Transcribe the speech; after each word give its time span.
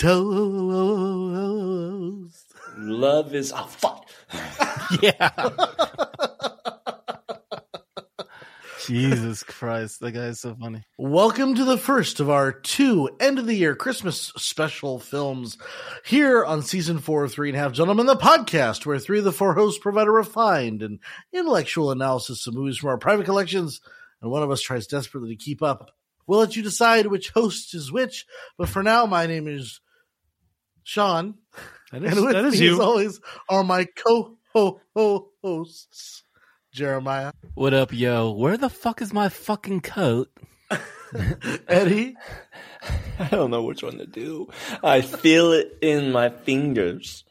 toes. 0.00 0.16
Love 2.78 3.34
is 3.34 3.52
oh 3.54 3.64
fuck. 3.66 4.08
Yeah. 5.02 5.30
Jesus 8.86 9.42
Christ, 9.44 10.00
that 10.00 10.12
guy 10.12 10.28
is 10.28 10.40
so 10.40 10.56
funny. 10.58 10.82
Welcome 10.98 11.54
to 11.54 11.64
the 11.64 11.76
first 11.76 12.18
of 12.18 12.30
our 12.30 12.50
two 12.50 13.10
end 13.20 13.38
of 13.38 13.46
the 13.46 13.54
year 13.54 13.76
Christmas 13.76 14.32
special 14.38 14.98
films 14.98 15.58
here 16.06 16.46
on 16.46 16.62
season 16.62 16.98
four 16.98 17.24
of 17.24 17.32
Three 17.32 17.50
and 17.50 17.56
a 17.56 17.60
Half 17.60 17.72
Gentlemen, 17.72 18.06
the 18.06 18.16
podcast 18.16 18.86
where 18.86 18.98
three 18.98 19.18
of 19.18 19.24
the 19.24 19.32
four 19.32 19.52
hosts 19.54 19.78
provide 19.78 20.08
a 20.08 20.10
refined 20.10 20.82
and 20.82 20.98
intellectual 21.32 21.90
analysis 21.90 22.46
of 22.46 22.54
movies 22.54 22.78
from 22.78 22.88
our 22.88 22.98
private 22.98 23.26
collections, 23.26 23.82
and 24.22 24.30
one 24.30 24.42
of 24.42 24.50
us 24.50 24.62
tries 24.62 24.86
desperately 24.86 25.36
to 25.36 25.44
keep 25.44 25.62
up. 25.62 25.90
We'll 26.26 26.40
let 26.40 26.56
you 26.56 26.62
decide 26.62 27.06
which 27.06 27.30
host 27.30 27.74
is 27.74 27.92
which, 27.92 28.24
but 28.56 28.70
for 28.70 28.82
now, 28.82 29.04
my 29.04 29.26
name 29.26 29.46
is 29.46 29.80
Sean, 30.84 31.34
That 31.92 32.02
and 32.04 32.24
with 32.24 32.32
that 32.34 32.44
is 32.46 32.60
me, 32.60 32.68
as 32.68 32.78
always, 32.78 33.20
are 33.48 33.64
my 33.64 33.86
co-hosts, 34.54 36.24
Jeremiah, 36.72 37.32
What 37.54 37.74
up, 37.74 37.92
yo? 37.92 38.30
Where 38.30 38.56
the 38.56 38.70
fuck 38.70 39.02
is 39.02 39.12
my 39.12 39.28
fucking 39.28 39.80
coat? 39.80 40.28
Eddie, 41.68 42.16
I 43.18 43.28
don't 43.28 43.50
know 43.50 43.62
which 43.62 43.82
one 43.82 43.98
to 43.98 44.06
do. 44.06 44.48
I 44.82 45.00
feel 45.00 45.52
it 45.52 45.76
in 45.82 46.12
my 46.12 46.28
fingers. 46.30 47.24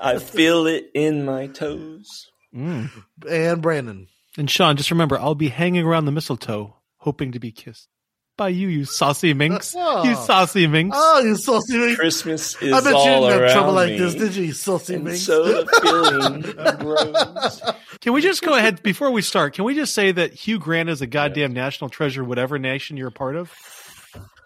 I 0.00 0.18
feel 0.18 0.66
it 0.66 0.90
in 0.94 1.24
my 1.24 1.46
toes. 1.46 2.30
Mm. 2.54 2.90
and 3.28 3.62
Brandon. 3.62 4.08
And 4.36 4.50
Sean, 4.50 4.76
just 4.76 4.90
remember, 4.90 5.16
I'll 5.18 5.34
be 5.36 5.48
hanging 5.48 5.84
around 5.84 6.06
the 6.06 6.12
mistletoe, 6.12 6.76
hoping 6.98 7.30
to 7.32 7.38
be 7.38 7.52
kissed 7.52 7.88
by 8.36 8.48
you, 8.48 8.68
you 8.68 8.84
saucy 8.84 9.34
minx. 9.34 9.74
Uh, 9.74 9.78
oh. 9.80 10.04
You 10.04 10.14
saucy 10.16 10.66
minx. 10.66 10.96
Oh, 10.98 11.20
you 11.20 11.36
saucy 11.36 11.78
minx. 11.78 11.96
Christmas 11.96 12.62
is 12.62 12.72
I 12.72 12.80
bet 12.80 12.92
you 12.92 13.10
didn't 13.10 13.30
have 13.30 13.40
around 13.40 13.52
trouble 13.52 13.72
like 13.72 13.96
this, 13.96 14.14
did 14.14 14.34
you, 14.34 14.52
saucy 14.52 14.94
and 14.94 15.04
minx? 15.04 15.22
so 15.22 15.44
the 15.44 15.66
feeling 15.82 16.78
grows. 16.78 17.62
Can 18.00 18.12
we 18.12 18.20
just 18.20 18.42
go 18.42 18.54
ahead 18.54 18.82
before 18.82 19.10
we 19.10 19.22
start? 19.22 19.54
Can 19.54 19.64
we 19.64 19.74
just 19.74 19.94
say 19.94 20.12
that 20.12 20.32
Hugh 20.32 20.58
Grant 20.58 20.88
is 20.88 21.00
a 21.00 21.06
goddamn 21.06 21.52
national 21.52 21.90
treasure, 21.90 22.24
whatever 22.24 22.58
nation 22.58 22.96
you're 22.96 23.08
a 23.08 23.12
part 23.12 23.36
of? 23.36 23.52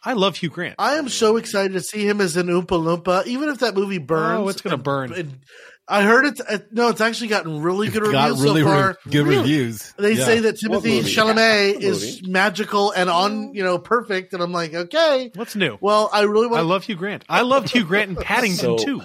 I 0.05 0.13
love 0.13 0.37
Hugh 0.37 0.51
Grant. 0.51 0.77
I 0.79 0.95
am 0.95 1.09
so 1.09 1.37
excited 1.37 1.73
to 1.73 1.81
see 1.81 2.07
him 2.07 2.21
as 2.21 2.37
an 2.37 2.47
Oompa 2.47 2.67
Loompa, 2.67 3.27
even 3.27 3.49
if 3.49 3.59
that 3.59 3.75
movie 3.75 3.99
oh, 3.99 4.05
burns. 4.05 4.41
Oh, 4.41 4.49
it's 4.49 4.61
gonna 4.61 4.77
and- 4.77 4.85
burn. 4.85 5.13
and 5.13 5.39
I 5.91 6.03
heard 6.03 6.27
it. 6.27 6.41
uh, 6.47 6.59
No, 6.71 6.89
it's 6.89 7.01
actually 7.01 7.29
gotten 7.29 7.63
really 7.63 7.89
good 7.89 8.03
Got 8.05 8.29
reviews 8.31 8.43
really 8.43 8.61
so 8.63 8.67
far. 8.67 8.89
re- 9.07 9.11
good 9.13 9.27
reviews. 9.27 9.95
They 9.99 10.13
Yeah. 10.13 10.25
say 10.25 10.39
that 10.41 10.59
Timothy 10.59 10.97
movie? 10.99 11.11
Chalamet 11.15 11.75
What 11.77 11.83
is 11.85 12.21
magical 12.29 12.91
and 12.93 13.09
on, 13.09 13.55
you 13.55 13.65
know, 13.65 13.79
perfect. 13.79 14.35
And 14.35 14.43
I'm 14.43 14.53
like, 14.53 14.75
okay. 14.75 15.31
What's 15.35 15.57
new? 15.57 15.79
Well, 15.81 16.11
I 16.13 16.23
really 16.23 16.47
want. 16.47 16.59
I 16.61 16.63
love 16.63 16.85
Hugh 16.85 16.97
Grant. 16.97 17.25
I 17.29 17.41
loved 17.41 17.71
Hugh 17.71 17.85
Grant 17.85 18.11
in 18.11 18.17
Paddington 18.23 18.79
So- 18.79 18.85
too. 18.85 19.03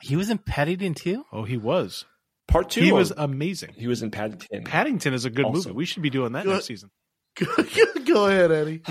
He 0.00 0.16
was 0.16 0.30
in 0.30 0.38
Paddington 0.38 0.94
too? 0.94 1.24
Oh, 1.32 1.42
he 1.44 1.56
was. 1.56 2.04
Part 2.46 2.70
two. 2.70 2.80
He 2.80 2.92
or- 2.92 2.98
was 2.98 3.12
amazing. 3.16 3.74
he 3.76 3.86
was 3.88 4.02
in 4.02 4.10
Paddington. 4.10 4.64
Paddington 4.64 5.12
is 5.12 5.24
a 5.26 5.30
good 5.30 5.44
Also- 5.44 5.68
movie. 5.70 5.76
We 5.76 5.84
should 5.84 6.02
be 6.02 6.10
doing 6.10 6.32
that 6.32 6.44
Good. 6.44 6.52
next 6.54 6.66
season. 6.66 6.90
Go 8.06 8.26
ahead, 8.26 8.50
Eddie. 8.50 8.82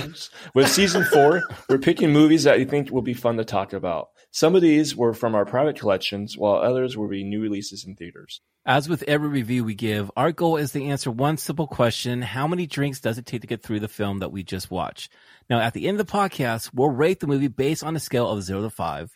With 0.53 0.69
season 0.69 1.03
four, 1.05 1.41
we're 1.67 1.79
picking 1.79 2.13
movies 2.13 2.43
that 2.43 2.59
you 2.59 2.65
think 2.65 2.91
will 2.91 3.01
be 3.01 3.13
fun 3.13 3.37
to 3.37 3.43
talk 3.45 3.73
about. 3.73 4.07
Some 4.31 4.55
of 4.55 4.61
these 4.61 4.95
were 4.95 5.13
from 5.13 5.35
our 5.35 5.45
private 5.45 5.79
collections, 5.79 6.37
while 6.37 6.55
others 6.55 6.95
will 6.97 7.07
be 7.07 7.23
new 7.23 7.41
releases 7.41 7.85
in 7.85 7.95
theaters. 7.95 8.41
As 8.65 8.89
with 8.89 9.03
every 9.03 9.29
review 9.29 9.63
we 9.63 9.75
give, 9.75 10.11
our 10.17 10.31
goal 10.31 10.57
is 10.57 10.73
to 10.73 10.83
answer 10.83 11.09
one 11.09 11.37
simple 11.37 11.67
question 11.67 12.21
How 12.21 12.47
many 12.47 12.67
drinks 12.67 12.99
does 12.99 13.17
it 13.17 13.25
take 13.25 13.41
to 13.41 13.47
get 13.47 13.63
through 13.63 13.79
the 13.79 13.87
film 13.87 14.19
that 14.19 14.31
we 14.31 14.43
just 14.43 14.69
watched? 14.69 15.13
Now, 15.49 15.59
at 15.59 15.73
the 15.73 15.87
end 15.87 15.99
of 15.99 16.05
the 16.05 16.11
podcast, 16.11 16.71
we'll 16.73 16.89
rate 16.89 17.19
the 17.21 17.27
movie 17.27 17.47
based 17.47 17.83
on 17.83 17.95
a 17.95 17.99
scale 17.99 18.29
of 18.29 18.43
0 18.43 18.63
to 18.63 18.69
5. 18.69 19.11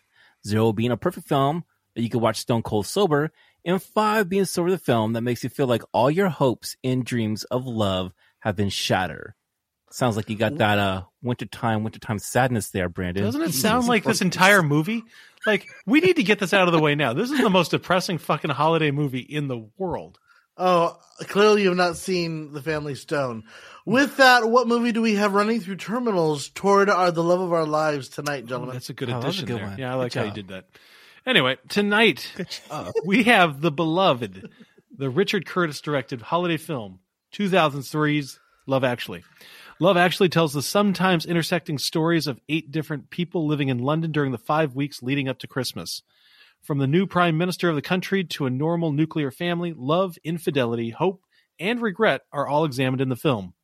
0 0.48 0.74
being 0.74 0.92
a 0.92 0.98
perfect 0.98 1.28
film 1.28 1.66
that 1.96 2.02
you 2.02 2.10
can 2.10 2.22
watch 2.22 2.38
stone 2.38 2.64
cold 2.64 2.88
sober, 2.88 3.32
and 3.66 3.84
5 3.84 4.30
being 4.30 4.46
sober 4.46 4.72
the 4.72 4.78
film 4.78 5.14
that 5.14 5.22
makes 5.22 5.44
you 5.44 5.50
feel 5.50 5.68
like 5.68 5.84
all 5.94 6.10
your 6.10 6.30
hopes 6.30 6.78
and 6.84 7.06
dreams 7.06 7.44
of 7.44 7.66
love 7.66 8.14
have 8.40 8.56
been 8.56 8.70
shattered. 8.70 9.34
Sounds 9.92 10.16
like 10.16 10.30
you 10.30 10.36
got 10.38 10.58
that 10.58 10.78
uh 10.80 11.04
wintertime, 11.22 11.84
wintertime 11.84 12.20
sadness 12.20 12.70
there, 12.70 12.90
Brandon. 12.90 13.24
Doesn't 13.24 13.42
it 13.42 13.54
sound 13.54 13.88
like 13.88 14.04
this 14.04 14.22
entire 14.22 14.64
movie? 14.64 15.04
Like, 15.46 15.66
we 15.86 16.02
need 16.02 16.18
to 16.18 16.24
get 16.24 16.40
this 16.40 16.54
out 16.54 16.68
of 16.68 16.72
the 16.72 16.80
way 16.80 16.94
now. 16.96 17.14
This 17.14 17.32
is 17.32 17.40
the 17.40 17.50
most 17.50 17.72
depressing 17.72 18.18
fucking 18.20 18.52
holiday 18.52 18.92
movie 18.92 19.20
in 19.20 19.48
the 19.48 19.68
world. 19.78 20.20
Oh, 20.56 20.98
clearly 21.22 21.64
you 21.64 21.70
have 21.70 21.78
not 21.78 21.98
seen 21.98 22.54
The 22.54 22.62
Family 22.62 22.94
Stone. 22.94 23.46
With 23.86 24.18
that, 24.18 24.48
what 24.48 24.68
movie 24.68 24.92
do 24.92 25.02
we 25.02 25.16
have 25.16 25.34
running 25.34 25.60
through 25.60 25.78
terminals 25.78 26.50
toward 26.50 26.90
our 26.90 27.10
the 27.10 27.24
love 27.24 27.40
of 27.42 27.52
our 27.54 27.66
lives 27.66 28.10
tonight, 28.10 28.46
gentlemen? 28.46 28.76
That's 28.76 28.92
a 28.92 28.94
good 28.94 29.10
Oh, 29.10 29.14
that 29.14 29.26
a 29.26 29.30
addition 29.30 29.46
good 29.48 29.58
there. 29.58 29.66
one. 29.68 29.78
Yeah, 29.80 29.90
I 29.90 29.94
Good 29.94 30.00
like 30.00 30.14
how 30.14 30.24
you 30.26 30.32
did 30.32 30.48
that. 30.50 30.66
Anyway, 31.26 31.58
tonight 31.70 32.32
we 33.06 33.24
have 33.24 33.62
the 33.62 33.72
beloved, 33.72 34.48
the 34.96 35.10
Richard 35.10 35.48
Curtis 35.48 35.82
directed 35.82 36.22
holiday 36.22 36.58
film, 36.58 37.00
2003's 37.34 38.40
Love 38.68 38.84
Actually. 38.84 39.24
Love 39.82 39.98
Actually 39.98 40.30
tells 40.30 40.54
the 40.54 40.62
sometimes 40.62 41.26
intersecting 41.26 41.80
stories 41.80 42.28
of 42.28 42.40
eight 42.48 42.70
different 42.70 43.10
people 43.10 43.48
living 43.48 43.70
in 43.70 43.80
London 43.80 44.12
during 44.12 44.32
the 44.32 44.38
five 44.38 44.76
weeks 44.76 45.02
leading 45.02 45.28
up 45.28 45.40
to 45.40 45.48
Christmas. 45.48 46.04
From 46.62 46.78
the 46.78 46.86
new 46.86 47.08
prime 47.08 47.36
minister 47.36 47.68
of 47.68 47.74
the 47.74 47.82
country 47.82 48.24
to 48.26 48.46
a 48.46 48.52
normal 48.52 48.92
nuclear 48.92 49.32
family, 49.32 49.74
love, 49.76 50.20
infidelity, 50.24 50.92
hope, 50.92 51.24
and 51.60 51.82
regret 51.82 52.22
are 52.32 52.48
all 52.48 52.64
examined 52.64 53.02
in 53.02 53.10
the 53.10 53.16
film. 53.16 53.56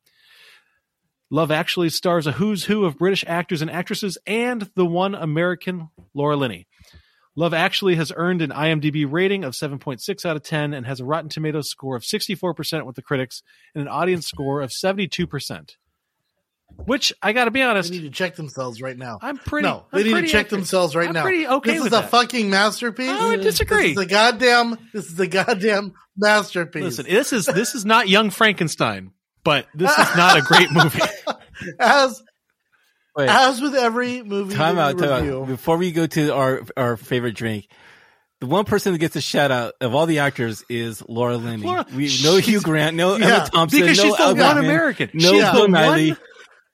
Love 1.30 1.52
Actually 1.52 1.88
stars 1.88 2.26
a 2.26 2.32
who's 2.32 2.64
who 2.64 2.84
of 2.84 2.98
British 2.98 3.24
actors 3.28 3.62
and 3.62 3.70
actresses 3.70 4.18
and 4.26 4.68
the 4.74 4.86
one 4.86 5.14
American 5.14 5.88
Laura 6.14 6.34
Linney. 6.34 6.66
Love 7.36 7.54
Actually 7.54 7.94
has 7.94 8.10
earned 8.16 8.42
an 8.42 8.50
IMDb 8.50 9.06
rating 9.08 9.44
of 9.44 9.52
7.6 9.52 10.26
out 10.26 10.34
of 10.34 10.42
10 10.42 10.74
and 10.74 10.84
has 10.84 10.98
a 10.98 11.04
Rotten 11.04 11.30
Tomatoes 11.30 11.70
score 11.70 11.94
of 11.94 12.02
64% 12.02 12.86
with 12.86 12.96
the 12.96 13.02
critics 13.02 13.44
and 13.72 13.82
an 13.82 13.88
audience 13.88 14.26
score 14.26 14.60
of 14.60 14.70
72%. 14.70 15.76
Which 16.76 17.12
I 17.22 17.32
got 17.32 17.46
to 17.46 17.50
be 17.50 17.60
honest, 17.62 17.90
They 17.90 17.96
need 17.98 18.04
to 18.04 18.10
check 18.10 18.36
themselves 18.36 18.80
right 18.80 18.96
now. 18.96 19.18
I'm 19.20 19.36
pretty. 19.36 19.66
no, 19.66 19.86
they 19.92 20.00
I'm 20.00 20.06
need 20.06 20.20
to 20.22 20.26
check 20.28 20.46
okay- 20.46 20.56
themselves 20.56 20.94
right 20.94 21.08
I'm 21.08 21.14
now. 21.14 21.22
pretty 21.22 21.46
okay 21.46 21.72
This 21.72 21.82
with 21.82 21.92
is 21.92 21.98
a 21.98 22.02
that. 22.02 22.10
fucking 22.10 22.50
masterpiece. 22.50 23.10
Oh, 23.10 23.30
I 23.30 23.36
disagree. 23.36 23.94
This 23.94 23.98
is 23.98 24.04
a 24.04 24.06
goddamn. 24.06 24.78
This 24.94 25.06
is 25.10 25.18
a 25.20 25.26
goddamn 25.26 25.92
masterpiece. 26.16 26.84
Listen, 26.84 27.06
this 27.08 27.32
is 27.32 27.46
this 27.46 27.74
is 27.74 27.84
not 27.84 28.08
Young 28.08 28.30
Frankenstein, 28.30 29.10
but 29.44 29.66
this 29.74 29.90
is 29.90 30.16
not 30.16 30.38
a 30.38 30.42
great 30.42 30.70
movie. 30.70 31.00
as 31.80 32.22
Wait. 33.16 33.28
as 33.28 33.60
with 33.60 33.74
every 33.74 34.22
movie 34.22 34.54
Time 34.54 34.78
out, 34.78 34.94
we 34.94 35.02
time 35.02 35.24
review, 35.24 35.40
out. 35.42 35.48
Before 35.48 35.76
we 35.76 35.90
go 35.92 36.06
to 36.06 36.32
our 36.34 36.62
our 36.76 36.96
favorite 36.96 37.34
drink, 37.34 37.66
the 38.40 38.46
one 38.46 38.64
person 38.64 38.92
that 38.92 38.98
gets 38.98 39.16
a 39.16 39.20
shout 39.20 39.50
out 39.50 39.74
of 39.80 39.94
all 39.96 40.06
the 40.06 40.20
actors 40.20 40.64
is 40.70 41.02
Laura 41.08 41.36
Linney. 41.36 41.64
Laura- 41.66 41.86
we 41.94 42.16
no 42.22 42.36
Hugh 42.36 42.60
Grant, 42.60 42.96
no 42.96 43.16
yeah, 43.16 43.26
Emma 43.26 43.48
Thompson, 43.52 43.80
because 43.80 43.98
no 43.98 44.04
she's 44.04 44.16
the 44.16 44.22
Al 44.22 44.28
one 44.36 44.36
Goodman, 44.36 44.64
American. 44.64 45.10
no 45.14 45.32
She's 45.32 45.42
Bill 45.50 45.62
the 45.62 45.68
Nighy. 45.68 46.08
one- 46.10 46.18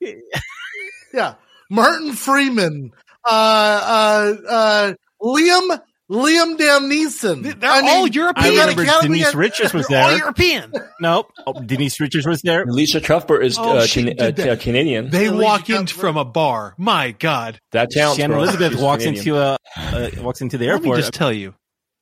yeah, 1.15 1.35
Martin 1.71 2.13
Freeman, 2.13 2.91
uh, 3.25 3.29
uh, 3.29 4.35
uh, 4.49 4.95
Liam 5.23 5.81
Liam 6.11 6.59
Damn 6.59 6.91
Neeson. 6.91 7.59
They're 7.59 7.71
I 7.71 7.81
mean, 7.81 7.91
all 7.91 8.07
European. 8.07 8.45
I 8.47 8.51
remember 8.61 8.83
Academy- 8.83 9.19
Denise 9.21 9.35
Richards 9.35 9.73
was 9.73 9.87
They're 9.89 10.03
all. 10.05 10.17
European. 10.19 10.73
Nope, 11.01 11.29
oh, 11.47 11.61
Denise 11.61 11.99
Richards 11.99 12.27
was 12.27 12.43
there. 12.43 12.63
Elisha 12.69 13.01
Cuthbert 13.01 13.43
is 13.45 13.59
Oh, 13.59 13.79
uh, 13.79 13.87
Can- 13.87 14.21
uh, 14.21 14.31
that. 14.33 14.61
Canadian. 14.61 15.09
They 15.11 15.27
Elisha 15.27 15.43
walk 15.45 15.71
in 15.71 15.87
Cuthbert. 15.87 16.01
from 16.01 16.17
a 16.19 16.25
bar. 16.25 16.75
My 16.79 17.13
God. 17.13 17.59
that 17.73 17.89
counts. 17.95 18.17
Shannon 18.19 18.33
bro. 18.37 18.43
Elizabeth 18.43 18.73
She's 18.73 18.81
walks 18.83 19.05
Canadian. 19.05 19.35
into 19.37 19.41
a 19.41 19.59
uh, 19.77 20.11
walks 20.23 20.41
into 20.43 20.59
the 20.59 20.67
airport. 20.67 20.83
Let 20.83 20.83
me 20.85 20.89
airport. 20.91 21.01
just 21.01 21.15
tell 21.15 21.33
you, 21.33 21.55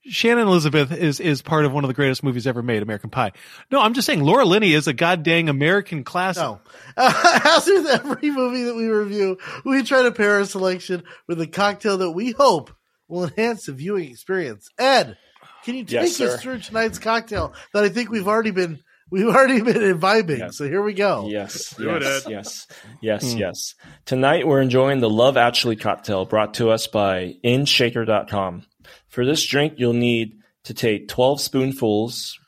Shannon 0.05 0.49
Elizabeth 0.49 0.91
is 0.93 1.21
is 1.21 1.43
part 1.43 1.65
of 1.65 1.73
one 1.73 1.85
of 1.85 1.89
the 1.89 1.95
greatest 1.95 2.23
movies 2.25 2.47
ever 2.47 2.63
made, 2.63 2.83
American 2.83 3.11
Pie. 3.11 3.33
No, 3.71 3.81
I'm 3.81 3.95
just 3.95 4.07
saying, 4.07 4.21
Laura 4.21 4.45
Linney 4.45 4.73
is 4.73 4.87
a 4.89 4.93
goddamn 4.93 5.49
American 5.49 6.03
classic. 6.05 6.43
No. 6.43 6.61
Uh, 6.97 7.41
as 7.45 7.67
with 7.67 7.87
every 7.87 8.31
movie 8.31 8.65
that 8.65 8.75
we 8.75 8.87
review, 8.89 9.39
we 9.65 9.83
try 9.85 10.03
to 10.03 10.11
pair 10.13 10.35
our 10.37 10.45
selection 10.45 11.05
with 11.29 11.41
a 11.41 11.47
cocktail 11.47 11.99
that 11.99 12.11
we 12.11 12.33
hope 12.33 12.73
will 13.09 13.25
enhance 13.25 13.67
the 13.67 13.73
viewing 13.73 14.11
experience. 14.11 14.69
Ed, 14.79 15.17
can 15.65 15.77
you 15.77 15.85
take 15.85 15.93
Yes, 15.93 16.17
sir. 16.17 16.35
us 16.35 16.43
through 16.43 16.59
tonight's 16.59 16.99
cocktail 16.99 17.55
that 17.73 17.85
I 17.85 17.89
think 17.89 18.11
we've 18.11 18.27
already 18.27 18.51
been 18.51 18.81
we've 19.11 19.27
already 19.29 19.61
been 19.61 19.83
imbibing? 19.83 20.39
Yes. 20.41 20.57
So 20.57 20.65
here 20.65 20.83
we 20.83 20.95
go. 20.95 21.29
Yes, 21.29 21.77
Do 21.77 21.91
it, 21.95 22.03
yes, 22.03 22.25
Ed. 22.27 22.31
yes, 22.31 22.67
yes, 23.01 23.35
yes. 23.35 23.75
Tonight 24.05 24.49
we're 24.49 24.61
enjoying 24.63 24.99
the 25.01 25.11
Love 25.11 25.37
Actually 25.37 25.77
cocktail 25.77 26.25
brought 26.25 26.55
to 26.55 26.71
us 26.71 26.89
by 26.89 27.35
InShaker.com. 27.45 28.65
For 29.13 29.27
this 29.27 29.45
drink, 29.47 29.75
you'll 29.77 29.93
need 29.93 30.39
to 30.65 30.73
take 30.75 31.07
12 31.09 31.39
spoonfuls 31.41 32.39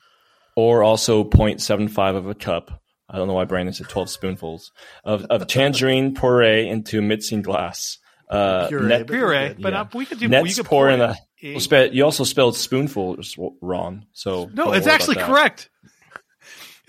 or 0.56 0.82
also 0.82 1.24
0.75 1.24 2.16
of 2.16 2.26
a 2.26 2.34
cup. 2.34 2.80
I 3.08 3.18
don't 3.18 3.28
know 3.28 3.34
why 3.34 3.44
Brandon 3.44 3.74
said 3.74 3.88
12 3.90 4.08
spoonfuls 4.08 4.72
of, 5.04 5.24
of 5.26 5.46
tangerine 5.48 6.14
puree 6.14 6.66
into 6.68 7.00
a 7.00 7.02
mixing 7.02 7.42
glass. 7.42 7.98
Uh, 8.30 8.68
Puree, 8.68 8.86
net- 8.88 9.06
but- 9.06 9.12
Puree, 9.12 9.54
but 9.60 9.72
Yeah. 9.74 9.80
uh, 9.82 9.86
we 9.94 10.06
could 10.06 10.18
do. 10.18 10.28
Nets 10.28 10.48
you 10.48 10.54
could 10.62 10.66
pour 10.70 10.88
in 10.88 11.02
it 11.02 11.16
a- 11.42 11.60
spe- 11.60 11.92
you 11.92 12.02
also 12.02 12.24
spelled 12.24 12.56
spoonful 12.56 13.16
s- 13.18 13.34
wrong. 13.60 14.06
So 14.12 14.48
No, 14.54 14.72
it's 14.72 14.86
actually 14.86 15.16
correct. 15.16 15.68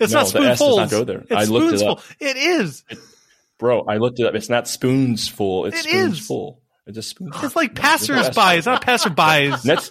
It's 0.00 0.12
No, 0.14 0.20
not 0.22 0.32
the 0.32 0.38
S 0.40 0.44
does 0.46 0.58
spoonfuls. 0.58 0.76
not 0.78 0.90
go 0.90 1.04
there. 1.04 1.20
It's 1.20 1.32
I 1.32 1.44
looked 1.44 1.74
it 1.80 1.86
up. 1.86 1.98
spoonsful. 2.00 2.14
It 2.20 2.36
is. 2.38 2.84
bro. 3.58 3.82
I 3.86 3.98
looked 3.98 4.20
it 4.20 4.26
up. 4.26 4.34
It's 4.34 4.48
not 4.48 4.66
spoons 4.68 5.28
full. 5.28 5.66
It's 5.66 5.84
It 5.84 5.94
is. 5.94 6.26
Full. 6.86 6.96
It's 6.96 6.96
just. 6.96 7.16
It's 7.44 7.56
like 7.56 7.74
No, 7.74 7.82
there's 7.82 8.08
no 8.08 8.14
S. 8.16 8.24
passers-by. 8.34 8.54
It's 8.54 8.66
not 8.66 8.82
passerbys. 8.82 9.64
Nets, 9.64 9.90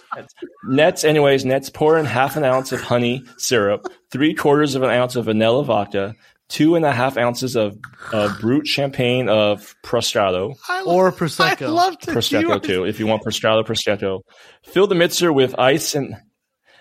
nets, 0.64 1.04
anyways, 1.04 1.44
Nets 1.44 1.70
pour 1.70 1.98
in 1.98 2.06
half 2.06 2.36
an 2.36 2.44
ounce 2.44 2.72
of 2.72 2.80
honey 2.80 3.22
syrup, 3.38 3.86
three 4.10 4.34
quarters 4.34 4.74
of 4.74 4.82
an 4.82 4.90
ounce 4.90 5.16
of 5.16 5.26
vanilla 5.26 5.64
vodka, 5.64 6.14
two 6.48 6.74
and 6.76 6.84
a 6.84 6.92
half 6.92 7.16
ounces 7.16 7.56
of 7.56 7.76
uh, 8.12 8.32
brut 8.40 8.66
champagne 8.66 9.28
of 9.28 9.74
Prosciutto, 9.84 10.54
I 10.68 10.82
lo- 10.82 10.94
Or 10.94 11.08
I 11.08 11.10
prosecco. 11.10 11.72
love 11.74 11.98
to 12.00 12.10
Prosciutto 12.12 12.40
you 12.42 12.52
are- 12.52 12.60
too, 12.60 12.84
if 12.84 13.00
you 13.00 13.06
want 13.06 13.22
Prosciutto, 13.24 13.64
Prosciutto. 13.64 14.20
Fill 14.64 14.86
the 14.86 14.94
mixer 14.94 15.32
with 15.32 15.58
ice 15.58 15.94
and 15.94 16.14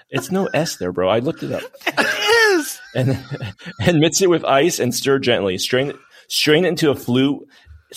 it's 0.09 0.31
no 0.31 0.45
S 0.53 0.77
there, 0.77 0.91
bro. 0.91 1.09
I 1.09 1.17
looked 1.19 1.41
it 1.43 1.51
up. 1.51 1.63
It 1.97 2.59
is. 2.59 2.79
And 2.95 3.17
and 3.81 3.99
mix 3.99 4.21
it 4.21 4.29
with 4.29 4.45
ice 4.45 4.79
and 4.79 4.93
stir 4.95 5.17
gently. 5.19 5.57
Strain 5.57 5.89
it, 5.89 5.95
strain 6.29 6.63
it 6.63 6.69
into 6.69 6.89
a 6.91 6.95
flute. 6.95 7.45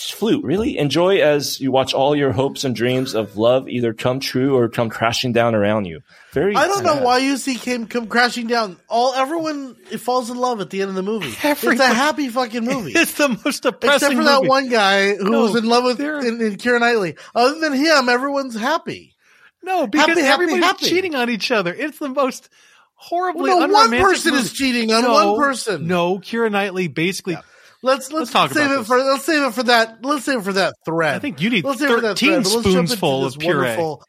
Flute, 0.01 0.43
really? 0.43 0.77
Enjoy 0.77 1.17
as 1.19 1.59
you 1.59 1.71
watch 1.71 1.93
all 1.93 2.15
your 2.15 2.31
hopes 2.31 2.63
and 2.63 2.75
dreams 2.75 3.13
of 3.15 3.35
love 3.37 3.67
either 3.67 3.93
come 3.93 4.19
true 4.19 4.55
or 4.55 4.69
come 4.69 4.89
crashing 4.89 5.33
down 5.33 5.55
around 5.55 5.85
you. 5.85 6.01
Very. 6.31 6.55
I 6.55 6.67
don't 6.67 6.83
know 6.83 7.01
why 7.01 7.17
you 7.17 7.35
see 7.37 7.55
came 7.55 7.85
come 7.87 8.07
crashing 8.07 8.47
down. 8.47 8.77
All 8.87 9.13
everyone 9.13 9.75
it 9.91 9.97
falls 9.99 10.29
in 10.29 10.37
love 10.37 10.61
at 10.61 10.69
the 10.69 10.81
end 10.81 10.89
of 10.89 10.95
the 10.95 11.03
movie. 11.03 11.33
It's 11.43 11.63
a 11.63 11.85
happy 11.87 12.29
fucking 12.29 12.63
movie. 12.63 12.93
It's 12.95 13.13
the 13.13 13.29
most 13.43 13.63
depressing 13.63 13.95
Except 14.11 14.15
for 14.15 14.23
that 14.23 14.35
movie. 14.37 14.47
one 14.49 14.69
guy 14.69 15.15
who 15.15 15.29
No, 15.29 15.41
was 15.43 15.55
in 15.55 15.65
love 15.65 15.83
with 15.83 15.99
in, 15.99 16.39
in 16.41 16.79
Knightley. 16.79 17.15
Other 17.35 17.59
than 17.59 17.73
him, 17.73 18.09
everyone's 18.09 18.55
happy. 18.55 19.15
No, 19.63 19.87
because 19.87 20.07
Happy, 20.07 20.21
everybody's 20.21 20.63
happy. 20.63 20.85
cheating 20.85 21.15
on 21.15 21.29
each 21.29 21.51
other. 21.51 21.73
It's 21.73 21.99
the 21.99 22.09
most 22.09 22.47
horribly 22.95 23.43
Well, 23.43 23.67
no, 23.67 23.73
one 23.73 23.89
person 23.91 24.31
movie. 24.31 24.43
is 24.43 24.53
cheating 24.53 24.91
on 24.93 25.03
no, 25.03 25.11
one 25.13 25.37
person. 25.37 25.87
No, 25.87 26.19
Keira 26.19 26.49
Knightley 26.51 26.87
basically. 26.87 27.37
Let's 27.81 28.11
let's, 28.11 28.11
Let's 28.11 28.31
talk 28.31 28.51
save 28.51 28.65
about 28.65 28.73
it 28.73 28.77
this. 28.79 28.87
for 28.87 28.97
let's 28.97 29.23
save 29.25 29.43
it 29.47 29.53
for 29.53 29.63
that 29.63 30.03
let's 30.05 30.25
save 30.25 30.39
it 30.39 30.43
for 30.43 30.53
that 30.53 30.73
thread. 30.85 31.15
I 31.15 31.19
think 31.19 31.39
you 31.41 31.49
need 31.49 31.63
let's 31.63 31.79
save 31.79 31.91
it 31.91 31.95
for 31.95 32.01
that 32.01 32.19
13 32.19 32.29
thread, 32.29 32.43
but 32.43 32.49
let's 32.53 32.63
jump 32.65 32.77
into 32.77 32.95
spoonsful 32.97 33.25
of 33.25 33.39
puree. 33.39 33.55
wonderful- 33.57 34.03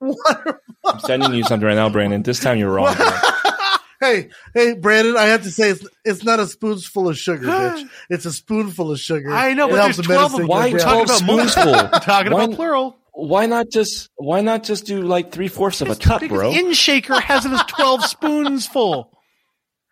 wonderful- 0.00 0.54
I'm 0.86 1.00
sending 1.00 1.34
you 1.34 1.44
something 1.44 1.66
right 1.66 1.74
now, 1.74 1.90
Brandon. 1.90 2.22
This 2.22 2.40
time 2.40 2.56
you're 2.58 2.72
wrong. 2.72 2.96
hey, 4.00 4.30
hey, 4.54 4.72
Brandon, 4.74 5.16
I 5.16 5.24
have 5.26 5.42
to 5.42 5.50
say 5.50 5.70
it's 5.70 5.86
it's 6.06 6.24
not 6.24 6.40
a 6.40 6.46
spoonful 6.46 7.08
of 7.08 7.18
sugar, 7.18 7.46
bitch. 7.48 7.88
It's 8.08 8.24
a 8.24 8.32
spoonful 8.32 8.90
of 8.92 8.98
sugar. 8.98 9.30
I 9.30 9.52
know, 9.52 9.68
It 9.68 9.72
but 9.72 9.82
there's 9.82 9.96
the 9.98 10.02
12 10.04 10.34
of 10.34 10.38
medicine 10.38 10.38
them. 10.40 10.46
go 10.48 10.52
Why 10.54 10.70
talking 10.70 10.78
12 10.78 11.02
about 11.02 11.22
multiple- 11.26 11.62
spoonsful? 11.74 11.92
We're 11.92 11.98
talking 12.00 12.32
Why- 12.32 12.44
about 12.44 12.56
plural. 12.56 12.96
Why 13.12 13.44
not 13.46 13.68
just 13.70 14.08
why 14.16 14.40
not 14.40 14.62
just 14.62 14.86
do 14.86 15.02
like 15.02 15.32
three 15.32 15.48
fourths 15.48 15.82
of 15.82 15.90
a 15.90 15.96
cup, 15.96 16.22
bro? 16.28 16.52
In 16.52 16.72
Shaker 16.72 17.20
has 17.20 17.44
it 17.44 17.52
as 17.52 17.62
12 17.64 18.04
spoons 18.06 18.66
full. 18.66 19.12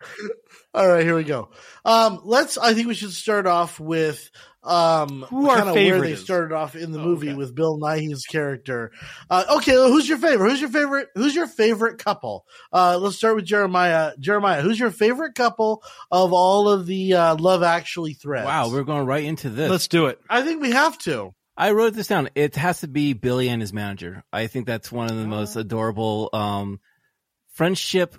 All 0.73 0.87
right, 0.87 1.03
here 1.03 1.15
we 1.15 1.23
go. 1.23 1.49
Um, 1.89 2.21
let's. 2.23 2.57
I 2.57 2.73
think 2.73 2.87
we 2.87 2.93
should 2.93 3.13
start 3.13 3.47
off 3.47 3.79
with 3.79 4.29
um, 4.63 5.25
Who 5.29 5.49
our 5.49 5.57
kinda 5.57 5.73
where 5.73 6.01
they 6.01 6.11
is. 6.11 6.21
started 6.23 6.53
off 6.53 6.75
in 6.75 6.91
the 6.91 6.99
Oh, 6.99 7.03
movie 7.05 7.29
okay. 7.29 7.35
with 7.37 7.55
Bill 7.55 7.79
Nighy's 7.79 8.25
character. 8.25 8.91
Uh, 9.29 9.45
okay, 9.57 9.73
well, 9.75 9.87
who's 9.89 10.07
your 10.07 10.17
favorite? 10.17 10.49
Who's 10.51 10.61
your 10.61 10.69
favorite? 10.69 11.07
Who's 11.15 11.33
your 11.33 11.47
favorite 11.47 11.97
couple? 11.97 12.45
Uh, 12.71 12.97
let's 12.99 13.15
start 13.15 13.35
with 13.35 13.45
Jeremiah. 13.45 14.11
Jeremiah, 14.19 14.61
who's 14.61 14.79
your 14.79 14.91
favorite 14.91 15.33
couple 15.35 15.81
of 16.11 16.31
all 16.33 16.69
of 16.69 16.85
the 16.85 17.13
uh, 17.15 17.35
Love 17.37 17.63
Actually 17.63 18.13
threads? 18.13 18.45
Wow, 18.45 18.69
we're 18.69 18.83
going 18.83 19.05
right 19.05 19.23
into 19.23 19.49
this. 19.49 19.71
Let's 19.71 19.87
do 19.87 20.07
it. 20.07 20.19
I 20.29 20.43
think 20.43 20.61
we 20.61 20.71
have 20.71 20.97
to. 20.99 21.33
I 21.57 21.71
wrote 21.71 21.93
this 21.93 22.07
down. 22.07 22.29
It 22.35 22.55
has 22.55 22.81
to 22.81 22.87
be 22.87 23.13
Billy 23.13 23.49
and 23.49 23.61
his 23.61 23.73
manager. 23.73 24.23
I 24.31 24.47
think 24.47 24.65
that's 24.67 24.91
one 24.91 25.09
of 25.09 25.17
the 25.17 25.25
most 25.27 25.57
Oh. 25.57 25.61
adorable 25.61 26.29
um, 26.33 26.79
friendship. 27.53 28.15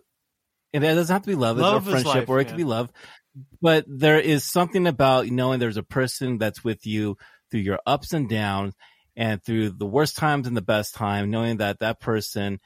And 0.73 0.84
it 0.84 0.94
doesn't 0.94 1.12
have 1.12 1.23
to 1.23 1.28
be 1.28 1.34
love, 1.34 1.56
Love 1.58 1.78
it's 1.78 1.87
is 1.87 1.88
or 1.88 1.90
friendship, 2.02 2.14
life, 2.20 2.28
or 2.28 2.38
it 2.40 2.44
yeah. 2.44 2.49
could 2.50 2.56
be 2.58 2.64
love. 2.64 2.93
But 3.60 3.84
there 3.88 4.19
is 4.19 4.44
something 4.44 4.87
about 4.87 5.26
knowing 5.26 5.58
there's 5.58 5.76
a 5.76 5.82
person 5.82 6.38
that's 6.38 6.64
with 6.64 6.87
you 6.87 7.16
through 7.50 7.60
your 7.60 7.81
ups 7.87 8.12
and 8.12 8.28
downs, 8.28 8.75
and 9.16 9.42
through 9.42 9.70
the 9.70 9.87
worst 9.87 10.16
times 10.16 10.46
and 10.46 10.56
the 10.56 10.62
best 10.62 10.94
time. 10.94 11.31
Knowing 11.31 11.58
that 11.58 11.81
that 11.81 12.00
person 12.00 12.60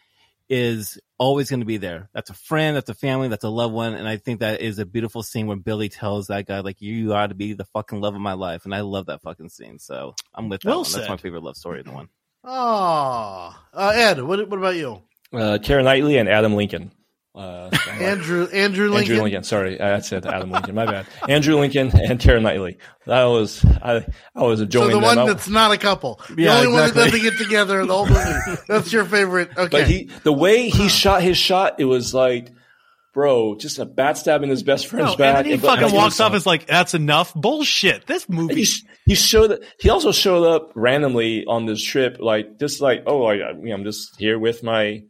is 0.49 0.99
always 1.19 1.49
going 1.49 1.61
to 1.61 1.67
be 1.67 1.79
there. 1.79 2.11
That's 2.13 2.29
a 2.31 2.35
friend, 2.35 2.77
that's 2.77 2.91
a 2.91 2.95
family, 2.95 3.29
that's 3.29 3.45
a 3.45 3.49
loved 3.49 3.73
one, 3.73 3.95
and 3.95 4.07
I 4.07 4.19
think 4.19 4.41
that 4.41 4.61
is 4.61 4.79
a 4.79 4.85
beautiful 4.85 5.23
scene 5.23 5.47
when 5.47 5.61
Billy 5.61 5.89
tells 5.89 6.27
that 6.27 6.47
guy 6.47 6.61
like, 6.61 6.83
"You 6.83 7.15
ought 7.15 7.29
to 7.29 7.35
be 7.35 7.55
the 7.55 7.65
fucking 7.65 8.01
love 8.01 8.15
of 8.15 8.21
my 8.21 8.35
life," 8.35 8.65
and 8.65 8.75
I 8.75 8.81
love 8.81 9.07
that 9.07 9.23
fucking 9.23 9.49
scene. 9.49 9.79
So 9.79 10.15
I'm 10.35 10.49
with 10.49 10.61
that 10.63 10.69
Well 10.69 10.83
one. 10.83 10.93
That's 10.93 11.09
my 11.09 11.17
favorite 11.17 11.43
love 11.43 11.57
story. 11.57 11.81
In 11.81 11.87
the 11.87 11.93
one. 11.93 12.09
Oh, 12.45 13.57
uh, 13.73 13.93
Ed, 13.95 14.21
what, 14.21 14.47
what 14.51 14.59
about 14.59 14.77
you? 14.77 15.03
Uh, 15.33 15.59
Karen 15.63 15.87
Knightley 15.87 16.19
and 16.19 16.29
Adam 16.29 16.55
Lincoln. 16.55 16.93
Uh, 17.35 17.69
Andrew 17.91 18.47
Andrew 18.53 18.89
Lincoln. 18.91 19.13
Andrew 19.13 19.23
Lincoln. 19.25 19.43
Sorry, 19.43 19.81
I 19.81 19.99
said 20.01 20.25
Adam 20.25 20.51
Lincoln. 20.53 20.75
My 20.77 20.87
bad. 20.87 21.07
Andrew 21.29 21.57
Lincoln 21.59 21.91
and 21.99 22.21
Tara 22.21 22.41
Knightley. 22.41 22.79
That 23.07 23.25
was 23.25 23.65
I. 23.65 24.07
I 24.37 24.43
was 24.45 24.61
a 24.61 24.67
joke. 24.67 24.83
So 24.83 24.85
enjoying 24.85 25.03
the 25.03 25.09
them 25.09 25.17
one 25.17 25.19
out. 25.19 25.27
that's 25.27 25.49
not 25.49 25.73
a 25.73 25.79
couple. 25.79 26.21
The 26.31 26.43
Yeah, 26.43 26.55
only 26.59 26.69
one 26.69 26.77
that 26.77 26.89
exactly. 26.91 27.21
doesn't 27.21 27.39
get 27.39 27.45
together 27.45 27.81
in 27.81 27.89
the 27.89 27.95
whole 27.95 28.07
movie. 28.07 28.63
That's 28.69 28.93
your 28.93 29.05
favorite. 29.05 29.51
Okay. 29.57 29.69
But 29.69 29.87
he, 29.89 30.11
the 30.23 30.33
way 30.33 30.69
he 30.69 30.89
shot 30.89 31.23
his 31.23 31.37
shot, 31.37 31.81
it 31.81 31.87
was 31.87 32.15
like, 32.15 32.53
bro, 33.13 33.57
just 33.57 33.79
a 33.81 33.85
bat 33.85 34.17
stabbing 34.17 34.51
his 34.51 34.63
best 34.63 34.87
friend's 34.87 35.07
No, 35.07 35.11
and 35.13 35.19
back. 35.19 35.37
then 35.37 35.45
he 35.47 35.53
and- 35.55 35.63
fucking 35.63 35.85
and- 35.87 35.93
walks 35.93 36.21
off 36.21 36.35
as 36.35 36.47
like, 36.47 36.67
that's 36.67 36.95
enough. 36.95 37.35
Bullshit. 37.35 38.07
This 38.07 38.29
movie. 38.29 38.55
he, 38.55 38.65
sh- 38.65 38.85
he 39.07 39.15
showed 39.17 39.65
he 39.81 39.91
also 39.91 40.13
showed 40.13 40.45
up 40.45 40.71
randomly 40.77 41.45
on 41.47 41.67
this 41.67 41.83
trip, 41.83 42.19
like 42.21 42.59
just 42.61 42.81
like 42.81 43.03
oh, 43.09 43.25
I, 43.25 43.35
I, 43.35 43.51
you 43.51 43.57
know, 43.71 43.75
I'm 43.75 43.85
just 43.85 44.17
here 44.21 44.39
with 44.39 44.63
my 44.63 45.03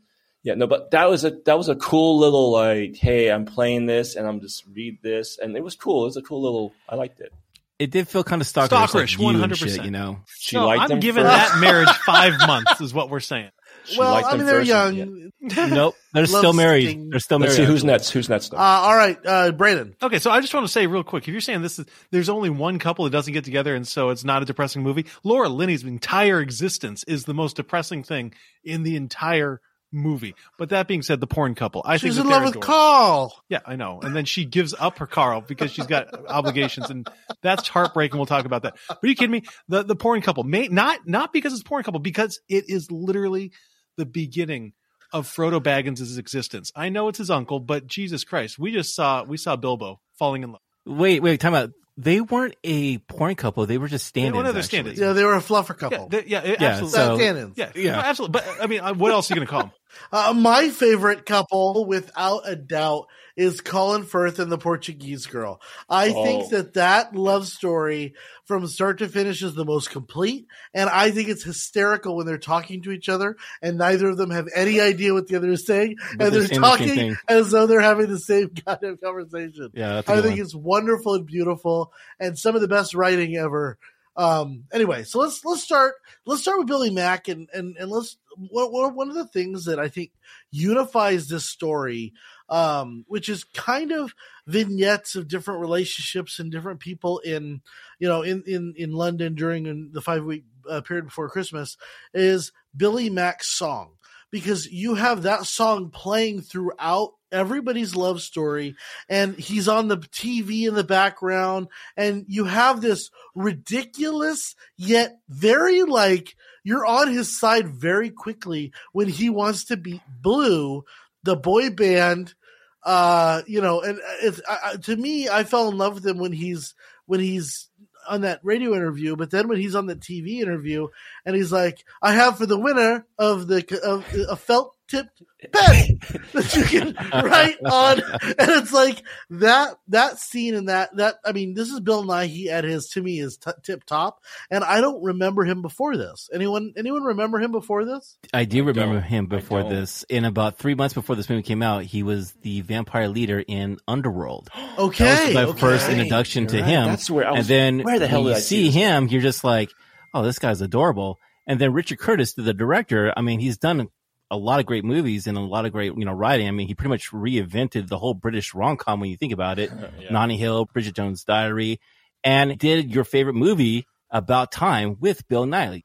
yeah 0.44 0.55
no, 0.55 0.69
but 0.69 0.93
that 0.93 1.11
was 1.11 1.25
a 1.25 1.31
that 1.46 1.58
was 1.58 1.69
a 1.69 1.75
cool 1.75 2.19
little 2.20 2.52
like 2.52 2.94
hey, 2.96 3.31
I'm 3.32 3.44
playing 3.46 3.87
this 3.87 4.14
and 4.14 4.26
I'm 4.29 4.41
just 4.41 4.64
read 4.73 4.99
this 5.02 5.38
and 5.38 5.56
it 5.56 5.64
was 5.64 5.75
cool. 5.75 6.02
It 6.02 6.06
was 6.06 6.17
a 6.17 6.23
cool 6.23 6.43
little. 6.43 6.73
I 6.88 6.94
liked 6.94 7.19
it. 7.20 7.32
It 7.81 7.91
did 7.91 8.06
feel 8.06 8.23
kind 8.23 8.41
of 8.41 8.46
stalkerish, 8.46 8.69
Stalkerish, 8.69 9.19
like 9.19 9.35
you 9.35 9.43
100%. 9.43 9.56
shit, 9.56 9.85
you 9.85 9.91
know. 9.91 10.20
She 10.38 10.55
No, 10.55 10.67
liked 10.67 10.93
I'm 10.93 11.00
giving 11.00 11.25
first. 11.25 11.35
that 11.35 11.58
marriage 11.61 11.88
five 12.06 12.35
months, 12.46 12.81
is 12.81 12.94
what 12.94 13.11
we're 13.11 13.19
saying. 13.19 13.50
She 13.85 13.99
well, 13.99 14.25
I 14.25 14.37
mean, 14.37 14.46
they're 14.46 14.62
young. 14.62 14.94
yeah. 15.41 15.67
Nope, 15.67 15.96
they're 16.14 16.25
still 16.26 16.52
married. 16.52 16.85
sting. 16.85 17.11
They're 17.11 17.19
still 17.19 17.40
married. 17.40 17.49
Let's 17.50 17.57
see 17.57 17.64
who's 17.64 17.80
actually. 17.80 17.87
next. 17.92 18.11
Who's 18.11 18.28
next? 18.28 18.49
Though? 18.50 18.59
Uh, 18.59 18.61
all 18.61 18.97
right, 18.97 19.19
uh, 19.26 19.50
Brandon. 19.52 19.95
Okay, 20.00 20.21
so 20.21 20.30
I 20.30 20.40
just 20.40 20.54
want 20.54 20.64
to 20.64 20.73
say 20.73 20.87
real 20.87 21.02
quick, 21.02 21.25
if 21.25 21.33
you're 21.33 21.40
saying 21.40 21.62
this 21.62 21.80
is 21.80 21.87
there's 22.12 22.28
only 22.28 22.49
one 22.49 22.78
couple 22.78 23.04
that 23.07 23.11
doesn't 23.11 23.33
get 23.33 23.45
together 23.45 23.75
and 23.75 23.87
so 23.87 24.11
it's 24.11 24.25
not 24.25 24.40
a 24.40 24.47
depressing 24.47 24.83
movie, 24.85 25.07
Laura 25.25 25.49
Linney's 25.49 25.83
entire 25.83 26.40
existence 26.40 27.02
is 27.09 27.25
the 27.25 27.35
most 27.35 27.57
depressing 27.57 28.04
thing 28.04 28.33
in 28.62 28.85
the 28.85 28.95
entire 28.97 29.61
movie. 29.95 30.35
But 30.59 30.71
that 30.71 30.89
being 30.89 31.03
said, 31.03 31.21
the 31.21 31.27
porn 31.27 31.55
couple, 31.55 31.83
I 31.85 31.97
She's 31.97 32.17
think 32.17 32.27
in 32.27 32.31
that 32.31 32.35
love 32.35 32.43
with 32.45 32.57
adorable. 32.57 32.67
Carl. 32.67 33.43
Yeah, 33.49 33.61
I 33.65 33.77
know. 33.77 34.01
And 34.03 34.15
then 34.15 34.25
she 34.25 34.45
gives 34.45 34.75
up 34.79 34.99
her 34.99 35.07
Carl 35.07 35.41
because 35.41 35.71
she's 35.71 35.87
got 35.87 36.09
obligations, 36.29 36.91
and 36.91 37.09
that's 37.43 37.69
heartbreaking. 37.69 38.19
We'll 38.19 38.27
talk 38.27 38.45
about 38.45 38.63
that. 38.65 38.77
But 38.89 38.99
are 39.03 39.07
you 39.07 39.15
kidding 39.15 39.31
me? 39.31 39.43
The 39.69 39.83
the 39.85 39.97
porn 39.97 40.21
couple, 40.21 40.45
may, 40.45 40.69
not 40.69 41.07
not 41.07 41.33
because 41.33 41.53
it's 41.55 41.63
porn 41.63 41.83
couple, 41.85 42.01
because 42.01 42.41
it 42.49 42.65
is 42.69 42.91
literally 42.91 43.53
the 43.97 44.07
beginning 44.07 44.73
of 45.13 45.29
Frodo 45.29 45.63
Baggins' 45.63 46.19
existence. 46.19 46.73
I 46.75 46.89
know 46.89 47.07
it's 47.09 47.19
his 47.19 47.31
uncle, 47.31 47.61
but 47.61 47.87
Jesus 47.87 48.25
Christ, 48.25 48.59
we 48.59 48.73
just 48.73 48.95
saw 48.95 49.23
we 49.23 49.37
saw 49.37 49.55
Bilbo 49.57 50.01
falling 50.19 50.43
in 50.43 50.51
love. 50.53 50.61
Wait, 50.85 51.23
wait, 51.23 51.39
time 51.41 51.55
out. 51.55 51.71
They 51.97 52.21
weren't 52.21 52.57
a 52.65 52.99
porn 52.99 53.37
couple. 53.37 53.65
They 53.67 53.79
were 53.79 53.87
just 53.87 54.13
They 54.15 54.23
stand-ins. 54.23 54.53
were 54.55 54.63
stand-ins. 54.63 54.99
Yeah, 54.99 55.13
they 55.13 55.23
were 55.25 55.35
a 55.35 55.41
fluffer 55.41 55.69
Yeah, 55.69 55.75
couple. 55.75 56.09
they- 56.09 56.25
yeah, 56.27 56.43
Yeah, 56.45 56.57
absolutely. 56.61 56.91
so- 56.91 57.17
Stand-ins. 57.17 57.57
yeah, 57.57 57.71
yeah. 57.77 57.93
no, 57.93 57.99
absolutely. 58.01 58.41
But 58.41 58.57
I 58.61 58.67
mean, 58.67 58.99
what 58.99 59.13
else 59.13 59.31
are 59.31 59.35
you 59.35 59.37
going 59.37 59.47
to 59.47 59.51
call 59.53 59.61
them? 59.63 59.71
Uh, 60.13 60.33
my 60.37 60.69
favorite 60.71 61.27
couple, 61.27 61.85
without 61.87 62.43
a 62.49 62.57
doubt, 62.57 63.07
is 63.37 63.61
Colin 63.61 64.05
Firth 64.05 64.39
and 64.39 64.51
the 64.53 64.59
Portuguese 64.59 65.27
girl. 65.27 65.61
I 65.89 66.11
Oh. 66.11 66.23
think 66.25 66.51
that 66.51 66.75
that 66.75 67.17
love 67.17 67.49
story 67.49 68.15
from 68.47 68.67
start 68.69 68.99
to 68.99 69.09
finish 69.09 69.43
is 69.43 69.55
the 69.55 69.65
most 69.65 69.91
complete, 69.91 70.47
and 70.73 70.89
I 70.89 71.11
think 71.11 71.29
it's 71.29 71.43
hysterical 71.43 72.17
when 72.17 72.27
they're 72.27 72.39
talking 72.39 72.83
to 72.83 72.93
each 72.93 73.09
other 73.09 73.37
and 73.61 73.77
neither 73.79 74.09
of 74.11 74.17
them 74.19 74.31
have 74.31 74.47
any 74.55 74.81
idea 74.81 75.15
what 75.15 75.27
the 75.27 75.37
other 75.37 75.51
is 75.51 75.67
saying, 75.67 75.97
But 76.17 76.27
and 76.27 76.35
they're 76.35 76.47
saying 76.47 76.61
the 76.61 76.67
talking 76.67 77.17
as 77.27 77.51
though 77.51 77.67
they're 77.67 77.81
having 77.81 78.09
the 78.09 78.19
same 78.21 78.51
goddamn 78.67 78.99
conversation. 78.99 79.71
Yeah, 79.75 79.99
I 79.99 80.03
think 80.21 80.25
one. 80.37 80.39
it's 80.41 80.55
wonderful 80.55 81.15
and 81.15 81.27
beautiful, 81.27 81.93
and 82.21 82.39
some 82.39 82.55
of 82.55 82.61
the 82.61 82.69
best 82.69 82.95
writing 82.95 83.37
ever. 83.37 83.79
Um, 84.16 84.64
anyway, 84.73 85.02
so 85.02 85.18
let's 85.18 85.44
let's 85.44 85.62
start 85.62 85.94
let's 86.25 86.42
start 86.42 86.59
with 86.59 86.68
Billy 86.68 86.90
Mack, 86.90 87.28
and 87.28 87.49
and 87.52 87.76
and 87.76 87.90
let's 87.90 88.16
one- 88.37 88.71
one 88.71 88.94
one 88.94 89.09
of 89.09 89.14
the 89.14 89.26
things 89.26 89.64
that 89.64 89.80
I 89.80 89.88
think 89.88 90.12
unifies 90.50 91.28
this 91.28 91.44
story, 91.44 92.12
um, 92.49 93.04
which 93.09 93.28
is 93.28 93.42
kind 93.44 93.90
of 93.90 94.14
vignettes 94.47 95.16
of 95.16 95.26
different 95.26 95.61
relationships 95.61 96.38
and 96.38 96.52
different 96.52 96.78
people 96.80 97.18
in 97.21 97.61
you 97.99 98.06
know 98.06 98.23
in 98.23 98.44
in 98.47 98.75
in 98.76 98.92
London 98.92 99.35
during 99.35 99.90
the 99.92 100.00
five 100.00 100.25
week 100.25 100.44
uh, 100.68 100.80
period 100.80 101.06
before 101.06 101.28
Christmas, 101.28 101.76
is 102.12 102.52
Billy 102.76 103.11
Mack's 103.11 103.49
song 103.49 103.94
because 104.35 104.67
you 104.67 104.97
have 104.97 105.23
that 105.23 105.47
song 105.47 105.91
playing 105.91 106.41
throughout 106.41 107.12
everybody's 107.31 107.95
love 107.95 108.21
story 108.21 108.75
and 109.09 109.37
he's 109.37 109.69
on 109.69 109.87
the 109.87 109.97
TV 109.97 110.67
in 110.67 110.75
the 110.75 110.83
background 110.83 111.69
and 111.97 112.25
you 112.26 112.45
have 112.45 112.81
this 112.81 113.11
ridiculous 113.37 114.57
yet 114.76 115.12
very 115.29 115.85
like 115.85 116.35
you're 116.64 116.85
on 116.85 117.12
his 117.12 117.38
side 117.38 117.69
very 117.69 118.11
quickly 118.11 118.73
when 118.91 119.07
he 119.07 119.31
wants 119.31 119.67
to 119.67 119.76
beat 119.76 120.03
Blue, 120.21 120.83
the 121.23 121.37
boy 121.37 121.71
band 121.71 122.35
uh 122.83 123.41
you 123.47 123.61
know 123.61 123.83
and 123.83 124.00
uh, 124.00 124.17
it's 124.21 124.41
I, 124.49 124.53
uh, 124.53 124.59
uh, 124.64 124.76
to 124.79 124.97
me 124.97 125.26
i 125.26 125.45
fell 125.45 125.69
in 125.69 125.79
love 125.79 125.95
with 125.95 126.07
him 126.07 126.19
when 126.19 126.33
he's 126.33 126.75
when 127.07 127.21
he's 127.21 127.71
on 128.08 128.23
that 128.23 128.40
radio 128.42 128.75
interview 128.75 129.16
but 129.16 129.30
then 129.30 129.49
when 129.49 129.58
he's 129.58 129.75
on 129.75 129.87
the 129.87 129.96
tv 129.96 130.40
interview 130.40 130.88
and 131.25 131.34
he's 131.37 131.52
like 131.52 131.84
i 132.02 132.12
have 132.12 132.38
for 132.38 132.46
the 132.46 132.58
winner 132.58 133.06
of 133.18 133.46
the 133.46 133.80
of 133.84 134.04
a 134.28 134.37
felt 134.37 134.74
tipped 134.88 135.23
pen 135.53 135.99
that 136.33 136.55
you 136.57 136.64
can 136.64 136.95
write 137.25 137.57
on 137.64 138.00
and 138.00 138.50
it's 138.50 138.73
like 138.73 139.03
that 139.31 139.76
that 139.88 140.19
scene 140.19 140.55
and 140.55 140.69
that 140.69 140.95
that 140.97 141.17
i 141.25 141.33
mean 141.33 141.55
this 141.55 141.71
is 141.71 141.81
bill 141.81 142.05
nighy 142.05 142.47
at 142.49 142.64
his 142.64 142.88
to 142.88 143.03
me 143.03 143.19
is 143.19 143.37
t- 143.37 143.50
tip 143.62 143.85
top 143.85 144.21
and 144.50 144.62
i 144.64 144.81
don't 144.81 145.03
remember 145.03 145.45
him 145.45 145.62
before 145.62 145.97
this 145.97 146.29
anyone 146.33 146.73
anyone 146.76 147.03
remember 147.03 147.38
him 147.38 147.53
before 147.53 147.85
this 147.85 148.17
I 148.33 148.45
do 148.45 148.64
remember 148.64 148.95
don't. 148.97 149.03
him 149.05 149.26
before 149.26 149.62
this. 149.64 150.05
In 150.09 150.25
about 150.25 150.59
three 150.59 150.75
months 150.75 150.95
before 150.95 151.14
this 151.14 151.29
movie 151.29 151.43
came 151.43 151.62
out, 151.62 151.85
he 151.85 152.03
was 152.03 152.33
the 152.43 152.62
vampire 152.62 153.09
leader 153.09 153.43
in 153.47 153.79
Underworld. 153.87 154.49
okay 154.79 155.05
That 155.05 155.26
was 155.26 155.35
my 155.35 155.45
okay. 155.45 155.61
first 155.61 155.88
introduction 155.88 156.47
to 156.49 156.57
You're 156.57 156.64
right. 156.64 156.71
him. 156.71 156.87
That's 156.88 157.11
where 157.11 157.29
I 157.29 157.37
and 157.38 157.47
then 157.47 157.83
where 157.83 157.99
the 157.99 158.07
hell 158.07 158.25
when 158.25 158.29
did 158.29 158.31
you 158.33 158.37
I 158.37 158.41
see 158.41 158.57
see 158.57 158.64
this? 158.67 158.75
him, 158.75 159.09
you're 159.09 159.23
just 159.23 159.45
like, 159.45 159.71
oh, 160.12 160.23
this 160.23 160.38
guy's 160.38 160.61
adorable. 160.61 161.19
And 161.47 161.61
then 161.61 161.73
Richard 161.73 161.99
Curtis, 161.99 162.33
the 162.35 162.55
director, 162.55 163.12
I 163.17 163.21
mean, 163.21 163.38
he's 163.41 163.59
done 163.59 163.88
a 164.31 164.37
lot 164.37 164.59
of 164.61 164.66
great 164.66 164.85
movies 164.85 165.26
and 165.26 165.37
a 165.37 165.40
lot 165.40 165.64
of 165.66 165.73
great, 165.73 165.93
you 165.97 166.04
know, 166.04 166.12
writing. 166.12 166.49
I 166.49 166.50
mean, 166.50 166.66
he 166.66 166.75
pretty 166.75 166.88
much 166.90 167.11
reinvented 167.12 167.88
the 167.88 167.99
whole 167.99 168.14
British 168.14 168.54
rom 168.54 168.76
com 168.76 169.00
when 169.00 169.11
you 169.11 169.16
think 169.16 169.33
about 169.33 169.59
it. 169.59 169.71
Yeah. 170.00 170.11
Notting 170.11 170.38
Hill, 170.38 170.64
Bridget 170.66 170.95
Jones' 170.97 171.25
Diary, 171.25 171.81
and 172.25 172.59
did 172.59 172.93
your 172.95 173.04
favorite 173.04 173.35
movie 173.35 173.87
about 174.11 174.50
time 174.52 174.97
with 175.00 175.26
Bill 175.28 175.45
Nighy. 175.47 175.85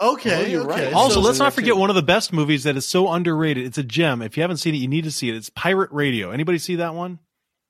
okay 0.00 0.30
Well, 0.42 0.48
you're 0.48 0.70
okay 0.70 0.84
right. 0.86 0.92
Also, 0.94 1.14
So- 1.16 1.20
let's 1.20 1.38
not 1.38 1.54
forget 1.54 1.74
too. 1.74 1.76
one 1.80 1.90
of 1.90 1.96
the 1.96 2.02
best 2.02 2.32
movies 2.32 2.64
that 2.64 2.76
is 2.76 2.86
so 2.86 3.08
underrated. 3.10 3.64
It's 3.66 3.78
a 3.78 3.82
gem. 3.82 4.22
If 4.22 4.36
you 4.36 4.42
haven't 4.42 4.58
seen 4.58 4.74
it, 4.74 4.78
you 4.78 4.88
need 4.88 5.04
to 5.04 5.10
see 5.10 5.28
it. 5.28 5.34
It's 5.34 5.50
Pirate 5.50 5.90
Radio. 5.92 6.30
Anybody 6.30 6.58
see 6.58 6.76
that 6.76 6.94
one? 6.94 7.18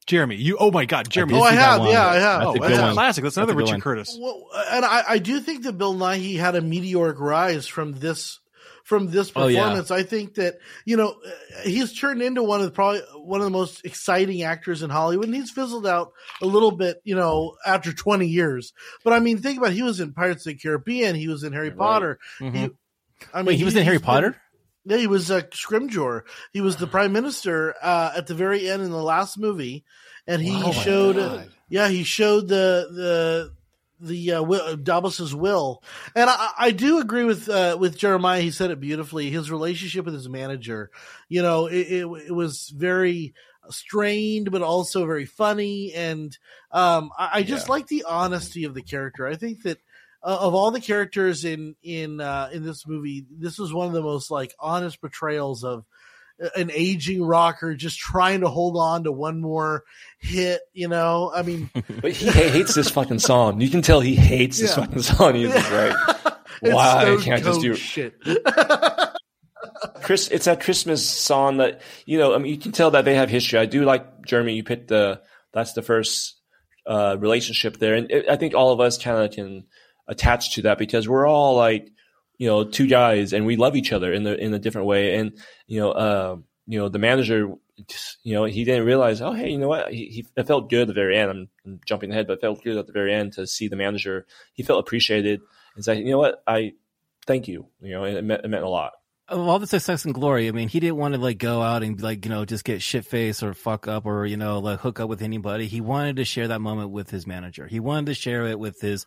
Jeremy, 0.06 0.36
you. 0.36 0.56
Oh 0.58 0.70
my 0.70 0.84
God, 0.86 1.08
Jeremy. 1.10 1.34
did 1.34 1.40
Oh, 1.40 1.44
I 1.44 1.52
have. 1.52 1.80
one. 1.80 1.90
Yeah, 1.90 2.06
I 2.06 2.14
have. 2.14 2.40
That's 2.40 2.46
Oh, 2.46 2.50
a 2.54 2.58
good 2.58 2.70
that's 2.70 2.80
one. 2.82 2.94
classic. 2.94 3.24
That's 3.24 3.36
another 3.36 3.52
a 3.52 3.56
Richard 3.56 3.72
one. 3.72 3.80
Curtis. 3.82 4.18
Well, 4.20 4.46
and 4.72 4.84
I, 4.84 5.02
I 5.08 5.18
do 5.18 5.38
think 5.40 5.64
that 5.64 5.76
Bill 5.78 5.94
Nighy 5.94 6.38
had 6.38 6.54
a 6.56 6.62
meteoric 6.62 7.20
rise 7.20 7.66
from 7.66 7.92
this 7.98 8.40
from 8.88 9.10
this 9.10 9.30
Oh, 9.36 9.46
yeah. 9.46 9.60
performance. 9.60 9.90
I 9.90 10.02
think 10.02 10.34
that 10.34 10.58
you 10.86 10.96
know 10.96 11.10
uh, 11.10 11.60
he's 11.62 11.92
turned 11.98 12.22
into 12.22 12.42
one 12.42 12.60
of 12.60 12.66
the 12.66 12.72
probably 12.72 13.00
one 13.16 13.40
of 13.40 13.44
the 13.44 13.50
most 13.50 13.84
exciting 13.84 14.42
actors 14.42 14.82
in 14.82 14.88
Hollywood. 14.90 15.26
And 15.26 15.34
he's 15.34 15.50
fizzled 15.50 15.86
out 15.86 16.12
a 16.40 16.46
little 16.46 16.70
bit, 16.72 17.00
you 17.04 17.14
know, 17.14 17.56
after 17.66 17.92
twenty 17.92 18.26
years. 18.28 18.72
But 19.04 19.12
I 19.12 19.20
mean, 19.20 19.38
think 19.38 19.58
about 19.58 19.72
it. 19.72 19.74
he 19.76 19.82
was 19.82 20.00
in 20.00 20.12
Pirates 20.14 20.46
of 20.46 20.54
the 20.54 20.58
Caribbean. 20.58 21.14
He 21.14 21.28
was 21.28 21.44
in 21.44 21.52
Harry 21.52 21.68
Right. 21.68 21.78
Potter. 21.78 22.18
Mhm. 22.40 22.54
He, 22.56 22.70
I 23.34 23.38
mean, 23.38 23.46
Wait, 23.46 23.56
he 23.58 23.64
was 23.64 23.76
in 23.76 23.82
Harry 23.84 23.96
he's 23.96 24.00
been- 24.00 24.06
Potter? 24.06 24.36
yeah, 24.86 24.96
he 24.96 25.06
was 25.06 25.30
uh, 25.30 25.42
Scrimgeour. 25.50 26.22
He 26.52 26.60
was 26.62 26.76
the 26.76 26.86
prime 26.96 27.12
minister 27.12 27.74
uh, 27.82 28.12
at 28.16 28.26
the 28.26 28.34
very 28.34 28.68
end 28.70 28.82
in 28.82 28.90
the 28.90 29.02
last 29.02 29.36
movie, 29.38 29.84
and 30.26 30.40
he 30.40 30.52
Oh 30.64 30.72
showed. 30.72 31.16
God. 31.16 31.50
Yeah, 31.68 31.88
he 31.88 32.02
showed 32.04 32.48
the 32.48 32.88
the 32.90 33.52
the 34.00 34.34
uh, 34.34 34.42
will, 34.42 34.76
Davos's 34.76 35.34
will, 35.34 35.82
and 36.14 36.30
I, 36.30 36.50
I 36.58 36.70
do 36.70 36.98
agree 37.00 37.24
with 37.24 37.48
uh, 37.48 37.76
with 37.78 37.98
Jeremiah. 37.98 38.40
He 38.40 38.50
said 38.50 38.70
it 38.70 38.80
beautifully. 38.80 39.30
His 39.30 39.50
relationship 39.50 40.04
with 40.04 40.14
his 40.14 40.28
manager, 40.28 40.90
you 41.28 41.42
know, 41.42 41.66
it, 41.66 41.86
it, 41.86 42.06
it 42.28 42.32
was 42.34 42.68
very 42.70 43.34
strained, 43.70 44.50
but 44.50 44.62
also 44.62 45.04
very 45.06 45.26
funny, 45.26 45.92
and 45.94 46.36
um, 46.70 47.10
I, 47.18 47.30
I 47.34 47.42
just 47.42 47.68
Yeah. 47.68 47.74
like 47.74 47.86
the 47.88 48.04
honesty 48.08 48.64
of 48.64 48.74
the 48.74 48.82
character. 48.82 49.26
I 49.26 49.36
think 49.36 49.62
that 49.62 49.78
uh, 50.22 50.38
of 50.40 50.54
all 50.54 50.70
the 50.70 50.80
characters 50.80 51.44
in 51.44 51.76
in 51.82 52.20
uh, 52.20 52.50
in 52.52 52.64
this 52.64 52.86
movie, 52.86 53.26
this 53.30 53.58
was 53.58 53.72
one 53.72 53.86
of 53.86 53.92
the 53.92 54.02
most 54.02 54.30
like 54.30 54.54
honest 54.58 55.00
portrayals 55.00 55.64
of 55.64 55.84
an 56.56 56.70
aging 56.72 57.22
rocker 57.22 57.74
just 57.74 57.98
trying 57.98 58.40
to 58.40 58.48
hold 58.48 58.76
on 58.76 59.04
to 59.04 59.12
one 59.12 59.40
more 59.40 59.84
hit. 60.18 60.60
You 60.72 60.88
know, 60.88 61.30
I 61.34 61.42
mean, 61.42 61.70
But 62.00 62.12
he 62.12 62.28
hates 62.30 62.74
this 62.74 62.90
fucking 62.90 63.18
song. 63.18 63.60
You 63.60 63.68
can 63.70 63.82
tell 63.82 64.00
he 64.00 64.14
hates 64.14 64.58
this 64.58 64.74
fucking 64.74 65.02
song. 65.02 65.34
He's 65.34 65.52
just 65.52 65.72
like, 65.72 65.96
Why 66.60 67.02
Stone 67.02 67.22
can't 67.22 67.40
I 67.40 67.44
just 67.44 67.60
do- 67.60 67.74
shit? 67.74 68.14
Chris, 70.02 70.28
it's 70.28 70.46
that 70.46 70.60
Christmas 70.60 71.08
song 71.08 71.58
that 71.58 71.80
you 72.06 72.18
know. 72.18 72.34
I 72.34 72.38
mean, 72.38 72.52
you 72.52 72.58
can 72.58 72.72
tell 72.72 72.90
that 72.92 73.04
they 73.04 73.14
have 73.14 73.28
history. 73.28 73.58
I 73.58 73.66
do 73.66 73.84
like 73.84 74.24
Jeremy. 74.26 74.54
You 74.54 74.64
picked 74.64 74.88
the 74.88 75.20
that's 75.52 75.72
the 75.72 75.82
first 75.82 76.36
uh, 76.86 77.16
relationship 77.18 77.76
there, 77.78 77.94
and 77.94 78.10
it, 78.10 78.28
I 78.28 78.36
think 78.36 78.54
all 78.54 78.72
of 78.72 78.80
us 78.80 78.98
kind 78.98 79.18
of 79.24 79.30
can 79.32 79.66
attach 80.08 80.54
to 80.54 80.62
that 80.62 80.78
because 80.78 81.08
we're 81.08 81.28
all 81.28 81.56
like 81.56 81.90
you 82.38 82.48
know 82.48 82.64
two 82.64 82.86
guys 82.86 83.32
and 83.32 83.44
we 83.44 83.56
love 83.56 83.76
each 83.76 83.92
other 83.92 84.12
in 84.12 84.22
the 84.22 84.36
in 84.36 84.54
a 84.54 84.58
different 84.58 84.86
way. 84.86 85.16
And 85.16 85.38
you 85.66 85.80
know, 85.80 85.90
uh, 85.90 86.36
you 86.66 86.78
know, 86.78 86.88
the 86.88 86.98
manager, 86.98 87.48
just, 87.86 88.18
you 88.22 88.34
know, 88.34 88.44
he 88.44 88.64
didn't 88.64 88.86
realize. 88.86 89.20
Oh, 89.20 89.32
hey, 89.32 89.50
you 89.50 89.58
know 89.58 89.68
what? 89.68 89.92
He, 89.92 90.06
he 90.06 90.26
it 90.36 90.46
felt 90.46 90.70
good 90.70 90.82
at 90.82 90.86
the 90.88 90.94
very 90.94 91.16
end. 91.16 91.30
I'm, 91.30 91.48
I'm 91.66 91.80
jumping 91.84 92.10
ahead, 92.10 92.26
but 92.26 92.34
it 92.34 92.40
felt 92.40 92.62
good 92.62 92.76
at 92.76 92.86
the 92.86 92.92
very 92.92 93.12
end 93.14 93.34
to 93.34 93.46
see 93.46 93.68
the 93.68 93.76
manager. 93.76 94.26
He 94.52 94.62
felt 94.62 94.80
appreciated. 94.80 95.40
It's 95.76 95.86
like 95.86 95.98
you 95.98 96.10
know 96.10 96.18
what? 96.18 96.42
I 96.46 96.72
thank 97.26 97.48
you. 97.48 97.66
You 97.80 97.92
know, 97.94 98.04
it 98.04 98.22
meant, 98.24 98.44
it 98.44 98.48
meant 98.48 98.64
a 98.64 98.68
lot. 98.68 98.92
all 99.28 99.58
the 99.58 99.66
success 99.66 100.04
and 100.04 100.14
glory, 100.14 100.48
I 100.48 100.52
mean, 100.52 100.68
he 100.68 100.80
didn't 100.80 100.96
want 100.96 101.14
to 101.14 101.20
like 101.20 101.38
go 101.38 101.60
out 101.62 101.82
and 101.82 102.00
like, 102.00 102.24
you 102.24 102.30
know, 102.30 102.44
just 102.44 102.64
get 102.64 102.82
shit 102.82 103.04
faced 103.04 103.42
or 103.42 103.52
fuck 103.54 103.86
up 103.86 104.06
or, 104.06 104.24
you 104.26 104.36
know, 104.36 104.58
like 104.58 104.80
hook 104.80 105.00
up 105.00 105.08
with 105.08 105.22
anybody. 105.22 105.66
He 105.66 105.80
wanted 105.80 106.16
to 106.16 106.24
share 106.24 106.48
that 106.48 106.60
moment 106.60 106.90
with 106.90 107.10
his 107.10 107.26
manager. 107.26 107.66
He 107.66 107.80
wanted 107.80 108.06
to 108.06 108.14
share 108.14 108.46
it 108.46 108.58
with 108.58 108.80
his, 108.80 109.06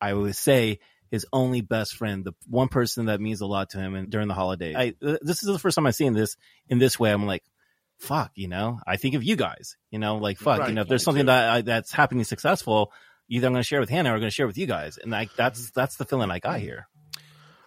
I 0.00 0.12
would 0.14 0.34
say, 0.34 0.80
his 1.10 1.26
only 1.32 1.60
best 1.60 1.96
friend, 1.96 2.24
the 2.24 2.32
one 2.46 2.68
person 2.68 3.06
that 3.06 3.20
means 3.20 3.40
a 3.40 3.46
lot 3.46 3.70
to 3.70 3.78
him 3.78 3.94
and 3.94 4.10
during 4.10 4.28
the 4.28 4.34
holidays. 4.34 4.76
I, 4.76 4.94
this 5.00 5.42
is 5.42 5.48
the 5.48 5.58
first 5.58 5.74
time 5.74 5.86
I've 5.86 5.94
seen 5.94 6.12
this 6.12 6.36
in 6.68 6.78
this 6.78 6.98
way. 6.98 7.10
I'm 7.10 7.26
like, 7.26 7.42
fuck, 7.98 8.30
you 8.34 8.48
know, 8.48 8.78
I 8.86 8.96
think 8.96 9.14
of 9.14 9.24
you 9.24 9.36
guys, 9.36 9.76
you 9.90 9.98
know, 9.98 10.16
like 10.16 10.38
fuck, 10.38 10.60
Right, 10.60 10.68
you 10.68 10.74
know, 10.74 10.82
if 10.82 10.88
there's 10.88 11.02
something 11.02 11.24
too. 11.24 11.26
that 11.26 11.50
I, 11.50 11.60
that's 11.62 11.92
happening 11.92 12.24
successful, 12.24 12.92
either 13.28 13.46
I'm 13.46 13.52
going 13.52 13.62
to 13.62 13.66
share 13.66 13.80
with 13.80 13.90
Hannah 13.90 14.10
or 14.10 14.14
I'm 14.14 14.20
going 14.20 14.30
to 14.30 14.34
share 14.34 14.46
with 14.46 14.58
you 14.58 14.66
guys. 14.66 14.98
And 14.98 15.10
like, 15.10 15.34
that's, 15.36 15.70
that's 15.72 15.96
the 15.96 16.04
feeling 16.04 16.30
I 16.30 16.38
got 16.38 16.54
mm-hmm. 16.54 16.62
here. 16.62 16.88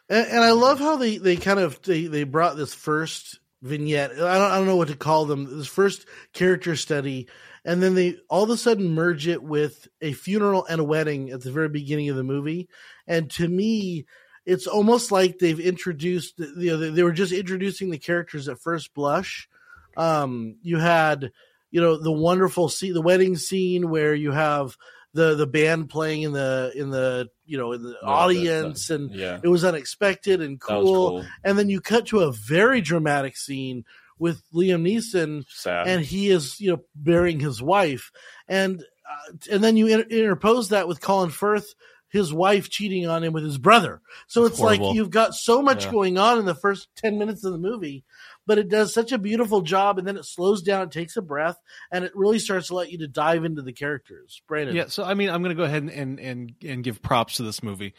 And, 0.09 0.27
and 0.27 0.43
I 0.43 0.51
love 0.51 0.79
how 0.79 0.95
they, 0.97 1.17
they 1.17 1.35
kind 1.35 1.59
of 1.59 1.81
they, 1.81 2.07
they 2.07 2.23
brought 2.23 2.57
this 2.57 2.73
first 2.73 3.39
vignette. 3.63 4.11
I 4.11 4.15
don't 4.37 4.51
I 4.51 4.57
don't 4.57 4.67
know 4.67 4.75
what 4.75 4.89
to 4.89 4.95
call 4.95 5.25
them. 5.25 5.57
This 5.57 5.67
first 5.67 6.05
character 6.33 6.75
study, 6.75 7.27
and 7.65 7.81
then 7.81 7.95
they 7.95 8.17
all 8.29 8.43
of 8.43 8.49
a 8.49 8.57
sudden 8.57 8.89
merge 8.89 9.27
it 9.27 9.41
with 9.41 9.87
a 10.01 10.13
funeral 10.13 10.65
and 10.65 10.81
a 10.81 10.83
wedding 10.83 11.31
at 11.31 11.41
the 11.41 11.51
very 11.51 11.69
beginning 11.69 12.09
of 12.09 12.15
the 12.15 12.23
movie. 12.23 12.67
And 13.07 13.29
to 13.31 13.47
me, 13.47 14.05
it's 14.45 14.67
almost 14.67 15.11
like 15.11 15.39
they've 15.39 15.59
introduced. 15.59 16.39
You 16.39 16.77
know, 16.77 16.91
they, 16.91 17.03
were 17.03 17.13
just 17.13 17.31
introducing 17.31 17.89
the 17.89 17.97
characters 17.97 18.49
at 18.49 18.59
first 18.59 18.93
blush. 18.93 19.47
Um, 19.95 20.57
you 20.61 20.77
had 20.77 21.31
you 21.71 21.81
know 21.81 21.97
the 21.97 22.11
wonderful 22.11 22.69
scene, 22.69 22.93
the 22.93 23.01
wedding 23.01 23.37
scene 23.37 23.89
where 23.89 24.13
you 24.13 24.31
have 24.31 24.77
the 25.13 25.35
the 25.35 25.47
band 25.47 25.89
playing 25.89 26.23
in 26.23 26.33
the 26.33 26.71
in 26.75 26.89
the 26.89 27.29
you 27.45 27.57
know 27.57 27.71
in 27.71 27.83
the 27.83 27.95
audience 28.03 28.89
and 28.89 29.11
Yeah, 29.13 29.39
it 29.41 29.47
was 29.47 29.63
unexpected 29.63 30.41
and 30.41 30.59
that 30.59 30.65
cool. 30.65 31.09
cool. 31.09 31.25
And 31.43 31.57
then 31.57 31.69
you 31.69 31.79
cut 31.79 32.07
to 32.07 32.21
a 32.21 32.31
very 32.31 32.81
dramatic 32.81 33.37
scene 33.37 33.85
with 34.23 34.41
Liam 34.53 34.81
Neeson, 34.87 35.43
Sad. 35.49 35.87
and 35.87 36.03
he 36.03 36.29
is 36.29 36.59
you 36.59 36.71
know 36.71 36.83
burying 36.95 37.39
his 37.39 37.61
wife, 37.61 38.11
and 38.47 38.81
uh, 38.81 39.33
and 39.51 39.63
then 39.63 39.77
you 39.77 39.87
inter- 39.87 40.07
interpose 40.09 40.69
that 40.69 40.87
with 40.87 41.01
Colin 41.01 41.29
Firth, 41.29 41.75
his 42.09 42.33
wife 42.33 42.69
cheating 42.69 43.05
on 43.07 43.23
him 43.23 43.33
with 43.33 43.43
his 43.43 43.57
brother. 43.57 44.01
So 44.27 44.43
That's 44.43 44.53
it's 44.53 44.61
like 44.61 44.81
you've 44.95 45.09
got 45.09 45.33
so 45.35 45.61
much 45.61 45.85
Yeah. 45.85 45.91
going 45.91 46.17
on 46.17 46.39
in 46.39 46.45
the 46.45 46.55
first 46.55 46.87
ten 46.95 47.19
minutes 47.19 47.43
of 47.43 47.51
the 47.51 47.57
movie. 47.59 48.03
But 48.45 48.57
it 48.57 48.67
does 48.67 48.93
such 48.93 49.13
a 49.13 49.17
beautiful 49.17 49.61
job, 49.61 49.97
and 49.97 50.05
then 50.05 50.17
it 50.17 50.25
slows 50.25 50.61
down, 50.63 50.83
it 50.83 50.91
takes 50.91 51.15
a 51.15 51.21
breath, 51.21 51.57
and 51.93 52.03
it 52.03 52.11
really 52.13 52.39
starts 52.39 52.67
to 52.67 52.75
let 52.75 52.91
you 52.91 52.97
to 52.97 53.07
dive 53.07 53.45
into 53.45 53.61
the 53.61 53.71
characters. 53.71 54.41
Brandon, 54.49 54.75
Yeah, 54.75 54.87
so 54.87 55.05
I 55.05 55.13
mean, 55.13 55.29
I'm 55.29 55.41
going 55.41 55.55
to 55.55 55.61
go 55.61 55.63
ahead 55.63 55.83
and, 55.83 55.89
and 55.91 56.19
and 56.19 56.53
and 56.61 56.83
give 56.83 57.01
props 57.01 57.35
to 57.35 57.43
this 57.43 57.63
movie, 57.63 57.93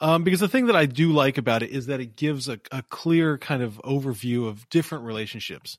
um, 0.00 0.24
because 0.24 0.40
the 0.40 0.48
thing 0.48 0.66
that 0.66 0.76
I 0.76 0.86
do 0.86 1.12
like 1.12 1.38
about 1.38 1.62
it 1.62 1.70
is 1.70 1.86
that 1.86 2.00
it 2.00 2.16
gives 2.16 2.48
a, 2.48 2.60
a 2.70 2.82
clear 2.82 3.38
kind 3.38 3.62
of 3.62 3.80
overview 3.84 4.46
of 4.46 4.68
different 4.68 5.04
relationships. 5.04 5.78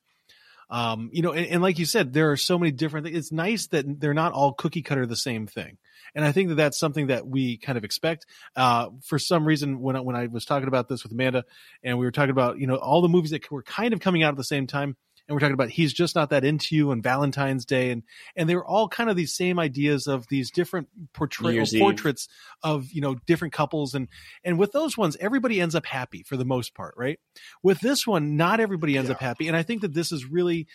Um, 0.69 1.09
you 1.11 1.23
know, 1.23 1.31
and, 1.31 1.47
and 1.47 1.61
like 1.63 1.79
you 1.79 1.85
said, 1.85 2.13
there 2.13 2.31
are 2.31 2.37
so 2.37 2.59
many 2.59 2.71
different 2.71 3.05
things. 3.05 3.17
It's 3.17 3.31
nice 3.31 3.67
that 3.67 3.99
they're 3.99 4.13
not 4.13 4.33
all 4.33 4.53
cookie 4.53 4.83
cutter 4.83 5.05
the 5.05 5.15
same 5.15 5.47
thing. 5.47 5.77
And 6.13 6.23
I 6.23 6.31
think 6.31 6.49
that 6.49 6.55
that's 6.55 6.77
something 6.77 7.07
that 7.07 7.27
we 7.27 7.57
kind 7.57 7.77
of 7.77 7.83
expect. 7.83 8.25
Uh, 8.55 8.89
for 9.03 9.19
some 9.19 9.45
reason, 9.45 9.79
when 9.79 9.95
I, 9.95 10.01
when 10.01 10.15
I 10.15 10.27
was 10.27 10.45
talking 10.45 10.67
about 10.67 10.87
this 10.87 11.03
with 11.03 11.11
Amanda, 11.11 11.43
and 11.83 11.97
we 11.97 12.05
were 12.05 12.11
talking 12.11 12.31
about 12.31 12.59
you 12.59 12.67
know 12.67 12.75
all 12.75 13.01
the 13.01 13.09
movies 13.09 13.31
that 13.31 13.49
were 13.51 13.63
kind 13.63 13.93
of 13.93 13.99
coming 13.99 14.23
out 14.23 14.29
at 14.29 14.37
the 14.37 14.43
same 14.43 14.67
time, 14.67 14.95
and 15.29 15.35
we're 15.35 15.39
talking 15.39 15.53
about 15.53 15.69
he's 15.69 15.93
just 15.93 16.15
not 16.15 16.31
that 16.31 16.43
into 16.43 16.75
you 16.75 16.91
and 16.91 17.03
Valentine's 17.03 17.63
Day 17.63 17.91
and 17.91 18.03
and 18.35 18.49
they're 18.49 18.65
all 18.65 18.89
kind 18.89 19.09
of 19.09 19.15
these 19.15 19.33
same 19.33 19.59
ideas 19.59 20.07
of 20.07 20.27
these 20.27 20.49
different 20.49 20.87
portray- 21.13 21.63
portraits 21.77 22.27
of 22.63 22.91
you 22.91 22.99
know 22.99 23.15
different 23.27 23.53
couples 23.53 23.93
and 23.93 24.09
and 24.43 24.57
with 24.57 24.71
those 24.71 24.97
ones 24.97 25.15
everybody 25.19 25.61
ends 25.61 25.75
up 25.75 25.85
happy 25.85 26.23
for 26.23 26.35
the 26.35 26.45
most 26.45 26.73
part, 26.73 26.95
right? 26.97 27.19
With 27.61 27.79
this 27.79 28.07
one, 28.07 28.35
not 28.35 28.59
everybody 28.59 28.97
ends 28.97 29.11
up 29.11 29.19
happy, 29.19 29.47
and 29.47 29.55
I 29.55 29.63
think 29.63 29.81
that 29.81 29.93
this 29.93 30.11
is 30.11 30.25
really 30.25 30.67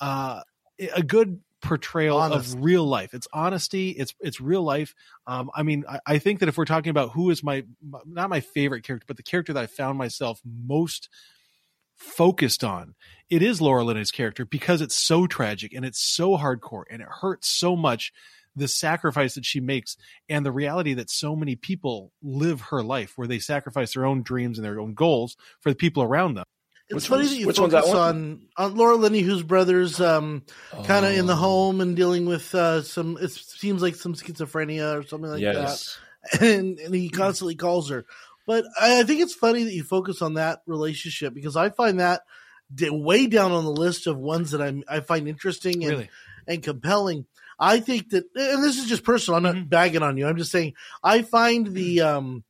uh, 0.00 0.42
a 0.94 1.02
good 1.02 1.40
portrayal 1.62 2.18
Honest. 2.18 2.54
of 2.54 2.62
real 2.62 2.84
life. 2.84 3.12
It's 3.12 3.26
honesty. 3.32 3.90
It's 3.90 4.14
it's 4.20 4.40
real 4.40 4.62
life. 4.62 4.94
Um, 5.26 5.50
I 5.54 5.64
mean, 5.64 5.84
I, 5.88 5.98
I 6.06 6.18
think 6.18 6.40
that 6.40 6.48
if 6.48 6.56
we're 6.56 6.64
talking 6.64 6.90
about 6.90 7.10
who 7.10 7.30
is 7.30 7.42
my 7.42 7.64
not 8.06 8.30
my 8.30 8.40
favorite 8.40 8.84
character, 8.84 9.04
but 9.06 9.16
the 9.16 9.22
character 9.22 9.52
that 9.52 9.62
I 9.62 9.66
found 9.66 9.98
myself 9.98 10.40
most 10.44 11.08
focused 11.96 12.62
on, 12.64 12.94
it 13.28 13.42
is 13.42 13.60
Laura 13.60 13.82
Linney's 13.84 14.10
character 14.10 14.44
because 14.44 14.80
it's 14.80 14.96
so 14.96 15.26
tragic 15.26 15.72
and 15.72 15.84
it's 15.84 16.00
so 16.00 16.36
hardcore 16.36 16.84
and 16.90 17.02
it 17.02 17.08
hurts 17.08 17.48
so 17.48 17.74
much. 17.76 18.12
The 18.58 18.68
sacrifice 18.68 19.34
that 19.34 19.44
she 19.44 19.60
makes 19.60 19.98
and 20.30 20.46
the 20.46 20.50
reality 20.52 20.94
that 20.94 21.10
so 21.10 21.36
many 21.36 21.56
people 21.56 22.10
live 22.22 22.62
her 22.62 22.82
life 22.82 23.12
where 23.16 23.28
they 23.28 23.38
sacrifice 23.38 23.92
their 23.92 24.06
own 24.06 24.22
dreams 24.22 24.56
and 24.56 24.64
their 24.64 24.80
own 24.80 24.94
goals 24.94 25.36
for 25.60 25.68
the 25.68 25.76
people 25.76 26.02
around 26.02 26.36
them. 26.36 26.44
It's 26.88 26.94
Which 26.94 27.08
funny 27.08 27.20
one's- 27.24 27.30
that 27.32 27.36
you 27.40 27.46
which 27.48 27.58
one's 27.60 27.72
that 27.72 27.84
focus 27.84 27.98
on 27.98 28.46
on 28.56 28.76
Laura 28.76 28.96
Linney, 28.96 29.20
whose 29.20 29.42
brother's 29.42 30.00
um, 30.00 30.42
kind 30.84 31.04
of 31.04 31.12
in 31.12 31.26
the 31.26 31.34
Oh. 31.34 31.36
home 31.36 31.80
and 31.82 31.94
dealing 31.96 32.24
with 32.24 32.54
uh, 32.54 32.80
some. 32.80 33.18
It 33.20 33.32
seems 33.32 33.82
like 33.82 33.96
some 33.96 34.14
schizophrenia 34.14 35.00
or 35.00 35.06
something 35.06 35.28
like 35.30 35.40
yes. 35.42 35.98
that, 36.32 36.40
and, 36.42 36.78
and 36.78 36.94
he 36.94 37.10
constantly 37.10 37.56
calls 37.56 37.90
her. 37.90 38.06
But 38.46 38.64
I, 38.80 39.00
I 39.00 39.02
think 39.02 39.20
it's 39.20 39.34
funny 39.34 39.64
that 39.64 39.72
you 39.74 39.82
focus 39.82 40.22
on 40.22 40.34
that 40.34 40.62
relationship 40.66 41.34
because 41.34 41.56
I 41.56 41.70
find 41.70 42.00
that 42.00 42.22
way 42.80 43.26
down 43.26 43.52
on 43.52 43.64
the 43.64 43.70
list 43.70 44.06
of 44.06 44.16
ones 44.18 44.50
that 44.52 44.60
I'm 44.62 44.82
I 44.88 45.00
find 45.00 45.28
interesting 45.28 45.82
and 45.84 45.92
Really, 45.92 46.10
and 46.46 46.62
compelling. 46.62 47.26
I 47.58 47.80
think 47.80 48.10
that, 48.10 48.24
and 48.34 48.62
this 48.62 48.78
is 48.78 48.86
just 48.86 49.02
personal. 49.04 49.36
I'm 49.38 49.42
not 49.42 49.54
Mhm. 49.54 49.68
bagging 49.68 50.02
on 50.02 50.16
you. 50.18 50.26
I'm 50.26 50.36
just 50.36 50.50
saying 50.52 50.74
I 51.02 51.22
find 51.22 51.66
the 51.68 52.00
um, 52.02 52.44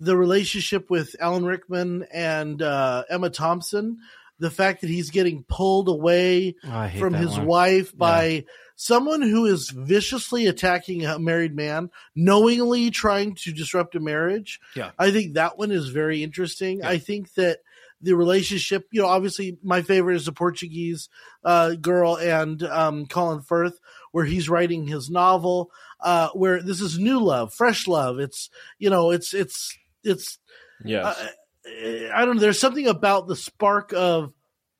the 0.00 0.16
relationship 0.16 0.88
with 0.90 1.14
Alan 1.20 1.44
Rickman 1.44 2.06
and 2.12 2.60
uh, 2.62 3.04
Emma 3.10 3.30
Thompson, 3.30 3.98
the 4.38 4.50
fact 4.50 4.80
that 4.82 4.90
he's 4.90 5.10
getting 5.10 5.44
pulled 5.48 5.88
away 5.88 6.56
Oh, 6.64 6.90
from 6.98 7.14
his 7.14 7.30
one. 7.38 7.46
wife 7.46 7.96
by 7.96 8.44
someone 8.82 9.22
who 9.22 9.46
is 9.46 9.70
viciously 9.70 10.48
attacking 10.48 11.06
a 11.06 11.18
married 11.18 11.54
man, 11.54 11.88
knowingly 12.16 12.90
trying 12.90 13.34
to 13.36 13.52
disrupt 13.52 13.94
a 13.94 14.00
marriage. 14.00 14.60
Yeah. 14.74 14.90
I 14.98 15.12
think 15.12 15.34
that 15.34 15.56
one 15.56 15.70
is 15.70 15.90
very 15.90 16.22
interesting. 16.24 16.78
Yeah. 16.80 16.88
I 16.88 16.98
think 16.98 17.32
that 17.34 17.60
the 18.00 18.14
relationship, 18.14 18.88
you 18.90 19.00
know, 19.00 19.06
obviously 19.06 19.56
my 19.62 19.82
favorite 19.82 20.16
is 20.16 20.26
the 20.26 20.32
Portuguese 20.32 21.08
uh, 21.44 21.74
girl 21.74 22.16
and 22.16 22.60
um, 22.64 23.06
Colin 23.06 23.42
Firth, 23.42 23.78
where 24.10 24.24
he's 24.24 24.48
writing 24.48 24.88
his 24.88 25.08
novel, 25.08 25.70
uh, 26.00 26.30
where 26.30 26.60
this 26.60 26.80
is 26.80 26.98
new 26.98 27.20
love, 27.20 27.54
fresh 27.54 27.86
love. 27.86 28.18
It's, 28.18 28.50
you 28.80 28.90
know, 28.90 29.12
it's, 29.12 29.32
it's, 29.32 29.78
it's, 30.02 30.38
Yes. 30.84 31.04
uh, 31.06 31.28
I 32.12 32.24
don't 32.24 32.34
know. 32.34 32.40
There's 32.40 32.58
something 32.58 32.88
about 32.88 33.28
the 33.28 33.36
spark 33.36 33.92
of 33.94 34.32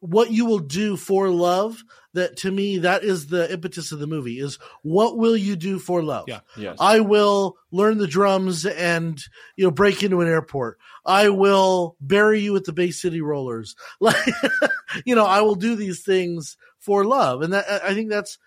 what 0.02 0.32
you 0.32 0.46
will 0.46 0.58
do 0.58 0.96
for 0.96 1.28
love 1.28 1.84
that 2.12 2.36
to 2.36 2.50
me 2.50 2.78
that 2.78 3.04
is 3.04 3.28
the 3.28 3.50
impetus 3.52 3.92
of 3.92 4.00
the 4.00 4.06
movie 4.08 4.40
is 4.40 4.58
what 4.82 5.16
will 5.16 5.36
you 5.36 5.54
do 5.54 5.78
for 5.78 6.02
love? 6.02 6.24
Yeah. 6.26 6.40
yes. 6.56 6.76
i 6.80 6.98
will 6.98 7.56
learn 7.70 7.98
the 7.98 8.08
drums 8.08 8.66
and 8.66 9.22
you 9.54 9.64
know 9.64 9.70
break 9.70 10.02
into 10.02 10.20
an 10.20 10.26
airport. 10.26 10.78
I 11.06 11.28
will 11.28 11.96
bury 12.00 12.40
you 12.40 12.56
at 12.56 12.64
the 12.64 12.72
bay 12.72 12.90
city 12.90 13.20
rollers. 13.20 13.76
Like 14.00 14.26
you 15.06 15.14
know 15.14 15.24
i 15.24 15.40
will 15.40 15.54
do 15.54 15.76
these 15.76 16.02
things 16.02 16.56
for 16.80 17.04
love. 17.04 17.42
And 17.42 17.52
that 17.52 17.84
i 17.84 17.94
think 17.94 18.10
that's 18.10 18.38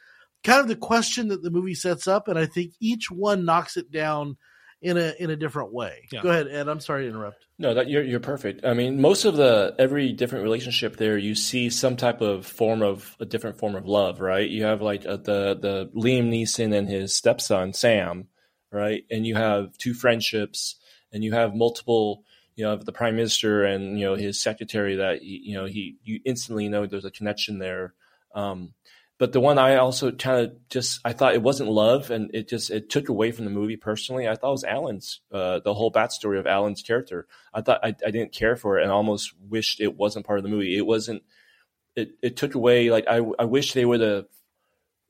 kind 0.43 0.59
of 0.59 0.67
the 0.67 0.75
question 0.75 1.29
that 1.29 1.41
the 1.41 1.51
movie 1.51 1.74
sets 1.74 2.05
up. 2.05 2.27
And 2.27 2.38
i 2.38 2.45
think 2.45 2.74
each 2.81 3.09
one 3.09 3.45
knocks 3.45 3.77
it 3.77 3.89
down 3.91 4.35
in 4.82 4.98
a 4.98 5.13
in 5.20 5.29
a 5.29 5.36
different 5.36 5.74
way 5.74 6.08
Yeah. 6.12 6.22
go 6.22 6.29
ahead 6.29 6.48
ed 6.50 6.67
i'm 6.67 6.79
sorry 6.79 7.03
to 7.03 7.10
interrupt 7.10 7.46
No, 7.58 7.74
that 7.74 7.89
you're 7.89 8.03
you're 8.03 8.20
perfect. 8.20 8.65
I 8.65 8.74
mean, 8.74 9.00
most 9.00 9.24
of 9.24 9.38
the 9.38 9.74
every 9.79 10.12
different 10.12 10.44
relationship 10.44 10.98
there, 10.98 11.17
you 11.17 11.36
see 11.36 11.70
some 11.70 11.96
type 11.96 12.20
of 12.20 12.46
form 12.46 12.82
of 12.82 13.15
a 13.22 13.25
different 13.25 13.58
form 13.58 13.75
of 13.75 13.86
love, 13.86 14.20
right? 14.20 14.50
You 14.50 14.65
have 14.65 14.82
like 14.82 15.05
uh, 15.05 15.15
the 15.15 15.55
the 15.55 15.89
Liam 15.96 16.28
Neeson 16.30 16.76
and 16.76 16.89
his 16.89 17.15
stepson 17.15 17.71
Sam, 17.73 18.28
right? 18.73 19.04
And 19.10 19.26
you 19.26 19.36
have 19.36 19.78
two 19.78 19.93
friendships, 19.93 20.76
and 21.13 21.23
you 21.23 21.32
have 21.32 21.56
multiple. 21.56 22.23
You 22.58 22.65
know, 22.65 22.76
the 22.76 22.91
prime 22.91 23.15
minister 23.15 23.63
and 23.63 23.97
you 23.99 24.06
know 24.06 24.15
his 24.15 24.41
secretary 24.43 24.97
that 24.97 25.21
he- 25.21 25.43
you 25.45 25.56
know 25.56 25.65
he 25.65 25.95
you 26.04 26.19
instantly 26.26 26.67
know 26.67 26.86
there's 26.86 27.06
a 27.06 27.12
connection 27.19 27.60
there. 27.60 27.93
Um, 28.34 28.73
but 29.17 29.32
the 29.32 29.39
one 29.39 29.58
I 29.58 29.78
also 29.78 30.12
kind 30.12 30.45
of 30.45 30.69
just 30.69 30.99
I 31.06 31.13
thought 31.13 31.36
it 31.36 31.41
wasn't 31.41 31.69
love, 31.69 32.12
and 32.12 32.30
it 32.34 32.49
just 32.49 32.69
it 32.69 32.89
took 32.89 33.08
away 33.08 33.32
from 33.32 33.45
the 33.45 33.51
movie 33.51 33.78
personally. 33.78 34.28
I 34.28 34.36
thought 34.36 34.49
it 34.49 34.51
was 34.51 34.63
Alan's 34.65 35.21
uh, 35.32 35.60
the 35.63 35.73
whole 35.73 35.91
backstory 35.91 36.38
of 36.38 36.47
Alan's 36.47 36.82
character. 36.82 37.28
I 37.54 37.62
thought 37.62 37.80
I, 37.84 37.95
I 38.06 38.12
didn't 38.12 38.34
care 38.34 38.58
for 38.58 38.78
it, 38.78 38.84
and 38.84 38.91
almost 38.91 39.34
wished 39.39 39.80
it 39.80 39.95
wasn't 39.95 40.25
part 40.25 40.39
of 40.39 40.43
the 40.43 40.49
movie. 40.49 40.78
It 40.78 40.86
wasn't. 40.86 41.23
It 41.95 42.12
it 42.21 42.36
took 42.36 42.56
away 42.56 42.89
like 42.89 43.06
I 43.08 43.21
I 43.39 43.45
wish 43.45 43.73
they 43.73 43.86
would 43.86 44.01
have. 44.01 44.25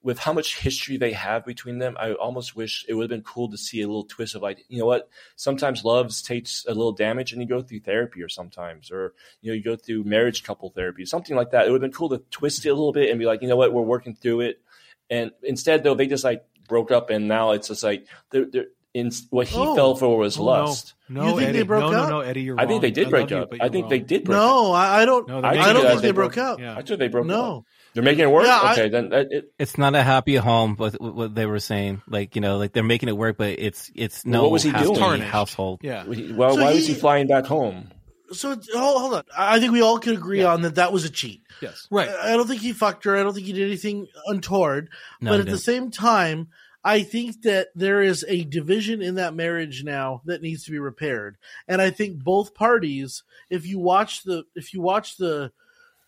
With 0.06 0.20
how 0.20 0.32
much 0.34 0.60
history 0.60 0.98
they 0.98 1.14
have 1.14 1.46
between 1.46 1.80
them, 1.80 1.98
I 2.00 2.14
almost 2.14 2.56
wish 2.56 2.86
it 2.88 2.94
would 2.94 3.04
have 3.04 3.10
been 3.10 3.24
cool 3.24 3.50
to 3.50 3.58
see 3.58 3.82
a 3.82 3.88
little 3.88 4.04
twist 4.06 4.36
of 4.36 4.42
like, 4.44 4.64
you 4.70 4.78
know 4.80 4.86
what? 4.86 5.10
Sometimes 5.36 5.84
love 5.84 6.14
takes 6.22 6.64
a 6.68 6.74
little 6.74 6.92
damage, 6.92 7.34
and 7.34 7.42
you 7.42 7.48
go 7.48 7.62
through 7.64 7.80
therapy, 7.80 8.22
or 8.22 8.30
sometimes, 8.30 8.92
or 8.92 9.14
you 9.42 9.50
know, 9.52 9.56
you 9.56 9.64
go 9.64 9.76
through 9.76 10.04
marriage 10.04 10.44
couple 10.44 10.70
therapy, 10.70 11.06
something 11.06 11.36
like 11.36 11.50
that. 11.52 11.66
It 11.68 11.72
would 11.72 11.82
have 11.82 11.90
been 11.92 11.98
cool 11.98 12.10
to 12.10 12.20
twist 12.30 12.66
it 12.66 12.70
a 12.70 12.74
little 12.76 12.94
bit 12.94 13.10
and 13.10 13.18
be 13.20 13.26
like, 13.26 13.42
you 13.42 13.48
know 13.48 13.58
what? 13.58 13.74
We're 13.74 13.82
working 13.82 14.14
through 14.16 14.42
it. 14.42 14.62
And 15.10 15.32
instead, 15.42 15.84
though, 15.84 15.96
they 15.96 16.08
just 16.08 16.24
like 16.24 16.46
broke 16.70 16.92
up, 16.92 17.10
and 17.10 17.28
now 17.28 17.52
it's 17.52 17.68
just 17.70 17.84
like 17.84 18.06
they're, 18.30 18.46
they're 18.46 18.66
in 18.94 19.12
what 19.32 19.48
he 19.48 19.58
Oh. 19.60 19.76
fell 19.76 19.96
for 19.96 20.18
was 20.18 20.38
Oh, 20.38 20.44
lust. 20.44 20.94
No, 21.10 21.22
You 21.24 21.28
no, 21.32 21.36
think 21.38 21.50
Eddie. 21.50 21.58
they 21.60 21.64
broke 21.66 21.92
no, 21.92 21.98
up? 21.98 22.10
no, 22.10 22.16
no, 22.18 22.20
Eddie, 22.22 22.42
you're 22.44 22.56
wrong. 22.56 22.64
I 22.66 22.68
think 22.68 22.82
they 22.82 22.92
did 22.92 23.10
break 23.10 23.24
love 23.30 23.32
you, 23.32 23.38
up. 23.38 23.54
I 23.54 23.66
you're 23.66 23.70
think 23.74 23.90
they 23.90 24.00
did 24.00 24.24
break 24.24 24.38
up. 24.38 24.44
no 24.44 24.72
I, 24.72 25.02
I 25.02 25.06
don't 25.06 25.28
No, 25.28 25.40
I 25.40 25.42
they're 25.42 25.50
I, 25.50 25.54
making 25.54 25.64
think 25.66 25.74
don't 25.76 25.82
think 25.84 25.94
was- 25.96 26.02
they 26.04 26.12
broke 26.12 26.38
up 26.38 26.60
Yeah. 26.60 26.78
I 26.78 26.82
thought 26.82 27.00
they 27.00 27.08
broke 27.10 27.30
up. 27.30 27.64
No 27.96 28.02
They're 28.02 28.12
making 28.12 28.24
it 28.26 28.32
work. 28.32 28.46
Yeah, 28.46 28.60
I- 28.62 28.72
okay, 28.74 28.90
then 28.90 29.10
that, 29.10 29.28
it, 29.32 29.54
It's 29.58 29.78
not 29.78 29.96
a 29.96 30.04
happy 30.04 30.36
home, 30.36 30.76
but 30.76 31.00
what 31.02 31.34
they 31.34 31.46
were 31.46 31.60
saying, 31.60 32.02
like 32.08 32.36
you 32.36 32.42
know, 32.42 32.58
like 32.58 32.74
they're 32.74 32.84
making 32.84 33.10
it 33.10 33.18
work, 33.18 33.38
but 33.38 33.58
it's 33.60 33.90
it's 33.96 34.24
Well, 34.26 34.32
no 34.34 34.42
what 34.44 34.52
was 34.52 34.64
he 34.64 34.70
happy 34.70 34.84
doing? 34.86 34.96
Tarnished. 35.00 35.32
household. 35.32 35.80
Yeah. 35.84 36.04
well, 36.06 36.56
So 36.56 36.62
why 36.64 36.72
he- 36.72 36.76
was 36.78 36.88
he 36.88 36.94
flying 36.94 37.28
back 37.28 37.46
home? 37.46 37.90
so 38.32 38.50
hold, 38.74 39.02
hold 39.02 39.14
on 39.14 39.24
i 39.38 39.56
I 39.58 39.60
think 39.60 39.72
we 39.72 39.82
all 39.84 40.00
can 40.00 40.14
agree 40.14 40.40
Yeah. 40.42 40.52
on 40.54 40.64
that 40.64 40.76
that 40.76 40.92
was 40.92 41.06
a 41.06 41.12
cheat 41.12 41.42
Yes. 41.62 41.88
Right. 41.92 42.10
I 42.10 42.34
I 42.34 42.38
don't 42.38 42.48
think 42.48 42.62
he 42.62 42.74
fucked 42.74 43.06
her. 43.06 43.16
I 43.16 43.22
don't 43.24 43.34
think 43.34 43.46
he 43.46 43.54
did 43.54 43.68
anything 43.68 44.08
untoward. 44.26 44.90
No, 45.22 45.32
but 45.32 45.40
at 45.42 45.46
the 45.46 45.52
didn't. 45.52 45.62
same 45.64 45.92
time, 45.92 46.48
I 46.84 47.02
think 47.04 47.44
that 47.44 47.68
there 47.76 48.02
is 48.02 48.26
a 48.28 48.44
division 48.44 49.02
in 49.02 49.16
that 49.16 49.34
marriage 49.36 49.84
now 49.86 50.22
that 50.26 50.42
needs 50.42 50.66
to 50.66 50.72
be 50.72 50.80
repaired. 50.80 51.38
And 51.68 51.82
I 51.82 51.92
think 51.92 52.24
both 52.24 52.54
parties, 52.56 53.24
if 53.50 53.66
you 53.66 53.80
watch 53.80 54.24
the 54.24 54.44
if 54.56 54.74
you 54.74 54.82
watch 54.82 55.18
the 55.18 55.52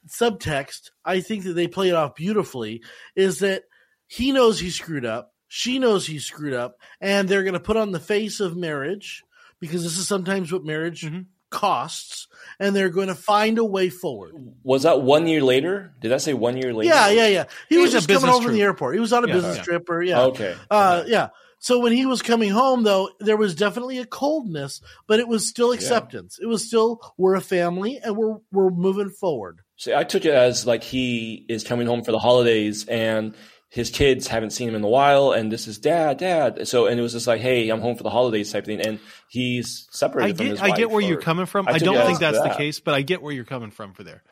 subtext, 0.08 0.92
I 1.06 1.22
think 1.22 1.44
that 1.46 1.54
they 1.54 1.68
play 1.68 1.90
it 1.90 1.96
off 1.96 2.16
beautifully, 2.16 2.82
is 3.16 3.40
that 3.40 3.64
he 4.08 4.32
knows 4.32 4.60
he 4.60 4.70
screwed 4.70 5.06
up, 5.06 5.34
she 5.48 5.80
knows 5.80 6.06
he 6.08 6.20
screwed 6.20 6.54
up, 6.54 6.78
and 7.02 7.28
they're 7.30 7.44
gonna 7.44 7.60
put 7.60 7.78
on 7.78 7.92
the 7.92 8.00
face 8.00 8.40
of 8.40 8.56
marriage, 8.58 9.24
because 9.60 9.84
this 9.84 9.98
is 9.98 10.08
sometimes 10.08 10.52
what 10.52 10.64
marriage 10.64 11.02
Mhm. 11.04 11.26
costs, 11.50 12.28
and 12.60 12.76
they're 12.76 12.90
going 12.90 13.08
to 13.08 13.16
find 13.16 13.58
a 13.58 13.64
way 13.64 13.90
forward. 13.90 14.34
Was 14.64 14.84
that 14.84 15.02
one 15.02 15.28
year 15.28 15.42
later? 15.42 15.94
Did 16.02 16.12
I 16.12 16.18
say 16.18 16.34
one 16.34 16.58
year 16.58 16.74
later? 16.74 16.94
Yeah, 16.94 17.10
yeah, 17.10 17.28
yeah. 17.28 17.46
He 17.70 17.76
It 17.76 17.78
was 17.80 17.86
was 17.86 17.94
just 17.94 18.08
coming 18.10 18.18
business 18.18 18.36
home 18.36 18.44
from 18.44 18.54
the 18.54 18.62
airport. 18.62 18.96
He 18.96 19.00
was 19.00 19.14
on 19.14 19.24
a 19.24 19.28
Yeah, 19.28 19.34
business 19.34 19.56
yeah. 19.58 19.64
trip, 19.64 19.90
or 19.90 20.04
yeah, 20.04 20.22
Okay. 20.24 20.56
uh, 20.70 21.04
yeah. 21.08 21.30
So 21.60 21.80
when 21.80 21.94
he 21.94 22.06
was 22.06 22.22
coming 22.22 22.50
home, 22.50 22.84
though, 22.84 23.10
there 23.22 23.38
was 23.38 23.56
definitely 23.56 23.98
a 23.98 24.06
coldness, 24.06 24.82
but 25.08 25.20
it 25.22 25.28
was 25.30 25.48
still 25.48 25.72
acceptance. 25.72 26.38
It 26.40 26.46
was 26.48 26.68
still 26.68 27.00
we're 27.18 27.36
a 27.36 27.42
family 27.42 27.98
and 28.04 28.16
we're 28.18 28.38
we're 28.52 28.70
moving 28.70 29.10
forward. 29.10 29.62
See, 29.78 29.94
I 29.94 30.04
took 30.04 30.26
it 30.26 30.34
as 30.34 30.66
like 30.66 30.84
he 30.84 31.46
is 31.48 31.64
coming 31.64 31.88
home 31.88 32.04
for 32.04 32.12
the 32.12 32.20
holidays 32.20 32.86
and 32.88 33.36
his 33.70 33.90
kids 33.90 34.28
haven't 34.28 34.52
seen 34.52 34.70
him 34.70 34.76
in 34.76 34.84
a 34.84 34.88
while, 34.88 35.34
and 35.34 35.52
this 35.52 35.68
is 35.68 35.78
dad, 35.78 36.18
dad. 36.18 36.68
So, 36.68 36.88
and 36.88 36.98
it 36.98 37.04
was 37.04 37.12
just 37.12 37.28
like, 37.28 37.42
hey, 37.42 37.70
I'm 37.70 37.82
home 37.82 37.98
for 37.98 38.04
the 38.04 38.10
holidays 38.10 38.52
type 38.52 38.66
thing, 38.66 38.80
and 38.80 39.00
he's 39.30 39.88
separated 39.92 40.36
I 40.36 40.38
from 40.38 40.46
get, 40.46 40.52
his 40.52 40.62
I 40.62 40.68
get 40.70 40.88
wife, 40.88 40.94
where 40.94 41.02
you're 41.02 41.22
coming 41.22 41.46
from. 41.46 41.68
I 41.68 41.72
I, 41.74 41.78
don't 41.80 41.98
think 41.98 42.12
as 42.12 42.20
that's 42.20 42.42
the 42.42 42.56
case, 42.56 42.80
but 42.80 42.94
I 42.94 43.02
get 43.02 43.22
where 43.22 43.34
you're 43.34 43.44
coming 43.46 43.72
from 43.72 43.94
for 43.94 44.04
there. 44.04 44.24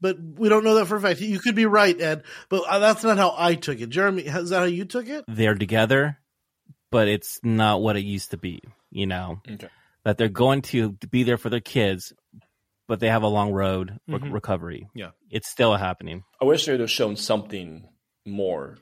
But 0.00 0.16
we 0.18 0.48
don't 0.48 0.64
know 0.64 0.76
that 0.76 0.86
for 0.86 0.96
a 0.96 1.00
fact. 1.00 1.20
You 1.20 1.38
could 1.38 1.54
be 1.54 1.66
right, 1.66 2.00
Ed, 2.00 2.22
but 2.48 2.62
uh, 2.66 2.78
that's 2.78 3.04
not 3.04 3.18
how 3.18 3.34
I 3.36 3.56
took 3.56 3.78
it. 3.80 3.90
Jeremy, 3.90 4.22
is 4.22 4.50
that 4.50 4.58
how 4.60 4.64
you 4.64 4.84
took 4.86 5.06
it? 5.06 5.24
They're 5.28 5.54
together, 5.54 6.18
but 6.90 7.08
it's 7.08 7.40
not 7.42 7.82
what 7.82 7.96
it 7.96 8.04
used 8.04 8.30
to 8.30 8.38
be. 8.38 8.62
You 8.90 9.06
know 9.06 9.42
Okay. 9.48 9.68
that 10.04 10.16
they're 10.16 10.28
going 10.28 10.62
to 10.62 10.92
be 11.10 11.24
there 11.24 11.36
for 11.36 11.50
their 11.50 11.60
kids, 11.60 12.14
but 12.88 12.98
they 13.00 13.08
have 13.08 13.22
a 13.22 13.28
long 13.28 13.52
road 13.52 13.98
for 14.08 14.18
Mhm. 14.18 14.32
recovery. 14.32 14.88
Yeah. 14.94 15.10
It's 15.30 15.48
still 15.48 15.76
happening. 15.76 16.24
I 16.40 16.44
wish 16.46 16.64
they 16.66 16.72
would 16.72 16.80
have 16.80 16.90
shown 16.90 17.16
something 17.16 17.86
more 18.26 18.78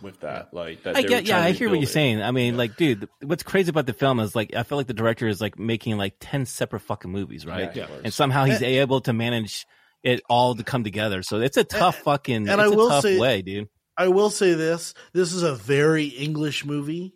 with 0.00 0.20
that. 0.20 0.54
Like 0.54 0.84
that. 0.84 0.96
I 0.96 1.02
get, 1.02 1.26
yeah, 1.26 1.40
I 1.40 1.50
hear 1.50 1.68
what 1.68 1.72
build 1.72 1.82
you're 1.82 1.88
it. 1.90 1.92
saying. 1.92 2.22
I 2.22 2.30
mean, 2.30 2.56
like, 2.56 2.76
dude, 2.76 3.08
what's 3.22 3.42
crazy 3.42 3.70
about 3.70 3.86
the 3.86 3.92
film 3.92 4.20
is 4.20 4.34
like, 4.36 4.54
I 4.54 4.62
feel 4.62 4.78
like 4.78 4.86
the 4.86 4.94
director 4.94 5.26
is 5.28 5.40
like 5.40 5.58
making 5.58 5.96
like 5.98 6.14
ten 6.20 6.46
separate 6.46 6.80
fucking 6.80 7.10
movies, 7.10 7.44
right? 7.44 7.74
Yeah, 7.74 7.86
Yeah. 7.90 7.96
and 8.04 8.14
somehow 8.14 8.44
he's 8.44 8.62
able 8.62 9.00
to 9.02 9.12
manage 9.12 9.66
it 10.04 10.20
all 10.30 10.54
to 10.54 10.62
come 10.62 10.84
together. 10.84 11.22
So 11.24 11.40
it's 11.40 11.56
a 11.56 11.64
tough 11.64 11.96
fucking. 12.02 12.48
and 12.48 12.48
it's 12.48 12.60
I 12.60 12.66
a 12.66 12.70
will 12.70 12.88
tough 12.88 13.02
say- 13.02 13.18
way, 13.18 13.42
dude. 13.42 13.68
I 13.96 14.06
will 14.06 14.30
say 14.30 14.54
this: 14.54 14.94
this 15.12 15.32
is 15.32 15.42
a 15.42 15.56
very 15.56 16.04
English 16.04 16.64
movie, 16.64 17.14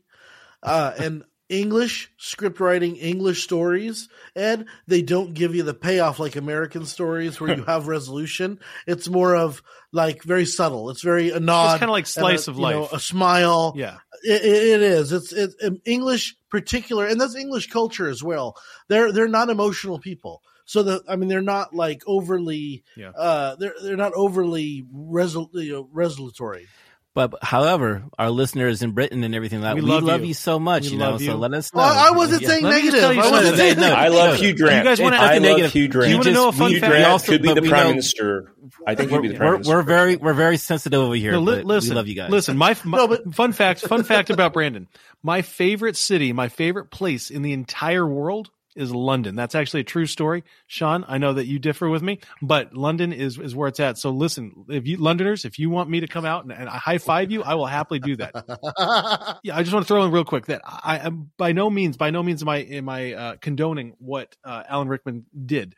uh, 0.64 0.92
and 0.98 1.22
English 1.52 2.10
script 2.16 2.58
writing, 2.60 2.96
English 2.96 3.42
stories, 3.44 4.08
and 4.34 4.64
they 4.86 5.02
don't 5.02 5.34
give 5.34 5.54
you 5.54 5.62
the 5.62 5.74
payoff 5.74 6.18
like 6.18 6.36
American 6.36 6.86
stories 6.86 7.38
where 7.40 7.54
you 7.56 7.62
have 7.66 7.88
resolution. 7.88 8.58
It's 8.86 9.08
more 9.08 9.36
of 9.36 9.62
like 9.92 10.22
very 10.22 10.46
subtle. 10.46 10.90
It's 10.90 11.02
very 11.02 11.30
a 11.30 11.40
nod, 11.40 11.72
It's 11.74 11.80
kind 11.80 11.90
of 11.90 11.94
like 11.94 12.06
slice 12.06 12.48
a, 12.48 12.52
of 12.52 12.56
you 12.56 12.62
know, 12.62 12.80
life. 12.82 12.92
a 12.94 12.98
smile. 13.00 13.74
yeah. 13.76 13.98
It, 14.24 14.42
it, 14.44 14.66
it 14.74 14.82
is. 14.82 15.12
It's 15.12 15.32
it's 15.32 15.54
um, 15.64 15.80
English 15.84 16.36
particular, 16.48 17.06
and 17.06 17.20
that's 17.20 17.34
English 17.36 17.68
culture 17.70 18.08
as 18.08 18.22
well. 18.22 18.56
They're 18.88 19.12
they're 19.12 19.28
not 19.28 19.50
emotional 19.50 19.98
people. 19.98 20.42
So 20.64 20.82
the 20.84 21.02
I 21.08 21.16
mean 21.16 21.28
they're 21.28 21.42
not 21.42 21.74
like 21.74 22.02
overly 22.06 22.84
Yeah. 22.96 23.10
uh 23.10 23.56
they're 23.56 23.74
they're 23.82 23.96
not 23.96 24.12
overly 24.14 24.84
resol- 24.94 25.50
you 25.54 25.72
know, 25.72 25.88
resolutory. 25.92 26.66
But 27.14 27.34
however, 27.42 28.04
our 28.18 28.30
listeners 28.30 28.82
in 28.82 28.92
Britain 28.92 29.22
and 29.22 29.34
everything 29.34 29.60
like 29.60 29.70
that 29.70 29.74
We 29.74 29.82
we, 29.82 29.90
love 29.90 30.02
love, 30.02 30.20
you. 30.22 30.28
you. 30.28 30.34
so 30.34 30.58
much, 30.58 30.84
We 30.84 30.92
you 30.92 30.98
know. 30.98 31.10
love 31.10 31.20
So 31.22 31.36
let 31.36 31.52
us 31.52 31.74
know. 31.74 31.80
Well, 31.82 31.94
I 31.94 32.10
wasn't 32.16 32.40
Yeah. 32.40 32.48
saying 32.48 32.64
Let 32.64 32.84
negative. 32.84 33.04
I 33.04 33.30
wasn't 33.30 33.56
saying 33.58 33.78
No, 33.80 33.92
I 33.92 34.08
love. 34.08 34.36
Hugh 34.38 34.56
Grant. 34.56 34.78
You 34.78 34.90
guys 34.90 35.00
wanna- 35.00 35.16
I 35.18 35.34
love 35.34 35.42
negative. 35.42 35.72
Hugh 35.72 35.88
Grant. 35.88 36.10
You 36.10 36.16
wanna 36.16 36.30
know 36.32 36.48
a 36.48 36.52
fun 36.52 36.70
Hugh 36.70 36.80
fact? 36.80 36.90
Grant 36.90 37.06
also- 37.06 37.32
could 37.32 37.42
be 37.42 37.52
the 37.52 37.60
prime 37.62 37.70
know- 37.84 37.88
minister. 37.90 38.52
I 38.86 38.94
think 38.94 39.10
he'd 39.10 39.20
be 39.22 39.28
the 39.28 39.34
prime 39.34 39.46
We're, 39.46 39.52
minister. 39.58 39.74
we're 39.76 39.82
very 39.82 40.16
we're 40.16 40.32
very 40.32 40.56
sensitive 40.56 40.98
over 41.00 41.14
here. 41.14 41.32
No, 41.32 41.40
li- 41.40 41.62
listen, 41.62 41.90
we 41.90 41.96
love 41.96 42.08
you 42.08 42.14
guys. 42.14 42.30
Listen, 42.30 42.56
my, 42.56 42.74
my 42.84 42.96
No, 42.98 43.08
but- 43.08 43.34
fun 43.34 43.52
fact, 43.52 43.80
fun 43.82 44.04
fact 44.04 44.30
about 44.30 44.54
Brandon. 44.54 44.88
My 45.22 45.42
favorite 45.42 45.96
city, 45.98 46.32
my 46.32 46.48
favorite 46.48 46.90
place 46.90 47.28
in 47.30 47.42
the 47.42 47.52
entire 47.52 48.06
world 48.06 48.48
is 48.76 48.92
London. 48.94 49.34
That's 49.34 49.54
actually 49.54 49.80
a 49.80 49.84
true 49.84 50.06
story. 50.06 50.44
Sean, 50.66 51.04
I 51.06 51.18
know 51.18 51.34
that 51.34 51.46
you 51.46 51.58
differ 51.58 51.88
with 51.88 52.02
me, 52.02 52.20
but 52.40 52.74
London 52.74 53.12
is, 53.12 53.38
is 53.38 53.54
where 53.54 53.68
it's 53.68 53.80
at. 53.80 53.98
So 53.98 54.10
listen, 54.10 54.64
if 54.68 54.86
you 54.86 54.96
Londoners, 54.96 55.44
if 55.44 55.58
you 55.58 55.70
want 55.70 55.90
me 55.90 56.00
to 56.00 56.06
come 56.06 56.24
out 56.24 56.44
and, 56.44 56.52
and 56.52 56.68
I 56.68 56.76
high 56.76 56.98
five 56.98 57.30
you, 57.30 57.42
I 57.42 57.54
will 57.54 57.66
happily 57.66 58.00
do 58.00 58.16
that. 58.16 58.32
Yeah, 59.44 59.56
I 59.56 59.62
just 59.62 59.72
want 59.72 59.86
to 59.86 59.88
throw 59.88 60.04
in 60.04 60.10
real 60.10 60.24
quick 60.24 60.46
that 60.46 60.62
I 60.64 60.98
am 60.98 61.30
by 61.36 61.52
no 61.52 61.68
means, 61.68 61.96
by 61.96 62.10
no 62.10 62.22
means 62.22 62.42
am 62.42 62.48
I 62.48 62.58
am 62.58 62.88
I 62.88 63.12
uh, 63.14 63.36
condoning 63.36 63.94
what 63.98 64.36
uh, 64.44 64.62
Alan 64.68 64.88
Rickman 64.88 65.26
did, 65.46 65.74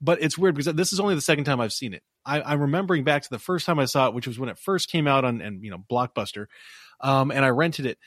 but 0.00 0.22
it's 0.22 0.36
weird 0.36 0.54
because 0.54 0.74
this 0.74 0.92
is 0.92 1.00
only 1.00 1.14
the 1.14 1.20
second 1.20 1.44
time 1.44 1.60
I've 1.60 1.72
seen 1.72 1.94
it. 1.94 2.02
I, 2.24 2.42
I'm 2.42 2.60
remembering 2.60 3.04
back 3.04 3.22
to 3.22 3.30
the 3.30 3.38
first 3.38 3.66
time 3.66 3.78
I 3.78 3.84
saw 3.84 4.08
it, 4.08 4.14
which 4.14 4.26
was 4.26 4.38
when 4.38 4.48
it 4.48 4.58
first 4.58 4.90
came 4.90 5.06
out 5.06 5.24
on 5.24 5.40
and 5.40 5.62
you 5.62 5.70
know 5.70 5.78
Blockbuster, 5.90 6.46
um, 7.00 7.30
and 7.30 7.44
I 7.44 7.48
rented 7.48 7.86
it 7.86 7.98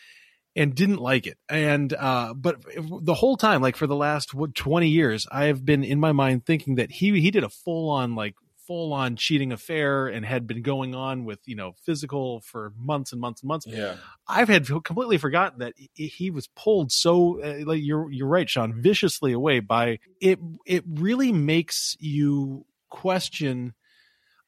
and 0.58 0.76
didn't 0.76 0.98
like 0.98 1.28
it. 1.28 1.38
And 1.48 1.94
uh, 1.94 2.34
but 2.34 2.58
the 3.02 3.14
whole 3.14 3.38
time, 3.38 3.62
like 3.62 3.76
for 3.78 3.88
the 3.88 3.96
last 3.96 4.34
what, 4.34 4.56
20 4.56 4.90
years, 4.90 5.28
I 5.32 5.46
have 5.46 5.64
been 5.64 5.84
in 5.84 6.00
my 6.00 6.12
mind 6.12 6.46
thinking 6.46 6.76
that 6.76 6.92
he 6.92 7.20
he 7.22 7.32
did 7.32 7.44
a 7.44 7.50
full 7.50 7.90
on 7.90 8.16
like 8.16 8.36
full 8.66 8.92
on 8.92 9.16
cheating 9.16 9.54
affair 9.54 10.08
and 10.08 10.26
had 10.26 10.46
been 10.46 10.62
going 10.62 10.94
on 10.94 11.24
with 11.24 11.40
you 11.46 11.56
know 11.56 11.74
physical 11.86 12.42
for 12.42 12.74
months 12.78 13.14
and 13.14 13.22
months 13.22 13.42
and 13.42 13.48
months. 13.48 13.66
yeah. 13.66 13.96
I've 14.28 14.50
had 14.50 14.68
completely 14.84 15.18
forgotten 15.18 15.60
that 15.60 15.74
he- 15.94 16.08
he 16.08 16.32
was 16.32 16.48
pulled 16.48 16.92
so 16.92 17.42
uh, 17.42 17.64
like 17.66 17.80
you're 17.82 18.12
you're 18.12 18.28
right, 18.28 18.50
Sean, 18.50 18.82
viciously 18.82 19.32
away 19.32 19.62
by 19.62 20.00
it. 20.20 20.40
It 20.66 20.84
really 20.86 21.32
makes 21.32 21.96
you 22.02 22.66
question 22.90 23.74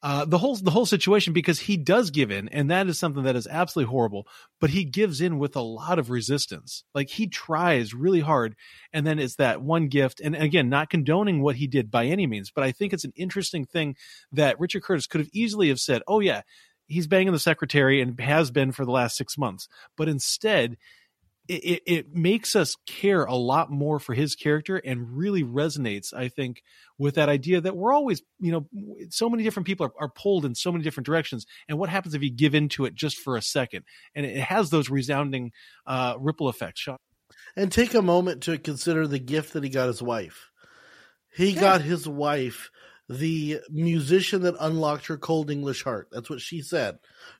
uh, 0.02 0.24
the 0.24 0.38
whole 0.38 0.56
the 0.56 0.70
whole 0.70 0.86
situation 0.86 1.34
because 1.34 1.60
he 1.60 1.76
does 1.76 2.10
give 2.10 2.30
in, 2.30 2.48
and 2.48 2.70
that 2.70 2.86
is 2.86 2.98
something 2.98 3.24
that 3.24 3.36
is 3.36 3.46
absolutely 3.46 3.90
horrible. 3.90 4.26
But 4.58 4.70
he 4.70 4.84
gives 4.84 5.20
in 5.20 5.38
with 5.38 5.56
a 5.56 5.60
lot 5.60 5.98
of 5.98 6.08
resistance. 6.08 6.84
Like 6.94 7.10
he 7.10 7.26
tries 7.26 7.92
really 7.92 8.20
hard, 8.20 8.56
and 8.94 9.06
then 9.06 9.18
it's 9.18 9.36
that 9.36 9.60
one 9.60 9.88
gift. 9.88 10.20
And 10.20 10.34
again, 10.34 10.70
not 10.70 10.88
condoning 10.88 11.42
what 11.42 11.56
he 11.56 11.66
did 11.66 11.90
by 11.90 12.06
any 12.06 12.26
means, 12.26 12.50
but 12.50 12.64
I 12.64 12.72
think 12.72 12.92
it's 12.92 13.04
an 13.04 13.12
interesting 13.14 13.66
thing 13.66 13.94
that 14.32 14.58
Richard 14.58 14.82
Curtis 14.82 15.06
could 15.06 15.20
have 15.20 15.30
easily 15.34 15.68
have 15.68 15.80
said, 15.80 16.02
"Oh 16.08 16.20
yeah." 16.20 16.42
He's 16.86 17.06
banging 17.06 17.32
the 17.32 17.38
secretary 17.38 18.00
and 18.00 18.18
has 18.18 18.50
been 18.50 18.72
for 18.72 18.84
the 18.84 18.90
last 18.90 19.16
six 19.16 19.38
months. 19.38 19.68
But 19.96 20.08
instead, 20.08 20.76
it, 21.50 21.82
it, 21.86 22.14
makes 22.14 22.54
us 22.54 22.76
care 22.86 23.24
a 23.24 23.34
lot 23.34 23.70
more 23.70 23.98
for 23.98 24.14
his 24.14 24.34
character 24.34 24.76
and 24.76 25.16
really 25.16 25.42
resonates, 25.42 26.14
I 26.14 26.28
think, 26.28 26.62
with 26.98 27.16
that 27.16 27.28
idea 27.28 27.60
that 27.60 27.76
we're 27.76 27.92
always, 27.92 28.22
you 28.38 28.52
know, 28.52 28.66
so 29.10 29.28
many 29.28 29.42
different 29.42 29.66
people 29.66 29.86
are, 29.86 29.92
are 30.00 30.10
pulled 30.10 30.44
in 30.44 30.54
so 30.54 30.70
many 30.70 30.84
different 30.84 31.06
directions. 31.06 31.46
And 31.68 31.78
what 31.78 31.88
happens 31.88 32.14
if 32.14 32.22
you 32.22 32.30
give 32.30 32.54
into 32.54 32.84
it 32.84 32.94
just 32.94 33.18
for 33.18 33.36
a 33.36 33.42
second? 33.42 33.84
And 34.14 34.24
it 34.24 34.38
has 34.38 34.70
those 34.70 34.90
resounding 34.90 35.52
uh, 35.86 36.14
ripple 36.18 36.48
effects. 36.48 36.80
Sean. 36.80 36.98
and 37.56 37.72
take 37.72 37.94
a 37.94 38.02
moment 38.02 38.44
to 38.44 38.58
consider 38.58 39.06
the 39.06 39.18
gift 39.18 39.54
that 39.54 39.64
he 39.64 39.70
got 39.70 39.88
his 39.88 40.02
wife. 40.02 40.50
He 41.34 41.52
got 41.52 41.82
his 41.82 42.06
wife 42.08 42.70
the 43.10 43.58
musician 43.68 44.42
that 44.42 44.54
unlocked 44.60 45.08
her 45.08 45.16
cold 45.16 45.50
English 45.50 45.82
heart. 45.82 46.08
That's 46.12 46.30
what 46.30 46.40
she 46.40 46.62
said. 46.62 46.98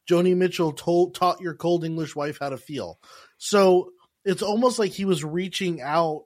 Joni 0.09 0.37
Mitchell 0.37 0.73
told 0.73 1.15
taught 1.15 1.41
your 1.41 1.55
cold 1.55 1.85
English 1.85 2.17
wife 2.17 2.39
how 2.41 2.49
to 2.49 2.57
feel. 2.57 2.99
So 3.39 3.93
it's 4.25 4.43
almost 4.43 4.79
like 4.79 4.93
he 4.93 5.05
was 5.05 5.25
reaching 5.25 5.81
out 5.81 6.25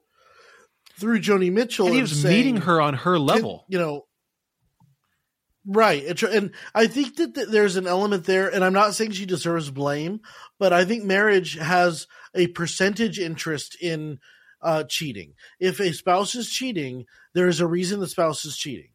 through 0.99 1.19
Joni 1.19 1.51
Mitchell 1.51 1.87
And 1.87 1.95
he 1.95 2.01
was 2.01 2.21
saying, 2.21 2.35
meeting 2.35 2.57
her 2.61 2.81
on 2.81 2.93
her 2.93 3.19
level. 3.19 3.65
you 3.67 3.77
know. 3.77 4.05
Right. 5.67 6.21
And 6.23 6.53
I 6.75 6.85
think 6.87 7.15
that 7.15 7.33
th- 7.33 7.47
there's 7.47 7.75
an 7.75 7.87
element 7.87 8.25
there, 8.25 8.53
and 8.53 8.63
I'm 8.63 8.73
not 8.73 8.93
saying 8.93 9.11
she 9.11 9.25
deserves 9.25 9.71
blame, 9.71 10.19
but 10.59 10.71
I 10.73 10.85
think 10.85 11.03
marriage 11.03 11.57
has 11.57 12.05
a 12.35 12.47
percentage 12.47 13.17
interest 13.19 13.75
in 13.81 14.19
uh, 14.61 14.83
cheating. 14.87 15.33
If 15.59 15.79
a 15.79 15.91
spouse 15.91 16.35
is 16.35 16.51
cheating, 16.51 17.05
there 17.33 17.47
is 17.47 17.61
a 17.61 17.67
reason 17.67 17.99
the 17.99 18.07
spouse 18.07 18.45
is 18.45 18.55
cheating. 18.55 18.89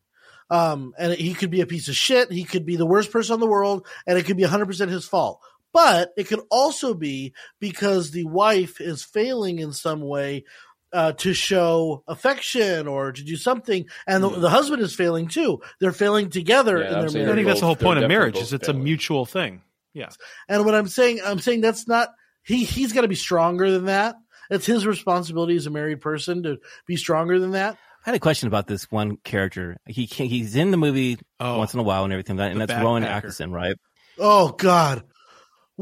Um, 0.48 0.94
and 0.98 1.12
he 1.12 1.34
could 1.34 1.50
be 1.50 1.60
a 1.60 1.66
piece 1.66 1.88
of 1.88 1.96
shit. 1.96 2.30
He 2.30 2.44
could 2.44 2.66
be 2.66 2.76
the 2.76 2.86
worst 2.86 3.10
person 3.10 3.34
in 3.34 3.40
the 3.40 3.46
world, 3.46 3.86
and 4.06 4.16
it 4.16 4.24
could 4.24 4.36
be 4.36 4.44
100% 4.44 4.88
his 4.88 5.06
fault. 5.06 5.40
But 5.72 6.10
it 6.16 6.24
could 6.24 6.40
also 6.50 6.94
be 6.94 7.32
because 7.60 8.10
the 8.10 8.24
wife 8.24 8.80
is 8.80 9.04
failing 9.04 9.58
in 9.60 9.72
some 9.72 10.00
way 10.00 10.44
uh, 10.92 11.12
to 11.12 11.32
show 11.32 12.02
affection 12.08 12.88
or 12.88 13.12
to 13.12 13.22
do 13.22 13.36
something, 13.36 13.86
and 14.08 14.24
the, 14.24 14.30
Yeah. 14.30 14.38
the 14.40 14.50
husband 14.50 14.82
is 14.82 14.94
failing 14.94 15.28
too. 15.28 15.60
They're 15.78 15.92
failing 15.92 16.30
together 16.30 16.78
Yeah, 16.78 16.86
in 16.86 16.92
their 16.92 17.02
absolutely. 17.04 17.32
I 17.32 17.34
think 17.36 17.46
that's 17.46 17.60
the 17.60 17.66
whole 17.66 17.76
point 17.76 18.02
of 18.02 18.08
marriage 18.08 18.36
is 18.36 18.50
both 18.50 18.60
it's 18.60 18.68
a 18.68 18.72
mutual 18.74 19.24
thing. 19.24 19.62
Yeah. 19.94 20.08
And 20.48 20.64
what 20.64 20.74
I'm 20.74 20.88
saying, 20.88 21.20
I'm 21.24 21.38
saying 21.38 21.60
that's 21.60 21.86
not 21.86 22.08
he. 22.42 22.64
He's 22.64 22.92
got 22.92 23.02
to 23.02 23.08
be 23.08 23.14
stronger 23.14 23.70
than 23.70 23.84
that. 23.84 24.16
It's 24.50 24.66
his 24.66 24.84
responsibility 24.84 25.54
as 25.54 25.66
a 25.66 25.70
married 25.70 26.00
person 26.00 26.42
to 26.42 26.58
be 26.86 26.96
stronger 26.96 27.38
than 27.38 27.52
that. 27.52 27.74
I 28.04 28.10
had 28.10 28.14
a 28.16 28.18
question 28.18 28.48
about 28.48 28.66
this 28.66 28.90
one 28.90 29.16
character. 29.18 29.76
He 29.86 30.06
he's 30.06 30.56
in 30.56 30.72
the 30.72 30.76
movie 30.76 31.18
Oh. 31.38 31.58
once 31.58 31.72
in 31.74 31.78
a 31.80 31.84
while 31.84 32.02
and 32.02 32.12
everything 32.12 32.36
like 32.36 32.46
that, 32.46 32.52
and 32.52 32.60
that's 32.60 32.82
Rowan. 32.82 33.04
Atkinson, 33.04 33.52
right? 33.52 33.76
Oh 34.18 34.48
God, 34.48 35.04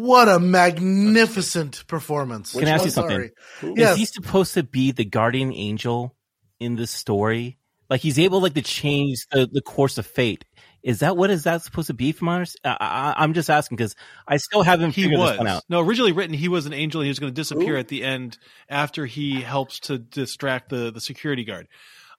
what 0.02 0.28
a 0.28 0.38
magnificent 0.38 1.87
performance! 1.87 2.52
Can 2.52 2.68
I 2.68 2.72
ask 2.72 2.82
I'm 2.82 2.87
you 2.87 2.90
something? 2.90 3.16
sorry. 3.16 3.30
Who- 3.61 3.74
Yes. 3.76 3.92
Is 3.92 3.98
he 3.98 4.04
supposed 4.06 4.54
to 4.54 4.62
be 4.62 4.92
the 4.92 5.04
guardian 5.04 5.52
angel 5.52 6.14
in 6.61 6.76
this 6.76 6.90
story? 6.90 7.58
Like 7.90 8.00
he's 8.00 8.18
able 8.18 8.40
like 8.42 8.54
to 8.54 8.62
change 8.62 9.26
the, 9.32 9.48
the 9.50 9.62
course 9.62 9.96
of 9.98 10.06
fate. 10.06 10.44
Is 10.82 11.00
that 11.00 11.16
what 11.16 11.30
is 11.30 11.44
that 11.44 11.62
supposed 11.62 11.87
to 11.88 11.94
be 11.94 12.12
from 12.12 12.28
honest? 12.28 12.58
I, 12.64 12.76
I, 12.78 13.14
I'm 13.22 13.32
just 13.34 13.50
asking 13.50 13.76
because 13.76 13.96
I 14.26 14.37
still 14.37 14.62
haven't 14.62 14.94
He 14.94 15.02
figured 15.04 15.18
was 15.18 15.30
this 15.30 15.38
one 15.38 15.46
out. 15.48 15.62
no 15.68 15.80
originally 15.80 16.12
written. 16.12 16.34
He 16.34 16.48
was 16.48 16.66
an 16.66 16.72
angel. 16.72 17.00
and 17.00 17.06
He 17.06 17.11
was 17.11 17.18
going 17.18 17.32
to 17.32 17.34
disappear 17.34 17.74
Who? 17.74 17.78
at 17.80 17.88
the 17.88 18.04
end 18.04 18.38
after 18.68 19.06
he 19.06 19.40
helps 19.40 19.80
to 19.80 19.98
distract 19.98 20.68
the 20.68 20.90
the 20.92 21.00
security 21.00 21.44
guard. 21.44 21.66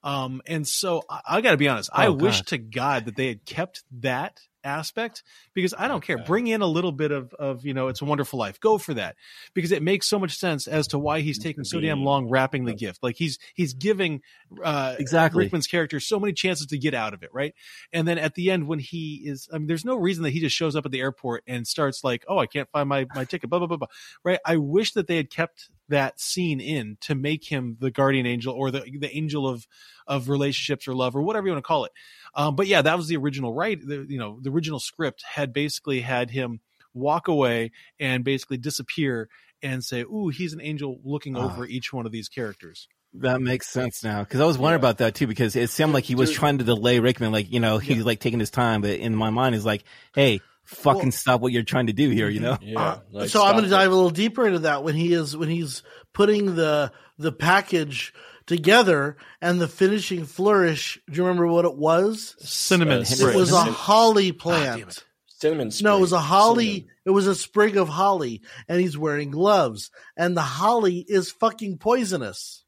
Um, 0.02 0.42
and 0.46 0.66
so 0.66 1.02
I, 1.08 1.20
I 1.26 1.40
got 1.40 1.52
to 1.52 1.56
be 1.56 1.68
honest. 1.68 1.90
I 1.92 2.06
Oh, 2.06 2.12
wish 2.12 2.42
to 2.42 2.58
God 2.58 3.04
that 3.06 3.16
they 3.16 3.28
had 3.28 3.44
kept 3.46 3.84
that 4.00 4.40
aspect 4.64 5.22
because 5.54 5.74
I 5.76 5.88
don't 5.88 6.02
care. 6.02 6.16
Okay. 6.16 6.26
Bring 6.26 6.46
in 6.46 6.62
a 6.62 6.66
little 6.66 6.92
bit 6.92 7.10
of 7.10 7.32
of 7.34 7.64
you 7.64 7.74
know, 7.74 7.88
it's 7.88 8.02
a 8.02 8.04
wonderful 8.04 8.38
life. 8.38 8.60
Go 8.60 8.78
for 8.78 8.94
that 8.94 9.16
because 9.54 9.72
it 9.72 9.82
makes 9.82 10.08
so 10.08 10.18
much 10.18 10.36
sense 10.36 10.66
as 10.66 10.88
to 10.88 10.98
why 10.98 11.20
he's 11.20 11.38
taking 11.38 11.64
so 11.64 11.80
damn 11.80 12.02
long 12.02 12.28
wrapping 12.28 12.64
the 12.64 12.74
gift. 12.74 13.02
Like 13.02 13.16
he's 13.16 13.38
he's 13.54 13.74
giving 13.74 14.22
uh, 14.62 14.96
Exactly. 14.98 15.44
Rickman's 15.44 15.66
character 15.66 16.00
so 16.00 16.18
many 16.20 16.32
chances 16.32 16.66
to 16.66 16.78
get 16.78 16.94
out 16.94 17.14
of 17.14 17.22
it, 17.22 17.30
right? 17.32 17.54
And 17.92 18.06
then 18.06 18.18
at 18.18 18.34
the 18.34 18.50
end, 18.50 18.66
when 18.66 18.78
he 18.78 19.22
is, 19.24 19.48
I 19.52 19.58
mean, 19.58 19.66
there's 19.66 19.84
no 19.84 19.96
reason 19.96 20.24
that 20.24 20.30
he 20.30 20.40
just 20.40 20.56
shows 20.56 20.76
up 20.76 20.86
at 20.86 20.92
the 20.92 21.00
airport 21.00 21.44
and 21.46 21.66
starts 21.66 22.04
like, 22.04 22.24
"Oh, 22.28 22.38
I 22.38 22.46
can't 22.46 22.68
find 22.70 22.88
my 22.88 23.06
my 23.14 23.24
ticket," 23.24 23.50
blah 23.50 23.58
blah 23.58 23.68
blah 23.68 23.76
blah. 23.76 23.88
Right? 24.24 24.38
I 24.44 24.56
wish 24.56 24.92
that 24.92 25.06
they 25.06 25.16
had 25.16 25.30
kept 25.30 25.70
that 25.90 26.18
scene 26.18 26.60
in 26.60 26.96
to 27.02 27.14
make 27.14 27.44
him 27.44 27.76
the 27.78 27.90
guardian 27.90 28.26
angel 28.26 28.52
or 28.54 28.70
the 28.70 28.80
the 28.98 29.14
angel 29.16 29.46
of 29.46 29.66
of 30.06 30.28
relationships 30.28 30.88
or 30.88 30.94
love 30.94 31.14
or 31.14 31.22
whatever 31.22 31.46
you 31.46 31.52
want 31.52 31.62
to 31.62 31.66
call 31.68 31.84
it. 31.84 31.92
Um, 32.34 32.56
but 32.56 32.66
yeah, 32.66 32.82
that 32.82 32.96
was 32.96 33.06
the 33.06 33.16
original 33.16 33.52
right. 33.54 33.78
The, 33.80 34.04
you 34.08 34.18
know, 34.18 34.40
the 34.42 34.50
original 34.50 34.80
script 34.80 35.22
had 35.34 35.52
basically 35.52 36.00
had 36.00 36.30
him 36.30 36.60
walk 36.94 37.28
away 37.28 37.70
and 38.00 38.24
basically 38.24 38.56
disappear 38.56 39.28
and 39.62 39.84
say, 39.84 40.00
"Ooh, 40.02 40.28
he's 40.28 40.52
an 40.52 40.60
angel 40.60 41.00
looking 41.04 41.36
Ah. 41.36 41.42
over 41.44 41.66
each 41.66 41.92
one 41.92 42.06
of 42.06 42.12
these 42.12 42.28
characters." 42.28 42.88
That 43.14 43.40
makes 43.42 43.68
sense 43.68 44.04
now 44.04 44.20
because 44.22 44.40
I 44.40 44.44
was 44.46 44.56
wondering 44.56 44.78
Yeah. 44.80 44.88
about 44.88 44.98
that 44.98 45.14
too 45.16 45.26
because 45.26 45.56
it 45.56 45.68
seemed 45.70 45.92
like 45.92 46.04
he 46.04 46.14
was 46.14 46.30
Dude. 46.30 46.38
trying 46.38 46.58
to 46.58 46.64
delay 46.64 47.00
Rickman, 47.00 47.32
like 47.32 47.50
you 47.52 47.58
know 47.60 47.78
he's 47.78 48.04
like 48.04 48.20
taking 48.20 48.38
his 48.40 48.50
time, 48.50 48.80
but 48.82 48.90
in 48.90 49.14
my 49.16 49.30
mind 49.30 49.54
is 49.56 49.64
like, 49.64 49.82
hey, 50.14 50.40
fucking 50.70 51.02
Well- 51.02 51.10
stop 51.12 51.40
what 51.40 51.52
you're 51.52 51.62
trying 51.62 51.88
to 51.88 51.92
do 51.92 52.10
here, 52.10 52.28
you 52.28 52.40
know? 52.40 52.56
Yeah. 52.62 52.98
Uh, 53.14 53.26
so 53.26 53.44
I'm 53.44 53.52
going 53.52 53.64
to 53.64 53.68
it. 53.68 53.70
dive 53.70 53.90
a 53.90 53.94
little 53.94 54.10
deeper 54.10 54.46
into 54.46 54.60
that 54.60 54.82
when 54.84 54.94
he 54.94 55.12
is 55.12 55.36
when 55.36 55.48
he's 55.48 55.82
putting 56.12 56.54
the 56.54 56.92
the 57.18 57.32
package 57.32 58.14
together, 58.46 59.16
and 59.40 59.60
the 59.60 59.68
finishing 59.68 60.24
flourish. 60.24 60.98
Do 61.08 61.16
you 61.16 61.22
remember 61.24 61.46
what 61.46 61.64
it 61.64 61.76
was? 61.76 62.34
Cinnamon 62.40 63.02
Uh. 63.02 63.04
It 63.08 63.36
was 63.36 63.52
a 63.52 63.62
holly 63.62 64.32
plant. 64.32 64.82
it. 64.82 65.04
Cinnamon. 65.26 65.70
No, 65.82 65.98
it 65.98 66.00
was 66.00 66.12
a 66.12 66.18
holly. 66.20 66.66
Cinnamon. 66.66 66.90
It 67.06 67.10
was 67.10 67.26
a 67.26 67.34
sprig 67.34 67.76
of 67.76 67.88
holly, 67.88 68.42
and 68.68 68.80
he's 68.80 68.96
wearing 68.98 69.30
gloves. 69.30 69.90
And 70.16 70.36
the 70.36 70.42
holly 70.42 71.04
is 71.08 71.30
fucking 71.30 71.78
poisonous. 71.78 72.64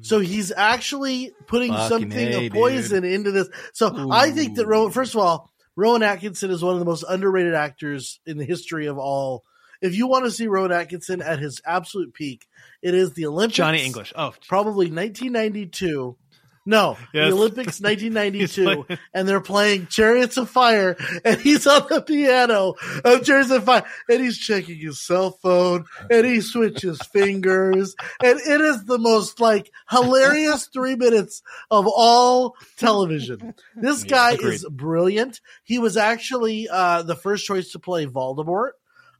So 0.00 0.18
he's 0.18 0.50
actually 0.50 1.32
putting 1.46 1.72
Fucking 1.72 1.88
something 2.10 2.28
A, 2.28 2.46
of 2.46 2.52
poison 2.52 3.04
into 3.04 3.30
this. 3.30 3.48
So 3.72 4.10
I 4.10 4.30
think 4.32 4.56
that 4.56 4.66
Rowan, 4.66 4.90
first 4.90 5.14
of 5.14 5.20
all, 5.20 5.51
Rowan 5.76 6.02
Atkinson 6.02 6.50
is 6.50 6.62
one 6.62 6.74
of 6.74 6.78
the 6.78 6.84
most 6.84 7.04
underrated 7.08 7.54
actors 7.54 8.20
in 8.26 8.38
the 8.38 8.44
history 8.44 8.86
of 8.86 8.98
all. 8.98 9.44
If 9.80 9.96
you 9.96 10.06
want 10.06 10.26
to 10.26 10.30
see 10.30 10.46
Rowan 10.46 10.70
Atkinson 10.70 11.22
at 11.22 11.40
his 11.40 11.60
absolute 11.66 12.14
peak, 12.14 12.46
it 12.82 12.94
is 12.94 13.14
the 13.14 13.26
Olympics. 13.26 13.56
Johnny 13.56 13.84
English. 13.84 14.12
Oh, 14.14 14.32
Probably 14.46 14.86
1992. 14.86 16.16
No, 16.64 16.96
Yes. 17.12 17.30
the 17.30 17.36
Olympics 17.36 17.80
1992, 17.80 18.64
playing- 18.64 18.98
and 19.12 19.28
they're 19.28 19.40
playing 19.40 19.88
Chariots 19.88 20.36
of 20.36 20.48
Fire, 20.48 20.96
and 21.24 21.40
he's 21.40 21.66
on 21.66 21.86
the 21.88 22.00
piano 22.00 22.74
of 23.04 23.24
Chariots 23.24 23.50
of 23.50 23.64
Fire, 23.64 23.84
and 24.08 24.22
he's 24.22 24.38
checking 24.38 24.78
his 24.78 25.00
cell 25.04 25.32
phone, 25.42 25.84
and 26.08 26.24
he 26.24 26.40
switches 26.40 27.00
fingers, 27.12 27.96
and 28.22 28.38
it 28.40 28.60
is 28.60 28.84
the 28.84 28.98
most 28.98 29.40
like 29.40 29.70
hilarious 29.90 30.68
three 30.72 30.94
minutes 30.94 31.42
of 31.70 31.86
all 31.88 32.54
television. 32.76 33.54
This 33.74 34.04
guy 34.04 34.34
is 34.34 34.64
brilliant. 34.70 35.40
He 35.64 35.78
was 35.80 35.96
actually 35.96 36.68
uh, 36.68 37.02
the 37.02 37.16
first 37.16 37.44
choice 37.44 37.72
to 37.72 37.80
play 37.80 38.06
Voldemort, 38.06 38.70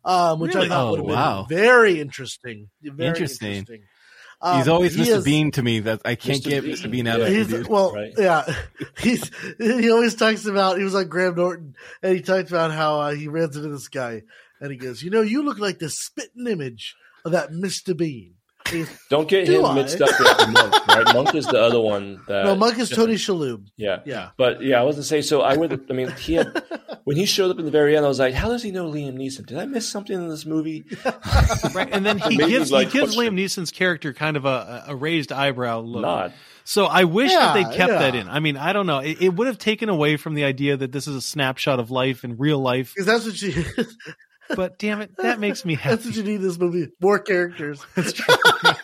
um, 0.04 0.38
which 0.40 0.54
Really? 0.54 0.66
I 0.66 0.68
thought 0.70 0.98
Oh, 0.98 1.02
would 1.02 1.14
have 1.16 1.48
been 1.48 1.58
very 1.58 2.00
interesting. 2.00 2.68
Very 2.82 3.08
Interesting. 3.08 3.52
interesting. 3.52 3.82
He's 4.44 4.66
Um, 4.66 4.74
always 4.74 4.94
he 4.94 5.02
Mr. 5.04 5.18
is- 5.18 5.24
Bean 5.24 5.50
to 5.52 5.62
me. 5.62 5.80
That 5.80 6.00
I 6.04 6.14
can't 6.16 6.42
Mr. 6.42 6.48
get 6.48 6.64
Bean. 6.64 6.72
Mr. 6.74 6.90
Bean 6.90 7.06
out 7.06 7.20
Yeah. 7.20 7.26
of 7.26 7.32
He's, 7.32 7.48
here, 7.48 7.58
dude. 7.58 7.68
well, 7.68 7.92
right? 7.92 8.12
yeah. 8.18 8.54
He's 8.98 9.30
he 9.58 9.90
always 9.90 10.14
talks 10.16 10.46
about 10.46 10.78
he 10.78 10.84
was 10.84 10.94
on 10.96 11.08
Graham 11.08 11.36
Norton 11.36 11.74
and 12.02 12.16
he 12.16 12.22
talked 12.22 12.48
about 12.50 12.72
how 12.72 13.00
uh, 13.00 13.14
he 13.14 13.28
runs 13.28 13.56
into 13.56 13.68
this 13.68 13.88
guy 13.88 14.22
and 14.60 14.70
he 14.72 14.76
goes, 14.76 15.02
you 15.02 15.10
know, 15.10 15.20
you 15.20 15.44
look 15.44 15.58
like 15.60 15.78
the 15.78 15.88
spitting 15.88 16.46
image 16.48 16.96
of 17.24 17.32
that 17.32 17.52
Mister 17.52 17.94
Bean. 17.94 18.34
He's- 18.68 18.88
Don't 19.10 19.28
get 19.28 19.46
Do 19.46 19.60
him 19.60 19.66
I? 19.66 19.74
mixed 19.74 20.00
up 20.00 20.08
with 20.18 20.38
the 20.38 20.46
monk, 20.46 20.86
right? 20.88 21.14
Monk 21.14 21.34
is 21.34 21.46
the 21.46 21.60
other 21.60 21.80
one 21.80 22.20
that. 22.28 22.44
no, 22.44 22.54
Monk 22.54 22.78
is 22.78 22.88
Tony 22.88 23.14
Shalhoub. 23.14 23.66
Yeah. 23.76 24.00
Yeah, 24.04 24.30
But 24.36 24.62
yeah, 24.62 24.80
I 24.80 24.84
was 24.84 24.96
gonna 24.96 25.04
say. 25.04 25.22
So 25.22 25.42
I 25.42 25.56
would. 25.56 25.86
I 25.90 25.92
mean, 25.92 26.10
he 26.12 26.34
had 26.34 26.62
when 27.04 27.16
he 27.16 27.26
showed 27.26 27.50
up 27.50 27.58
in 27.58 27.64
the 27.64 27.70
very 27.70 27.96
end. 27.96 28.04
I 28.04 28.08
was 28.08 28.18
like, 28.18 28.34
how 28.34 28.48
does 28.48 28.62
he 28.62 28.70
know 28.70 28.90
Liam 28.90 29.14
Neeson? 29.16 29.46
Did 29.46 29.58
I 29.58 29.66
miss 29.66 29.88
something 29.88 30.14
in 30.16 30.28
this 30.28 30.46
movie? 30.46 30.84
right. 31.74 31.88
And 31.90 32.04
then 32.06 32.18
he 32.18 32.36
Maybe 32.36 32.50
gives 32.50 32.72
like 32.72 32.88
he 32.88 33.00
gives 33.00 33.16
Liam 33.16 33.34
Neeson's 33.34 33.70
character 33.70 34.12
kind 34.12 34.36
of 34.36 34.44
a, 34.44 34.84
a 34.88 34.96
raised 34.96 35.32
eyebrow 35.32 35.80
look. 35.80 36.02
Not. 36.02 36.32
So 36.64 36.86
I 36.86 37.04
wish 37.04 37.32
that 37.32 37.54
they 37.54 37.64
kept 37.64 37.92
yeah. 37.92 37.98
that 37.98 38.14
in. 38.14 38.28
I 38.28 38.38
mean, 38.38 38.56
I 38.56 38.72
don't 38.72 38.86
know. 38.86 38.98
It, 39.00 39.20
it 39.20 39.34
would 39.34 39.48
have 39.48 39.58
taken 39.58 39.88
away 39.88 40.16
from 40.16 40.34
the 40.34 40.44
idea 40.44 40.76
that 40.76 40.92
this 40.92 41.08
is 41.08 41.16
a 41.16 41.20
snapshot 41.20 41.80
of 41.80 41.90
life 41.90 42.22
in 42.24 42.36
real 42.38 42.60
life. 42.60 42.92
because 42.94 43.06
that's 43.06 43.24
what 43.26 43.42
you 43.42 43.64
But 44.48 44.78
damn 44.78 45.00
it, 45.00 45.16
that 45.18 45.38
makes 45.40 45.64
me 45.64 45.76
that's 45.76 46.04
what 46.04 46.14
happy. 46.14 46.16
you 46.16 46.22
need 46.24 46.34
in 46.36 46.42
this 46.42 46.58
movie. 46.58 46.88
More 47.00 47.18
characters. 47.18 47.84
That's 47.94 48.12
true. 48.12 48.34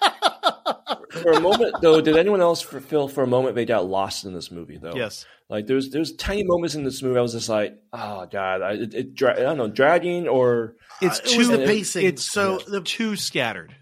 For 1.10 1.32
a 1.32 1.40
moment, 1.40 1.74
though, 1.80 2.00
did 2.00 2.16
anyone 2.16 2.40
else 2.40 2.60
for, 2.60 2.80
feel 2.80 3.08
for 3.08 3.22
a 3.22 3.26
moment 3.26 3.54
they 3.54 3.64
got 3.64 3.86
lost 3.86 4.24
in 4.24 4.34
this 4.34 4.50
movie? 4.50 4.76
Though, 4.76 4.94
yes. 4.94 5.26
Like 5.48 5.66
there's 5.66 5.90
there's 5.90 6.12
tiny 6.12 6.44
moments 6.44 6.74
in 6.74 6.84
this 6.84 7.02
movie. 7.02 7.18
I 7.18 7.22
was 7.22 7.32
just 7.32 7.48
like, 7.48 7.76
oh 7.92 8.26
god, 8.30 8.62
I, 8.62 8.72
it, 8.74 8.94
it 8.94 9.14
dra- 9.14 9.38
I 9.38 9.42
don't 9.42 9.56
know, 9.56 9.68
dragging 9.68 10.28
or 10.28 10.76
It's 11.00 11.18
Uh, 11.18 11.22
it 11.24 11.38
was 11.38 11.48
too 11.48 11.56
the 11.56 11.64
pacing. 11.64 12.06
It's 12.06 12.30
so 12.30 12.58
yeah, 12.58 12.64
the 12.68 12.80
too 12.82 13.16
scattered. 13.16 13.74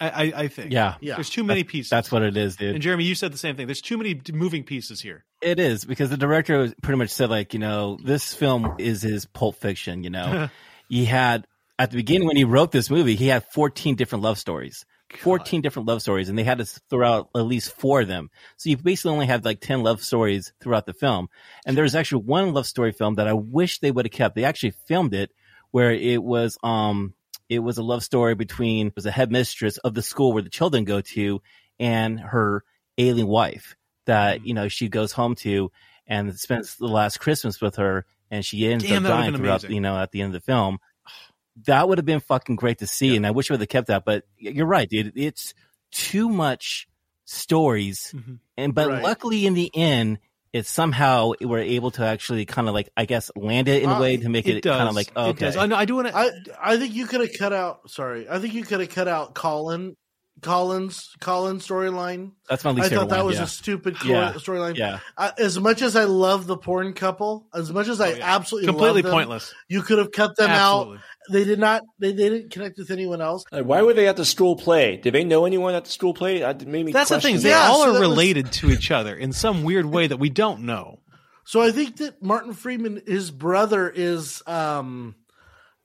I, 0.00 0.08
I, 0.08 0.32
I 0.42 0.48
think. 0.48 0.72
Yeah, 0.72 0.96
yeah. 1.00 1.14
There's 1.14 1.30
too 1.30 1.44
many 1.44 1.64
pieces. 1.64 1.90
that's 1.90 2.10
what 2.10 2.22
it 2.22 2.36
is, 2.36 2.56
dude. 2.56 2.74
and 2.74 2.82
Jeremy, 2.82 3.04
you 3.04 3.14
said 3.14 3.32
the 3.32 3.38
same 3.38 3.56
thing. 3.56 3.66
There's 3.66 3.80
too 3.80 3.96
many 3.96 4.20
moving 4.32 4.62
pieces 4.64 5.00
here. 5.00 5.24
It 5.40 5.58
is 5.58 5.84
because 5.84 6.10
the 6.10 6.16
director 6.16 6.72
pretty 6.82 6.98
much 6.98 7.10
said 7.10 7.30
like, 7.30 7.54
you 7.54 7.60
know, 7.60 7.98
this 8.02 8.34
film 8.34 8.74
is 8.78 9.02
his 9.02 9.24
Pulp 9.26 9.56
Fiction. 9.56 10.02
You 10.04 10.10
know, 10.10 10.48
he 10.88 11.04
had 11.04 11.46
at 11.78 11.90
the 11.90 11.96
beginning 11.96 12.26
when 12.26 12.36
he 12.36 12.44
wrote 12.44 12.72
this 12.72 12.90
movie, 12.90 13.16
he 13.16 13.26
had 13.26 13.44
14 13.52 13.96
different 13.96 14.24
love 14.24 14.38
stories, 14.38 14.86
14 15.18 15.60
different 15.60 15.88
love 15.88 16.00
stories, 16.00 16.28
and 16.28 16.38
they 16.38 16.44
had 16.44 16.58
to 16.58 16.64
throw 16.64 17.06
out 17.06 17.28
at 17.34 17.40
least 17.40 17.72
four 17.72 18.00
of 18.00 18.08
them. 18.08 18.30
So 18.56 18.70
you 18.70 18.76
basically 18.78 19.12
only 19.12 19.26
had 19.26 19.44
like 19.44 19.60
10 19.60 19.82
love 19.82 20.02
stories 20.02 20.52
throughout 20.60 20.86
the 20.86 20.94
film. 20.94 21.28
And 21.66 21.76
there's 21.76 21.94
actually 21.94 22.24
one 22.24 22.54
love 22.54 22.66
story 22.66 22.92
film 22.92 23.16
that 23.16 23.28
I 23.28 23.34
wish 23.34 23.78
they 23.78 23.90
would 23.90 24.06
have 24.06 24.12
kept. 24.12 24.34
They 24.34 24.44
actually 24.44 24.72
filmed 24.86 25.14
it 25.14 25.32
where 25.70 25.92
it 25.92 26.22
was, 26.22 26.56
um, 26.62 27.14
it 27.48 27.58
was 27.58 27.78
a 27.78 27.82
love 27.82 28.02
story 28.02 28.34
between 28.34 28.92
was 28.96 29.06
a 29.06 29.10
headmistress 29.10 29.76
of 29.78 29.94
the 29.94 30.02
school 30.02 30.32
where 30.32 30.42
the 30.42 30.50
children 30.50 30.84
go 30.84 31.00
to 31.00 31.42
and 31.78 32.18
her 32.18 32.64
alien 32.98 33.28
wife 33.28 33.76
that 34.06 34.46
you 34.46 34.54
know 34.54 34.68
she 34.68 34.88
goes 34.88 35.12
home 35.12 35.34
to 35.34 35.70
and 36.06 36.38
spends 36.38 36.76
the 36.76 36.86
last 36.86 37.18
Christmas 37.18 37.60
with 37.60 37.76
her, 37.76 38.06
and 38.30 38.44
she 38.44 38.66
ends 38.70 38.84
Damn, 38.84 39.04
up 39.06 39.10
dying 39.10 39.34
throughout. 39.36 39.62
amazing. 39.62 39.72
You 39.76 39.80
know, 39.80 39.96
at 39.98 40.10
the 40.12 40.22
end 40.22 40.34
of 40.34 40.42
the 40.42 40.44
film, 40.44 40.78
that 41.64 41.88
would 41.88 41.98
have 41.98 42.04
been 42.04 42.20
fucking 42.20 42.56
great 42.56 42.78
to 42.78 42.86
see, 42.86 43.16
and 43.16 43.26
I 43.26 43.30
wish 43.30 43.48
we 43.50 43.54
would 43.54 43.60
have 43.60 43.68
kept 43.68 43.86
that. 43.88 44.04
But 44.04 44.24
you're 44.38 44.66
right, 44.66 44.88
dude. 44.88 45.12
It's 45.16 45.54
too 45.90 46.28
much 46.28 46.86
stories, 47.24 48.12
Mhm. 48.14 48.38
and 48.56 48.74
but 48.74 48.88
Right. 48.88 49.02
luckily 49.02 49.46
in 49.46 49.54
the 49.54 49.70
end. 49.74 50.18
It 50.52 50.64
somehow 50.64 51.32
we're 51.42 51.58
able 51.58 51.90
to 51.90 52.02
actually 52.06 52.46
kind 52.46 52.66
of 52.66 52.72
like 52.72 52.88
I 52.96 53.04
guess 53.04 53.30
land 53.36 53.68
it 53.68 53.82
in 53.82 53.90
a 53.90 53.94
Uh, 53.96 54.00
way 54.00 54.16
to 54.16 54.28
make 54.30 54.46
it, 54.48 54.58
It 54.58 54.64
kind 54.64 54.88
of 54.88 54.94
like 54.94 55.12
oh, 55.14 55.26
It 55.26 55.30
okay. 55.30 55.44
does. 55.46 55.56
I, 55.58 55.66
know, 55.66 55.76
I 55.76 55.84
do 55.84 55.96
want 55.96 56.08
to. 56.08 56.16
I 56.16 56.30
I 56.62 56.76
think 56.78 56.94
you 56.94 57.04
could 57.06 57.20
have 57.20 57.36
cut 57.38 57.52
out. 57.52 57.90
Sorry, 57.90 58.26
I 58.26 58.38
think 58.38 58.54
you 58.54 58.62
could 58.62 58.80
have 58.80 58.88
cut 58.88 59.06
out 59.06 59.34
Colin 59.34 59.96
Collins 60.42 61.14
Collins 61.20 61.66
storyline. 61.66 62.32
That's 62.48 62.62
my 62.64 62.70
least 62.70 62.86
I 62.86 62.88
favorite 62.90 63.00
thought 63.04 63.08
that 63.10 63.16
one, 63.18 63.26
was 63.26 63.36
yeah. 63.36 63.44
a 63.44 63.46
stupid 63.46 63.98
cor- 63.98 64.10
Yeah. 64.10 64.32
storyline. 64.34 64.76
yeah. 64.76 64.98
I, 65.16 65.32
as 65.38 65.58
much 65.58 65.80
as 65.82 65.96
I 65.96 66.04
love 66.04 66.46
the 66.46 66.56
porn 66.58 66.92
couple, 66.92 67.46
as 67.54 67.72
much 67.72 67.88
as 67.88 68.00
I 68.00 68.12
Oh, 68.12 68.16
yeah. 68.16 68.34
absolutely 68.36 68.66
completely 68.68 69.02
love 69.02 69.10
them, 69.10 69.12
pointless. 69.12 69.54
you 69.68 69.82
could 69.82 69.98
have 69.98 70.12
cut 70.12 70.36
them 70.36 70.50
Absolutely. 70.50 70.98
out. 70.98 71.02
They 71.30 71.44
did 71.44 71.58
not. 71.58 71.82
They, 71.98 72.12
they 72.12 72.28
didn't 72.28 72.50
connect 72.52 72.78
with 72.78 72.90
anyone 72.90 73.20
else. 73.22 73.44
like, 73.50 73.64
why 73.64 73.82
were 73.82 73.94
they 73.94 74.06
at 74.08 74.16
the 74.16 74.24
school 74.26 74.56
play? 74.56 74.98
Did 74.98 75.14
they 75.14 75.24
know 75.24 75.46
anyone 75.46 75.74
at 75.74 75.84
the 75.86 75.90
school 75.90 76.12
play? 76.14 76.44
I 76.44 76.52
made 76.52 76.84
me 76.86 76.92
That's 76.92 77.10
the 77.10 77.20
thing. 77.20 77.40
They 77.40 77.48
Yeah, 77.48 77.68
all 77.68 77.82
so 77.82 77.90
are 77.90 77.92
that 77.94 78.00
was- 78.00 78.08
related 78.08 78.52
to 78.52 78.70
each 78.70 78.90
other 78.90 79.16
in 79.16 79.32
some 79.32 79.64
weird 79.64 79.86
way 79.86 80.06
that 80.06 80.18
we 80.18 80.28
don't 80.30 80.60
know. 80.62 81.00
So 81.44 81.62
I 81.62 81.72
think 81.72 81.96
that 81.96 82.22
Martin 82.22 82.52
Freeman, 82.52 83.02
his 83.06 83.30
brother, 83.30 83.88
is 83.88 84.42
um 84.46 85.14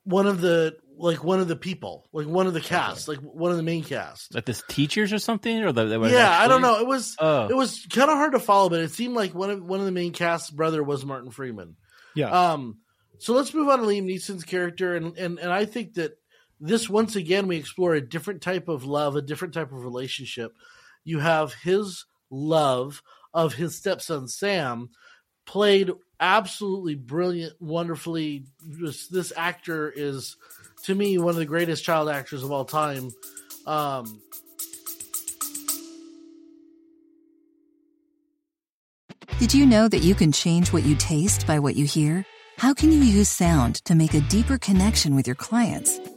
one 0.04 0.28
of 0.28 0.42
the 0.42 0.76
like 1.02 1.24
one 1.24 1.40
of 1.40 1.48
the 1.48 1.56
people, 1.56 2.08
like 2.14 2.28
one 2.28 2.48
of 2.48 2.54
the 2.54 2.62
cast, 2.62 3.08
like 3.08 3.20
one 3.20 3.52
of 3.52 3.58
the 3.58 3.64
main 3.64 3.84
cast. 3.84 4.34
Like 4.34 4.46
this 4.46 4.64
teachers 4.68 5.12
or 5.12 5.20
something, 5.20 5.64
or 5.64 5.72
the, 5.72 5.86
Yeah, 6.12 6.30
I 6.30 6.48
don't 6.48 6.62
know. 6.62 6.80
It 6.80 6.88
was 6.88 7.16
Oh. 7.20 7.48
it 7.48 7.56
was 7.56 7.86
kind 7.90 8.10
of 8.10 8.18
hard 8.18 8.34
to 8.34 8.40
follow, 8.40 8.70
but 8.70 8.80
it 8.82 8.92
seemed 8.92 9.16
like 9.16 9.34
one 9.34 9.50
of 9.50 9.64
one 9.64 9.80
of 9.80 9.86
the 9.86 9.92
main 9.92 10.14
cast's 10.14 10.52
brother 10.52 10.84
was 10.84 11.06
Martin 11.06 11.32
Freeman. 11.32 11.76
Yeah. 12.16 12.30
Um, 12.30 12.78
so 13.18 13.34
let's 13.34 13.54
move 13.54 13.68
on 13.68 13.80
to 13.80 13.86
Liam 13.86 14.06
Neeson's 14.06 14.44
character, 14.44 14.96
and 14.96 15.18
and 15.18 15.40
and 15.40 15.52
I 15.52 15.66
think 15.66 15.96
that 15.96 16.18
this 16.60 16.90
once 16.90 17.16
again 17.16 17.48
we 17.48 17.58
explore 17.58 17.96
a 17.96 18.08
different 18.08 18.42
type 18.42 18.68
of 18.68 18.86
love, 18.86 19.16
a 19.16 19.22
different 19.22 19.54
type 19.54 19.72
of 19.72 19.84
relationship. 19.84 20.54
You 21.04 21.20
have 21.20 21.54
his 21.54 22.06
love 22.30 23.02
of 23.34 23.54
his 23.54 23.76
stepson 23.76 24.28
Sam, 24.28 24.90
played 25.46 25.90
absolutely 26.20 26.96
brilliant, 26.96 27.54
wonderfully. 27.60 28.46
This, 28.64 29.08
this 29.08 29.34
actor 29.36 29.92
is, 29.94 30.38
to 30.84 30.96
me, 30.96 31.18
one 31.18 31.30
of 31.30 31.36
the 31.36 31.46
greatest 31.46 31.84
child 31.84 32.10
actors 32.10 32.44
of 32.44 32.52
all 32.52 32.66
time. 32.66 33.12
Um, 33.66 34.22
Did 39.42 39.56
you 39.56 39.66
know 39.66 39.88
that 39.88 40.04
you 40.04 40.14
can 40.14 40.32
change 40.32 40.72
what 40.72 40.84
you 40.84 40.96
taste 40.96 41.48
by 41.48 41.58
what 41.58 41.76
you 41.76 41.84
hear? 41.84 42.24
How 42.58 42.76
can 42.76 42.92
you 42.92 43.00
use 43.00 43.28
sound 43.28 43.84
to 43.86 43.96
make 43.96 44.14
a 44.14 44.22
deeper 44.22 44.60
connection 44.60 45.16
with 45.16 45.26
your 45.26 45.36
clients? 45.36 46.00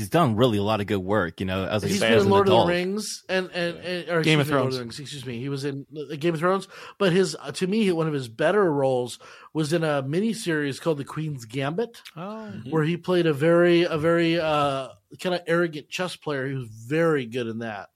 he's 0.00 0.08
done 0.08 0.34
really 0.34 0.58
a 0.58 0.62
lot 0.62 0.80
of 0.80 0.86
good 0.86 0.98
work. 0.98 1.40
You 1.40 1.46
know, 1.46 1.66
as 1.66 1.84
a, 1.84 1.88
he's 1.88 1.96
as 1.96 2.00
been 2.00 2.12
in 2.12 2.18
an 2.20 2.30
Lord 2.30 2.48
of 2.48 2.66
the 2.66 2.72
Rings 2.72 3.22
and 3.28 3.50
and, 3.52 3.76
and 3.78 4.08
or 4.08 4.22
Game 4.22 4.40
of 4.40 4.46
excuse 4.46 4.50
Lord 4.50 4.72
Thrones. 4.72 4.74
the 4.74 4.80
Rings, 4.80 5.00
excuse 5.00 5.26
me. 5.26 5.38
He 5.38 5.48
was 5.48 5.64
in 5.64 5.86
uh, 5.94 6.16
Game 6.16 6.34
of 6.34 6.40
Thrones, 6.40 6.68
but 6.98 7.12
his 7.12 7.36
uh, 7.38 7.52
to 7.52 7.66
me 7.66 7.92
one 7.92 8.06
of 8.06 8.14
his 8.14 8.28
better 8.28 8.72
roles 8.72 9.18
was 9.52 9.72
in 9.72 9.84
a 9.84 10.02
miniseries 10.02 10.80
called 10.80 10.98
The 10.98 11.04
Queen's 11.04 11.44
Gambit, 11.44 12.00
oh. 12.16 12.52
where 12.70 12.84
he 12.84 12.96
played 12.96 13.26
a 13.26 13.32
very 13.32 13.82
a 13.82 13.98
very 13.98 14.40
uh, 14.40 14.88
kind 15.20 15.34
of 15.34 15.42
arrogant 15.46 15.88
chess 15.88 16.16
player. 16.16 16.48
He 16.48 16.54
was 16.54 16.68
very 16.68 17.26
good 17.26 17.46
in 17.46 17.58
that. 17.58 17.90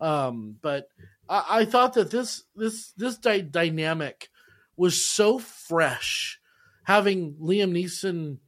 Um, 0.00 0.56
but 0.60 0.88
I, 1.28 1.44
I 1.48 1.64
thought 1.64 1.94
that 1.94 2.10
this 2.10 2.42
this 2.56 2.92
this 2.96 3.16
dy- 3.18 3.42
dynamic 3.42 4.28
was 4.76 5.04
so 5.04 5.38
fresh. 5.38 6.40
Having 6.84 7.36
Liam 7.40 7.72
Neeson, 7.72 8.38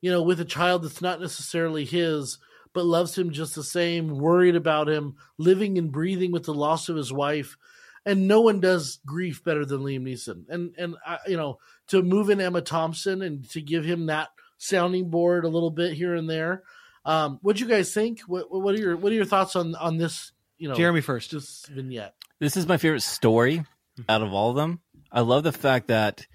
you 0.00 0.10
know, 0.10 0.22
with 0.22 0.40
a 0.40 0.46
child 0.46 0.82
that's 0.82 1.02
not 1.02 1.20
necessarily 1.20 1.84
his, 1.84 2.38
but 2.74 2.84
loves 2.84 3.16
him 3.16 3.30
just 3.30 3.54
the 3.54 3.62
same, 3.62 4.18
worried 4.18 4.56
about 4.56 4.88
him, 4.88 5.16
living 5.38 5.78
and 5.78 5.92
breathing 5.92 6.32
with 6.32 6.44
the 6.44 6.54
loss 6.54 6.88
of 6.88 6.96
his 6.96 7.12
wife, 7.12 7.56
and 8.04 8.26
no 8.26 8.40
one 8.40 8.60
does 8.60 8.98
grief 9.06 9.44
better 9.44 9.64
than 9.64 9.80
Liam 9.80 10.02
Neeson. 10.02 10.44
And 10.48 10.74
and 10.76 10.96
I, 11.06 11.18
you 11.26 11.36
know, 11.36 11.58
to 11.88 12.02
move 12.02 12.30
in 12.30 12.40
Emma 12.40 12.60
Thompson 12.60 13.22
and 13.22 13.48
to 13.50 13.60
give 13.60 13.84
him 13.84 14.06
that 14.06 14.30
sounding 14.58 15.10
board 15.10 15.44
a 15.44 15.48
little 15.48 15.70
bit 15.70 15.94
here 15.94 16.14
and 16.14 16.28
there. 16.28 16.62
Um, 17.04 17.38
what 17.42 17.56
do 17.56 17.64
you 17.64 17.68
guys 17.68 17.92
think? 17.92 18.20
What 18.20 18.50
what 18.50 18.74
are 18.74 18.78
your 18.78 18.96
what 18.96 19.12
are 19.12 19.16
your 19.16 19.24
thoughts 19.24 19.56
on 19.56 19.74
on 19.74 19.98
this? 19.98 20.32
You 20.58 20.68
know, 20.68 20.74
Jeremy 20.74 21.00
first. 21.00 21.32
this 21.32 21.66
vignette. 21.66 22.14
This 22.38 22.56
is 22.56 22.66
my 22.66 22.76
favorite 22.76 23.02
story 23.02 23.64
out 24.08 24.22
of 24.22 24.32
all 24.32 24.50
of 24.50 24.56
them. 24.56 24.80
I 25.10 25.20
love 25.20 25.42
the 25.42 25.52
fact 25.52 25.88
that 25.88 26.26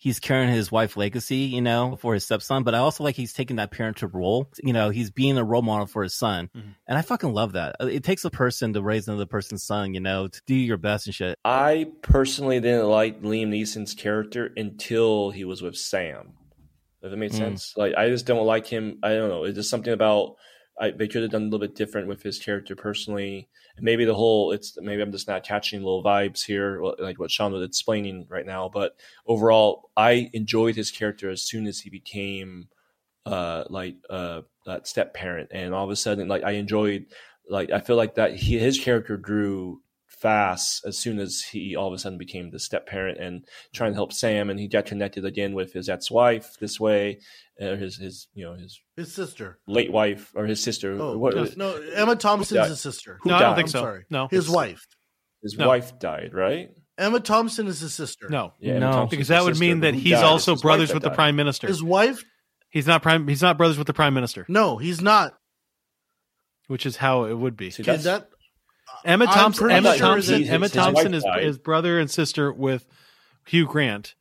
he's 0.00 0.20
carrying 0.20 0.48
his 0.48 0.70
wife 0.70 0.96
legacy, 0.96 1.36
you 1.38 1.60
know, 1.60 1.96
for 2.00 2.14
his 2.14 2.24
stepson, 2.24 2.62
but 2.62 2.72
I 2.74 2.78
also 2.78 3.02
like 3.02 3.16
he's 3.16 3.32
taking 3.32 3.56
that 3.56 3.72
parental 3.72 4.08
role. 4.08 4.48
You 4.62 4.72
know, 4.72 4.90
he's 4.90 5.10
being 5.10 5.36
a 5.36 5.44
role 5.44 5.60
model 5.60 5.86
for 5.86 6.04
his 6.04 6.14
son. 6.14 6.48
Mhm. 6.56 6.74
And 6.86 6.96
I 6.96 7.02
fucking 7.02 7.32
love 7.34 7.52
that. 7.52 7.74
It 7.80 8.04
takes 8.04 8.24
a 8.24 8.30
person 8.30 8.72
to 8.74 8.80
raise 8.82 9.08
another 9.08 9.26
person's 9.26 9.64
son, 9.64 9.94
you 9.94 10.00
know, 10.00 10.28
to 10.28 10.40
do 10.46 10.54
your 10.54 10.76
best 10.76 11.06
and 11.06 11.14
shit. 11.14 11.36
I 11.44 11.88
personally 12.02 12.60
didn't 12.60 12.86
like 12.86 13.20
Liam 13.22 13.48
Neeson's 13.48 13.92
character 13.94 14.52
until 14.56 15.30
he 15.30 15.44
was 15.44 15.62
with 15.62 15.76
Sam. 15.76 16.34
If 17.02 17.12
it 17.12 17.16
made 17.16 17.32
Mm. 17.32 17.36
sense, 17.38 17.74
like 17.76 17.94
I 17.96 18.08
just 18.08 18.24
don't 18.26 18.46
like 18.46 18.66
him. 18.66 18.98
I 19.02 19.10
don't 19.10 19.28
know. 19.28 19.44
It's 19.44 19.56
just 19.56 19.70
something 19.70 19.92
about 19.92 20.36
I, 20.80 20.90
they 20.90 21.08
could 21.08 21.22
have 21.22 21.30
done 21.30 21.42
a 21.42 21.44
little 21.44 21.58
bit 21.58 21.74
different 21.74 22.08
with 22.08 22.22
his 22.22 22.38
character 22.38 22.76
personally. 22.76 23.48
Maybe 23.80 24.04
the 24.04 24.14
whole 24.14 24.52
it's 24.52 24.76
maybe 24.80 25.02
I'm 25.02 25.12
just 25.12 25.28
not 25.28 25.44
catching 25.44 25.80
little 25.80 26.02
vibes 26.02 26.44
here, 26.44 26.82
like 26.98 27.18
what 27.18 27.30
Sean 27.30 27.52
was 27.52 27.62
explaining 27.62 28.26
right 28.28 28.46
now. 28.46 28.68
But 28.68 28.96
overall, 29.26 29.90
I 29.96 30.30
enjoyed 30.32 30.76
his 30.76 30.90
character 30.90 31.30
as 31.30 31.42
soon 31.42 31.66
as 31.66 31.80
he 31.80 31.90
became 31.90 32.68
uh 33.26 33.64
like 33.68 33.96
uh 34.08 34.42
that 34.66 34.86
step 34.86 35.14
parent, 35.14 35.50
and 35.52 35.74
all 35.74 35.84
of 35.84 35.90
a 35.90 35.96
sudden, 35.96 36.28
like 36.28 36.44
I 36.44 36.52
enjoyed 36.52 37.06
like 37.48 37.70
I 37.70 37.80
feel 37.80 37.96
like 37.96 38.14
that 38.16 38.34
he 38.34 38.58
his 38.58 38.78
character 38.78 39.16
grew 39.16 39.80
fast 40.20 40.84
as 40.86 40.98
soon 40.98 41.18
as 41.18 41.42
he 41.42 41.76
all 41.76 41.88
of 41.88 41.92
a 41.94 41.98
sudden 41.98 42.18
became 42.18 42.50
the 42.50 42.58
step 42.58 42.86
parent 42.86 43.18
and 43.18 43.44
trying 43.74 43.92
to 43.92 43.96
help 43.96 44.12
Sam, 44.12 44.50
and 44.50 44.58
he 44.58 44.68
got 44.68 44.86
connected 44.86 45.24
again 45.24 45.54
with 45.54 45.72
his 45.72 45.88
ex 45.88 46.10
wife 46.10 46.56
this 46.60 46.78
way, 46.80 47.20
or 47.60 47.76
his 47.76 47.96
his 47.96 48.28
you 48.34 48.44
know 48.44 48.54
his 48.54 48.80
His 48.96 49.12
sister. 49.12 49.58
late 49.66 49.92
wife 49.92 50.32
or 50.34 50.46
his 50.46 50.62
sister. 50.62 50.96
Oh 51.00 51.16
what, 51.18 51.56
no, 51.56 51.72
Emma 51.94 52.16
Thompson's 52.16 52.58
died? 52.60 52.68
his 52.70 52.80
sister. 52.80 53.18
Who 53.22 53.30
no, 53.30 53.36
I 53.36 53.38
don't 53.40 53.48
died? 53.50 53.56
think 53.56 53.66
I'm 53.68 53.72
so. 53.72 53.80
sorry. 53.80 54.04
No, 54.10 54.28
His 54.30 54.48
wife. 54.48 54.84
his 55.42 55.56
No. 55.56 55.68
wife 55.68 55.98
died, 55.98 56.34
right? 56.34 56.70
Emma 56.96 57.20
Thompson 57.20 57.68
is 57.68 57.78
his 57.78 57.94
sister. 57.94 58.28
no, 58.28 58.54
Yeah, 58.58 58.80
No. 58.80 59.06
Because 59.06 59.28
that 59.28 59.44
would 59.44 59.54
sister, 59.54 59.60
mean 59.64 59.80
that 59.80 59.94
he's 59.94 60.14
died? 60.14 60.24
also 60.24 60.54
It's 60.54 60.62
brothers 60.62 60.88
with 60.92 61.02
that 61.02 61.06
the 61.06 61.10
died. 61.10 61.14
prime 61.14 61.36
minister. 61.36 61.68
His 61.68 61.80
wife? 61.80 62.24
He's 62.70 62.88
not 62.88 63.02
prime. 63.02 63.28
He's 63.28 63.40
not 63.40 63.56
brothers 63.56 63.78
with 63.78 63.86
the 63.86 63.94
prime 63.94 64.14
minister, 64.14 64.44
No, 64.48 64.78
he's 64.78 65.00
not. 65.00 65.34
which 66.66 66.84
is 66.84 66.96
how 66.96 67.24
it 67.24 67.34
would 67.34 67.56
be. 67.56 67.70
See, 67.70 67.82
Kid, 67.84 68.00
that 68.00 68.28
Emma 69.04 69.26
Thompson. 69.26 69.62
pretty 69.64 69.76
Emma 69.76 69.96
sure 69.96 70.06
Thompson. 70.08 70.42
that 70.42 70.48
Emma 70.48 70.64
his- 70.66 70.72
his 70.74 70.82
Thompson 70.82 71.14
is 71.14 71.22
died. 71.24 71.44
is 71.44 71.58
brother 71.58 71.98
and 71.98 72.10
sister 72.10 72.52
with 72.52 72.86
Hugh 73.46 73.66
Grant, 73.66 74.14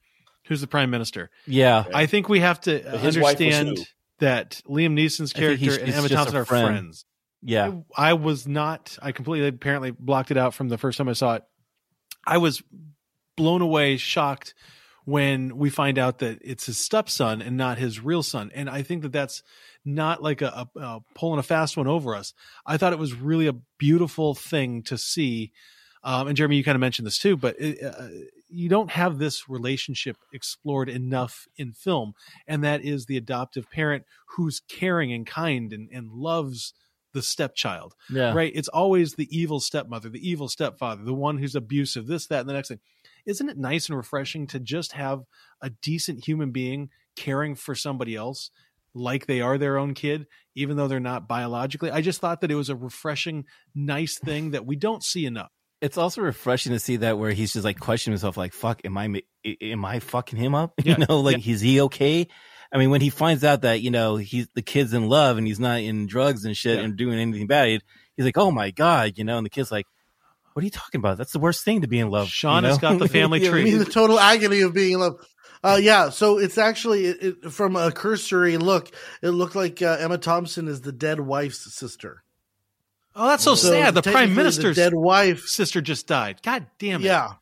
who's 0.46 0.62
the 0.62 0.68
prime 0.68 0.90
minister. 0.90 1.30
Yeah. 1.46 1.86
I 1.94 2.06
think 2.06 2.30
we 2.30 2.40
have 2.42 2.62
to 2.62 2.82
But 2.84 3.00
his 3.02 3.18
wife 3.18 3.40
was 3.40 3.56
understand 3.56 3.88
that 4.20 4.62
Liam 4.68 4.94
Neeson's 4.94 5.34
I 5.36 5.40
think 5.40 5.60
he's- 5.60 5.76
character 5.78 5.86
and 5.86 5.88
he's 5.88 5.98
Emma 5.98 6.10
Thompson 6.10 6.38
a 6.38 6.42
are 6.42 6.46
friend. 6.46 6.66
friends. 6.68 7.06
Yeah. 7.44 7.72
I 7.96 8.14
was 8.14 8.48
not. 8.48 8.98
I 9.02 9.12
completely 9.12 9.48
apparently 9.50 9.92
blocked 9.92 10.32
it 10.32 10.38
out 10.38 10.54
from 10.54 10.70
the 10.70 10.78
first 10.78 10.98
time 10.98 11.08
I 11.08 11.14
saw 11.14 11.36
it. 11.36 11.44
I 12.26 12.40
was 12.40 12.64
blown 13.36 13.62
away, 13.62 13.98
shocked 13.98 14.54
when 15.06 15.56
we 15.58 15.70
find 15.70 15.98
out 16.00 16.20
that 16.20 16.40
it's 16.42 16.66
his 16.66 16.78
stepson 16.78 17.42
and 17.42 17.56
not 17.56 17.78
his 17.78 18.00
real 18.02 18.24
son. 18.24 18.52
And 18.54 18.70
I 18.70 18.82
think 18.82 19.04
that 19.04 19.12
that's 19.12 19.44
not 19.86 20.22
like 20.22 20.42
a, 20.42 20.68
a, 20.76 20.80
a 20.80 21.00
pulling 21.16 21.40
a 21.40 21.44
fast 21.44 21.78
one 21.78 21.88
over 21.88 22.16
us. 22.16 22.34
I 22.66 22.78
thought 22.78 22.94
it 22.94 23.00
was 23.00 23.14
really 23.14 23.48
a 23.48 23.56
beautiful 23.78 24.36
thing 24.36 24.84
to 24.84 24.98
see. 24.98 25.52
Um, 26.04 26.28
and 26.28 26.38
Jeremy, 26.38 26.58
you 26.58 26.64
kind 26.64 26.76
of 26.76 26.80
mentioned 26.82 27.06
this 27.06 27.18
too, 27.18 27.36
but 27.38 27.60
it, 27.60 27.84
uh, 27.84 28.08
you 28.50 28.70
don't 28.70 28.92
have 28.92 29.18
this 29.18 29.50
relationship 29.50 30.18
explored 30.32 30.88
enough 30.90 31.48
in 31.58 31.74
film, 31.74 32.14
and 32.48 32.64
that 32.64 32.82
is 32.84 33.06
the 33.06 33.18
adoptive 33.18 33.70
parent 33.70 34.06
who's 34.36 34.60
caring 34.62 35.12
and 35.12 35.26
kind 35.28 35.74
and, 35.74 35.90
and 35.92 36.12
loves 36.12 36.74
the 37.14 37.22
stepchild 37.22 37.96
Yeah. 38.10 38.34
right? 38.34 38.52
It's 38.54 38.68
always 38.68 39.16
the 39.16 39.28
evil 39.36 39.60
stepmother, 39.60 40.08
the 40.10 40.30
evil 40.30 40.48
stepfather, 40.50 41.04
the 41.04 41.14
one 41.14 41.38
who's 41.40 41.56
abusive, 41.56 42.06
this, 42.08 42.28
that, 42.28 42.42
and 42.42 42.50
the 42.50 42.54
next 42.54 42.68
thing. 42.68 42.80
Isn't 43.26 43.50
it 43.50 43.58
nice 43.58 43.90
and 43.90 43.98
refreshing 43.98 44.46
to 44.48 44.60
just 44.60 44.92
have 44.94 45.24
a 45.62 45.70
decent 45.70 46.26
human 46.26 46.52
being 46.52 46.90
caring 47.16 47.56
for 47.56 47.76
somebody 47.76 48.16
else 48.16 48.52
like 48.98 49.26
they 49.28 49.42
are 49.42 49.58
their 49.58 49.78
own 49.78 49.94
kid, 49.94 50.26
even 50.56 50.76
though 50.78 50.88
they're 50.88 51.00
not 51.00 51.28
biologically? 51.28 51.92
I 51.92 52.02
just 52.02 52.20
thought 52.20 52.42
that 52.42 52.52
it 52.52 52.56
was 52.56 52.70
a 52.70 52.76
refreshing, 52.76 53.46
nice 53.76 54.18
thing 54.24 54.52
that 54.52 54.66
we 54.66 54.76
don't 54.76 55.04
see 55.04 55.26
enough. 55.26 55.50
It's 55.80 55.98
also 55.98 56.22
refreshing 56.22 56.72
to 56.74 56.80
see 56.80 56.98
that 56.98 57.20
where 57.20 57.32
he's 57.32 57.54
just 57.54 57.64
like 57.64 57.80
questioning 57.80 58.14
himself, 58.14 58.36
like, 58.36 58.54
fuck, 58.54 58.82
am 58.84 58.98
I, 58.98 59.22
am 59.62 59.86
I 59.86 60.00
fucking 60.00 60.40
him 60.40 60.56
up? 60.56 60.74
Yeah. 60.84 60.98
You 60.98 61.06
know, 61.08 61.20
like, 61.20 61.48
is 61.48 61.62
he 61.62 61.82
okay? 61.82 62.28
I 62.74 62.78
mean, 62.80 62.90
when 62.90 63.00
he 63.02 63.10
finds 63.12 63.44
out 63.44 63.62
that, 63.62 63.82
you 63.82 63.92
know, 63.92 64.18
he's 64.18 64.48
the 64.56 64.62
kid's 64.64 64.94
in 64.94 65.08
love 65.08 65.38
and 65.38 65.46
he's 65.48 65.60
not 65.60 65.80
in 65.82 66.08
drugs 66.08 66.44
and 66.46 66.58
shit 66.58 66.80
Yeah. 66.80 66.84
and 66.84 66.98
doing 66.98 67.20
anything 67.20 67.46
bad, 67.48 67.68
he's 68.18 68.26
like, 68.26 68.38
oh 68.38 68.50
my 68.52 68.72
God, 68.72 69.14
you 69.18 69.24
know, 69.24 69.38
and 69.38 69.46
the 69.46 69.50
kid's 69.52 69.72
like, 69.72 69.86
what 70.54 70.64
are 70.64 70.66
you 70.66 70.72
talking 70.72 70.98
about? 71.00 71.20
That's 71.20 71.32
the 71.32 71.40
worst 71.40 71.64
thing 71.64 71.82
to 71.82 71.88
be 71.88 72.00
in 72.00 72.10
love. 72.10 72.30
Sean 72.30 72.64
you 72.64 72.70
has 72.70 72.80
got 72.80 72.98
the 72.98 73.08
family 73.20 73.42
Yeah, 73.44 73.50
I 73.50 73.52
tree. 73.52 73.64
mean, 73.66 73.78
the 73.78 73.86
total 73.86 74.20
agony 74.20 74.62
of 74.62 74.74
being 74.74 74.94
in 74.94 75.00
love. 75.00 75.24
Uh, 75.68 75.76
yeah, 75.78 76.10
so 76.10 76.38
it's 76.38 76.58
actually 76.58 77.06
it, 77.06 77.18
it, 77.44 77.52
from 77.52 77.76
a 77.76 77.92
cursory 77.92 78.58
look, 78.58 78.92
it 79.22 79.30
looked 79.32 79.56
like 79.56 79.82
uh, 79.82 79.98
Emma 80.00 80.18
Thompson 80.18 80.68
is 80.68 80.82
the 80.82 80.92
dead 80.92 81.20
wife's 81.20 81.74
sister. 81.74 82.24
Oh, 83.16 83.28
that's 83.28 83.44
so, 83.44 83.56
sad. 83.56 83.96
The 83.96 84.02
prime 84.04 84.36
minister's 84.36 84.76
dead 84.76 84.94
wife. 84.94 85.42
sister 85.42 85.82
just 85.82 86.08
died. 86.08 86.42
God 86.44 86.68
damn 86.80 87.02
it. 87.02 87.06
Yeah, 87.06 87.34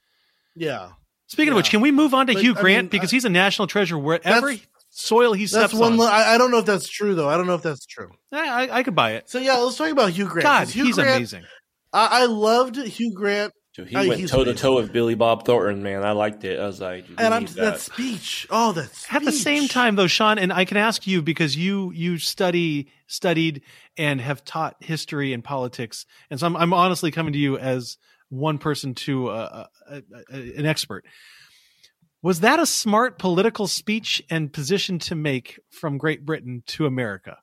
yeah. 0.56 0.90
Speaking 1.28 1.52
of 1.52 1.58
which, 1.58 1.70
can 1.70 1.82
we 1.82 1.92
move 1.92 2.14
on 2.14 2.28
to 2.28 2.34
But, 2.34 2.42
Hugh 2.42 2.56
I 2.58 2.62
Grant 2.62 2.84
mean, 2.86 2.90
because 2.90 3.12
I- 3.12 3.16
he's 3.18 3.26
a 3.26 3.30
national 3.30 3.68
treasure 3.68 3.98
wherever 3.98 4.54
soil 4.90 5.34
he 5.34 5.46
steps 5.48 5.74
That's 5.74 5.80
one. 5.82 6.00
on. 6.00 6.08
I, 6.08 6.36
I 6.36 6.38
don't 6.38 6.52
know 6.52 6.60
if 6.60 6.66
that's 6.66 6.88
true 6.88 7.14
though. 7.16 7.30
I 7.30 7.36
don't 7.36 7.48
know 7.48 7.56
if 7.56 7.62
that's 7.62 7.86
true. 7.86 8.12
I, 8.32 8.68
I, 8.68 8.78
I 8.78 8.84
could 8.84 8.96
buy 8.96 9.12
it. 9.14 9.30
So 9.30 9.40
yeah, 9.40 9.58
let's 9.58 9.76
talk 9.78 9.92
about 9.92 10.12
Hugh 10.12 10.26
Grant. 10.28 10.44
God, 10.44 10.68
Hugh 10.70 10.86
he's 10.86 10.96
Grant, 10.96 11.18
amazing. 11.18 11.44
I, 11.92 12.24
I 12.24 12.26
loved 12.26 12.78
Hugh 12.78 13.14
Grant, 13.14 13.52
So 13.76 13.84
he 13.84 13.94
went 13.94 14.30
toe 14.30 14.46
to 14.46 14.54
toe 14.54 14.76
with 14.76 14.94
Billy 14.94 15.16
Bob 15.16 15.44
Thornton, 15.44 15.84
man. 15.84 16.06
I 16.06 16.14
liked 16.14 16.46
it. 16.46 16.58
I 16.58 16.66
was 16.66 16.80
like, 16.80 17.08
and 17.18 17.34
I'm 17.34 17.44
that. 17.44 17.56
that. 17.56 17.80
speech. 17.82 18.48
Oh, 18.50 18.72
that 18.72 18.96
speech. 18.96 19.14
At 19.14 19.26
the 19.26 19.34
same 19.34 19.68
time, 19.68 19.98
though, 19.98 20.08
Sean, 20.08 20.38
and 20.38 20.54
I 20.54 20.64
can 20.64 20.78
ask 20.78 21.06
you 21.06 21.22
because 21.22 21.58
you 21.58 21.92
you 21.92 22.18
study 22.18 22.88
studied 23.08 23.64
and 23.98 24.22
have 24.22 24.46
taught 24.46 24.78
history 24.80 25.34
and 25.34 25.44
politics, 25.44 26.06
and 26.30 26.40
so 26.40 26.46
I'm, 26.46 26.56
I'm 26.56 26.74
honestly 26.74 27.12
coming 27.12 27.34
to 27.34 27.40
you 27.40 27.58
as 27.58 27.98
one 28.30 28.60
person 28.60 28.96
to 28.96 29.28
uh, 29.28 29.66
a, 29.90 30.02
a, 30.32 30.38
an 30.58 30.66
expert. 30.66 31.04
Was 32.22 32.40
that 32.40 32.62
a 32.62 32.66
smart 32.66 33.20
political 33.20 33.68
speech 33.68 34.24
and 34.30 34.54
position 34.54 35.00
to 35.00 35.16
make 35.16 35.60
from 35.70 35.98
Great 35.98 36.26
Britain 36.26 36.64
to 36.68 36.86
America? 36.86 37.40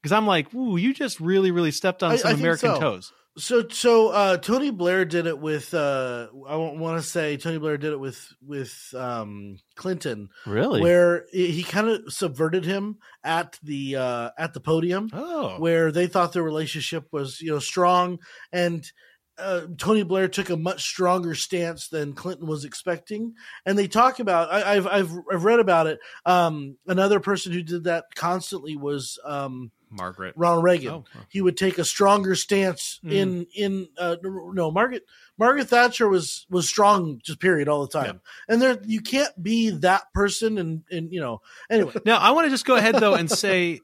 Because 0.00 0.12
I'm 0.12 0.28
like, 0.28 0.54
ooh, 0.54 0.76
you 0.76 0.94
just 0.94 1.18
really, 1.18 1.50
really 1.50 1.72
stepped 1.72 2.04
on 2.04 2.12
I- 2.12 2.16
some 2.16 2.28
I 2.28 2.30
think 2.34 2.42
American 2.42 2.74
so. 2.76 2.80
toes. 2.80 3.12
So 3.36 3.66
so 3.68 4.08
uh, 4.10 4.36
Tony 4.36 4.70
Blair 4.70 5.04
did 5.04 5.26
it 5.26 5.38
with 5.38 5.74
uh, 5.74 6.28
I 6.46 6.54
want 6.54 7.02
to 7.02 7.08
say 7.08 7.36
Tony 7.36 7.58
Blair 7.58 7.76
did 7.76 7.92
it 7.92 7.98
with 7.98 8.32
with 8.40 8.72
um, 8.96 9.56
Clinton, 9.74 10.28
Really? 10.46 10.80
where 10.80 11.26
he 11.32 11.64
kind 11.64 11.88
of 11.88 12.12
subverted 12.12 12.64
him 12.64 12.98
at 13.24 13.58
the 13.62 13.96
uh, 13.96 14.30
at 14.38 14.54
the 14.54 14.60
podium, 14.60 15.10
Oh, 15.12 15.56
where 15.58 15.90
they 15.90 16.06
thought 16.06 16.32
their 16.32 16.44
relationship 16.44 17.08
was 17.10 17.40
you 17.40 17.50
know 17.50 17.58
strong, 17.58 18.20
and 18.52 18.88
uh, 19.36 19.62
Tony 19.78 20.04
Blair 20.04 20.28
took 20.28 20.48
a 20.50 20.56
much 20.56 20.84
stronger 20.84 21.34
stance 21.34 21.88
than 21.88 22.12
Clinton 22.12 22.46
was 22.46 22.64
expecting. 22.64 23.34
And 23.66 23.76
they 23.76 23.88
talk 23.88 24.20
about 24.20 24.52
I, 24.52 24.76
I've 24.76 24.86
I've 24.86 25.12
I've 25.32 25.44
read 25.44 25.58
about 25.58 25.88
it. 25.88 25.98
Um, 26.24 26.76
another 26.86 27.18
person 27.18 27.50
who 27.52 27.64
did 27.64 27.82
that 27.84 28.04
constantly 28.14 28.76
was 28.76 29.18
um, 29.24 29.72
Margaret. 29.94 30.34
Ronald 30.36 30.64
Reagan. 30.64 30.90
Oh, 30.92 31.04
he 31.28 31.40
would 31.40 31.56
take 31.56 31.78
a 31.78 31.84
stronger 31.84 32.34
stance 32.34 33.00
Mm. 33.04 33.12
in 33.12 33.46
in 33.54 33.88
uh, 33.98 34.16
no 34.22 34.70
Margaret 34.70 35.04
Margaret 35.38 35.68
Thatcher 35.68 36.08
was 36.08 36.46
was 36.50 36.68
strong 36.68 37.20
just 37.24 37.40
period 37.40 37.68
all 37.68 37.86
the 37.86 37.92
time. 37.92 38.20
And 38.48 38.60
there 38.60 38.78
you 38.84 39.00
can't 39.00 39.40
be 39.42 39.70
that 39.70 40.12
person 40.12 40.58
and 40.58 40.82
and 40.90 41.12
you 41.12 41.20
know 41.20 41.40
anyway. 41.70 41.92
Now, 42.04 42.18
I 42.18 42.30
want 42.32 42.46
to 42.46 42.50
just 42.50 42.64
go 42.64 42.76
ahead 42.76 42.96
though 42.96 43.14
and 43.14 43.30
say 43.30 43.80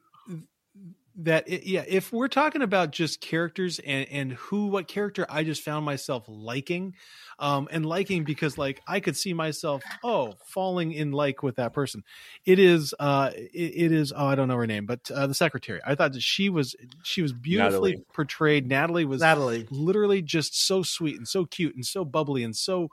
that 1.24 1.48
it, 1.48 1.64
yeah, 1.66 1.84
if 1.86 2.12
we're 2.12 2.28
talking 2.28 2.62
about 2.62 2.90
just 2.92 3.20
characters 3.20 3.78
and 3.78 4.08
and 4.10 4.32
who 4.32 4.66
what 4.66 4.88
character 4.88 5.26
I 5.28 5.44
just 5.44 5.62
found 5.62 5.84
myself 5.84 6.24
liking, 6.28 6.94
um, 7.38 7.68
and 7.70 7.84
liking 7.84 8.24
because 8.24 8.58
like 8.58 8.80
I 8.86 9.00
could 9.00 9.16
see 9.16 9.32
myself 9.32 9.82
oh 10.02 10.34
falling 10.46 10.92
in 10.92 11.12
like 11.12 11.42
with 11.42 11.56
that 11.56 11.72
person. 11.72 12.04
It 12.44 12.58
is 12.58 12.94
uh, 12.98 13.30
it, 13.34 13.72
it 13.76 13.92
is 13.92 14.12
oh 14.14 14.26
I 14.26 14.34
don't 14.34 14.48
know 14.48 14.56
her 14.56 14.66
name, 14.66 14.86
but 14.86 15.10
uh, 15.10 15.26
the 15.26 15.34
secretary. 15.34 15.80
I 15.84 15.94
thought 15.94 16.12
that 16.12 16.22
she 16.22 16.48
was 16.48 16.74
she 17.02 17.22
was 17.22 17.32
beautifully 17.32 17.92
Natalie. 17.92 18.06
portrayed. 18.12 18.66
Natalie 18.66 19.04
was 19.04 19.20
Natalie 19.20 19.66
literally 19.70 20.22
just 20.22 20.66
so 20.66 20.82
sweet 20.82 21.16
and 21.16 21.28
so 21.28 21.44
cute 21.44 21.74
and 21.74 21.84
so 21.84 22.04
bubbly 22.04 22.44
and 22.44 22.56
so 22.56 22.88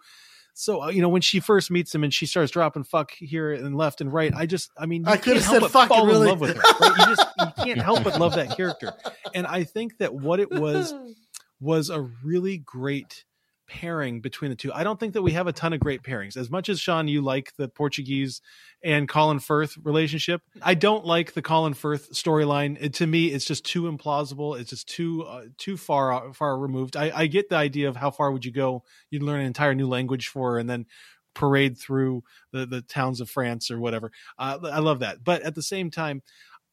So 0.60 0.82
uh, 0.82 0.89
you 0.89 1.03
know 1.03 1.10
when 1.10 1.22
she 1.22 1.39
first 1.39 1.70
meets 1.70 1.93
him 1.93 2.03
and 2.03 2.12
she 2.12 2.26
starts 2.26 2.51
dropping 2.51 2.84
fuck 2.84 3.12
here 3.12 3.51
and 3.51 3.78
left 3.78 4.01
and 4.01 4.12
right, 4.12 4.34
I 4.36 4.47
just 4.47 4.72
I 4.76 4.88
mean 4.88 5.03
you 5.03 5.12
I 5.12 5.18
could've 5.18 5.45
help 5.45 5.62
said 5.62 5.72
fuck, 5.72 5.88
fall 5.88 6.08
really. 6.08 6.22
in 6.22 6.28
love 6.30 6.39
with 6.39 6.55
her. 6.55 6.62
Right? 6.82 6.97
You 6.97 7.16
just 7.16 7.28
you 7.39 7.45
can't 7.64 7.80
help 7.80 8.03
but 8.03 8.20
love 8.20 8.34
that 8.34 8.58
character, 8.58 8.93
and 9.36 9.45
I 9.45 9.66
think 9.66 9.99
that 9.99 10.16
what 10.16 10.39
it 10.39 10.49
was 10.49 10.95
was 11.62 11.91
a 11.91 12.01
really 12.24 12.58
great 12.58 13.24
pairing 13.68 14.22
between 14.22 14.49
the 14.49 14.55
two. 14.55 14.72
I 14.74 14.84
don't 14.84 14.99
think 14.99 15.13
that 15.13 15.22
we 15.22 15.34
have 15.34 15.47
a 15.47 15.53
ton 15.53 15.74
of 15.74 15.80
great 15.80 16.01
pairings. 16.01 16.38
As 16.38 16.49
much 16.49 16.70
as 16.70 16.80
Sean, 16.80 17.07
you 17.07 17.22
like 17.22 17.53
the 17.57 17.68
Portuguese 17.68 18.41
and 18.82 19.07
Colin 19.07 19.39
Firth 19.39 19.78
relationship, 19.84 20.41
I 20.61 20.74
don't 20.74 21.05
like 21.05 21.34
the 21.34 21.41
Colin 21.41 21.74
Firth 21.74 22.11
storyline. 22.11 22.91
To 22.93 23.07
me, 23.07 23.28
it's 23.28 23.45
just 23.45 23.65
too 23.65 23.84
implausible. 23.84 24.59
It's 24.59 24.70
just 24.70 24.88
too 24.88 25.24
uh, 25.24 25.43
too 25.57 25.78
far 25.78 26.34
far 26.34 26.57
removed. 26.57 26.95
I, 26.95 27.11
I 27.13 27.28
get 27.28 27.49
the 27.49 27.57
idea 27.57 27.89
of 27.89 27.95
how 27.95 28.11
far 28.11 28.32
would 28.32 28.45
you 28.45 28.51
go? 28.51 28.84
You'd 29.09 29.24
learn 29.24 29.41
an 29.41 29.45
entire 29.45 29.76
new 29.76 29.88
language 29.88 30.28
for, 30.28 30.53
her 30.53 30.59
and 30.59 30.70
then 30.70 30.86
parade 31.34 31.78
through 31.78 32.24
the 32.51 32.65
the 32.65 32.82
towns 32.82 33.22
of 33.22 33.30
France 33.30 33.70
or 33.70 33.80
whatever. 33.80 34.11
Uh, 34.39 34.57
I 34.63 34.80
love 34.80 34.99
that, 34.99 35.24
but 35.24 35.41
at 35.43 35.55
the 35.55 35.63
same 35.63 35.91
time. 35.91 36.22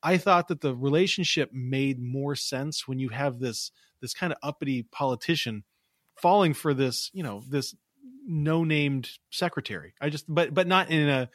I 0.06 0.18
thought 0.18 0.48
that 0.48 0.60
the 0.60 0.76
relationship 0.76 1.50
made 1.54 1.98
more 1.98 2.36
sense 2.36 2.86
when 2.86 2.98
you 2.98 3.08
have 3.08 3.38
this 3.38 3.72
this 4.02 4.12
kind 4.12 4.34
of 4.34 4.38
uppity 4.42 4.82
politician 4.92 5.64
falling 6.16 6.54
for 6.54 6.74
this, 6.74 7.10
you 7.12 7.22
know, 7.22 7.42
this 7.48 7.74
no 8.26 8.64
named 8.64 9.08
secretary. 9.30 9.94
I 10.00 10.08
just 10.10 10.24
but 10.28 10.54
but 10.54 10.66
not 10.66 10.90
in 10.90 11.08
a 11.08 11.30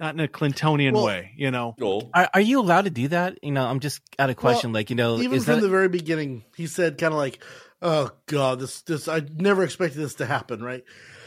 not 0.00 0.14
in 0.14 0.20
a 0.20 0.28
Clintonian 0.28 0.92
Well- 0.92 1.04
way, 1.04 1.32
you 1.36 1.50
know. 1.50 1.74
Are, 2.12 2.28
are 2.34 2.40
you 2.40 2.60
allowed 2.60 2.82
to 2.82 2.90
do 2.90 3.08
that? 3.08 3.38
You 3.42 3.52
know, 3.52 3.64
I'm 3.64 3.80
just 3.80 4.00
out 4.18 4.30
of 4.30 4.36
question. 4.36 4.72
like, 4.72 4.90
you 4.90 4.96
know, 4.96 5.18
Even 5.18 5.38
is 5.38 5.44
from 5.44 5.56
that 5.56 5.60
the 5.60 5.68
very 5.68 5.88
beginning, 5.88 6.44
he 6.56 6.66
said 6.66 6.98
kind 6.98 7.12
of 7.12 7.18
like, 7.18 7.42
"Oh 7.80 8.10
God, 8.26 8.60
this 8.60 8.82
this 8.82 9.08
I 9.08 9.22
never 9.36 9.62
expected 9.62 9.98
this 9.98 10.14
to 10.16 10.26
happen." 10.26 10.62
Right 10.62 10.84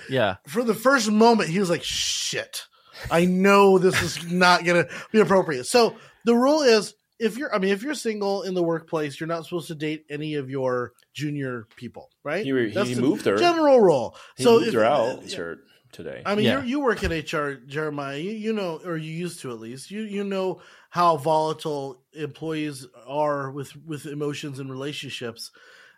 yeah? 0.10 0.38
from 0.47 0.68
the 0.68 0.74
first 0.74 1.10
moment, 1.10 1.49
he 1.49 1.60
was 1.60 1.70
like, 1.70 1.84
"Shit, 1.84 2.64
I 3.10 3.26
know 3.26 3.78
this 3.80 4.01
is 4.01 4.32
not 4.32 4.66
gonna 4.66 4.88
be 5.12 5.20
appropriate." 5.20 5.66
So 5.66 5.95
the 6.26 6.36
rule 6.36 6.62
is, 6.62 6.93
if 7.20 7.38
you're, 7.38 7.53
I 7.53 7.57
mean, 7.59 7.72
if 7.72 7.82
you're 7.84 7.93
single 7.95 8.43
in 8.43 8.53
the 8.53 8.63
workplace, 8.63 9.20
you're 9.20 9.28
not 9.28 9.43
supposed 9.45 9.68
to 9.68 9.76
date 9.76 10.05
any 10.09 10.36
of 10.36 10.49
your 10.49 10.93
junior 11.13 11.68
people, 11.76 12.09
right? 12.24 12.45
He, 12.45 12.51
he 12.51 12.70
That's 12.72 12.95
the 12.95 13.01
moved 13.01 13.26
her. 13.26 13.38
General 13.38 13.80
rule. 13.80 14.15
He 14.36 14.43
so 14.43 14.53
moved 14.55 14.68
if- 14.68 14.74
her 14.76 14.84
out. 14.84 15.18
Uh, 15.18 15.22
He's 15.22 15.34
hurt 15.34 15.59
today. 15.91 16.22
I 16.26 16.36
mean, 16.36 16.45
Yeah. 16.45 16.61
you 16.61 16.68
you 16.68 16.80
work 16.82 17.03
in 17.03 17.11
HR, 17.11 17.55
Jeremiah. 17.65 18.18
You, 18.18 18.32
you 18.32 18.53
know, 18.53 18.80
or 18.86 18.97
you 18.97 19.11
used 19.11 19.39
to 19.41 19.51
at 19.51 19.59
least. 19.59 19.89
You 19.89 20.01
you 20.03 20.24
know 20.24 20.61
how 20.89 21.18
volatile 21.18 22.03
employees 22.13 22.86
are 23.07 23.51
with 23.51 23.76
with 23.86 24.05
emotions 24.05 24.59
and 24.59 24.70
relationships. 24.70 25.51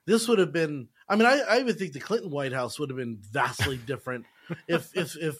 This 0.05 0.27
would 0.27 0.39
have 0.39 0.53
been. 0.53 0.87
I 1.07 1.15
mean, 1.15 1.25
I, 1.25 1.39
I 1.39 1.59
even 1.59 1.75
think 1.75 1.93
the 1.93 1.99
Clinton 1.99 2.29
White 2.31 2.53
House 2.53 2.79
would 2.79 2.89
have 2.91 2.97
been 2.97 3.17
vastly 3.19 3.77
different 3.85 4.25
if 4.67 4.95
if 4.95 5.15
if 5.17 5.35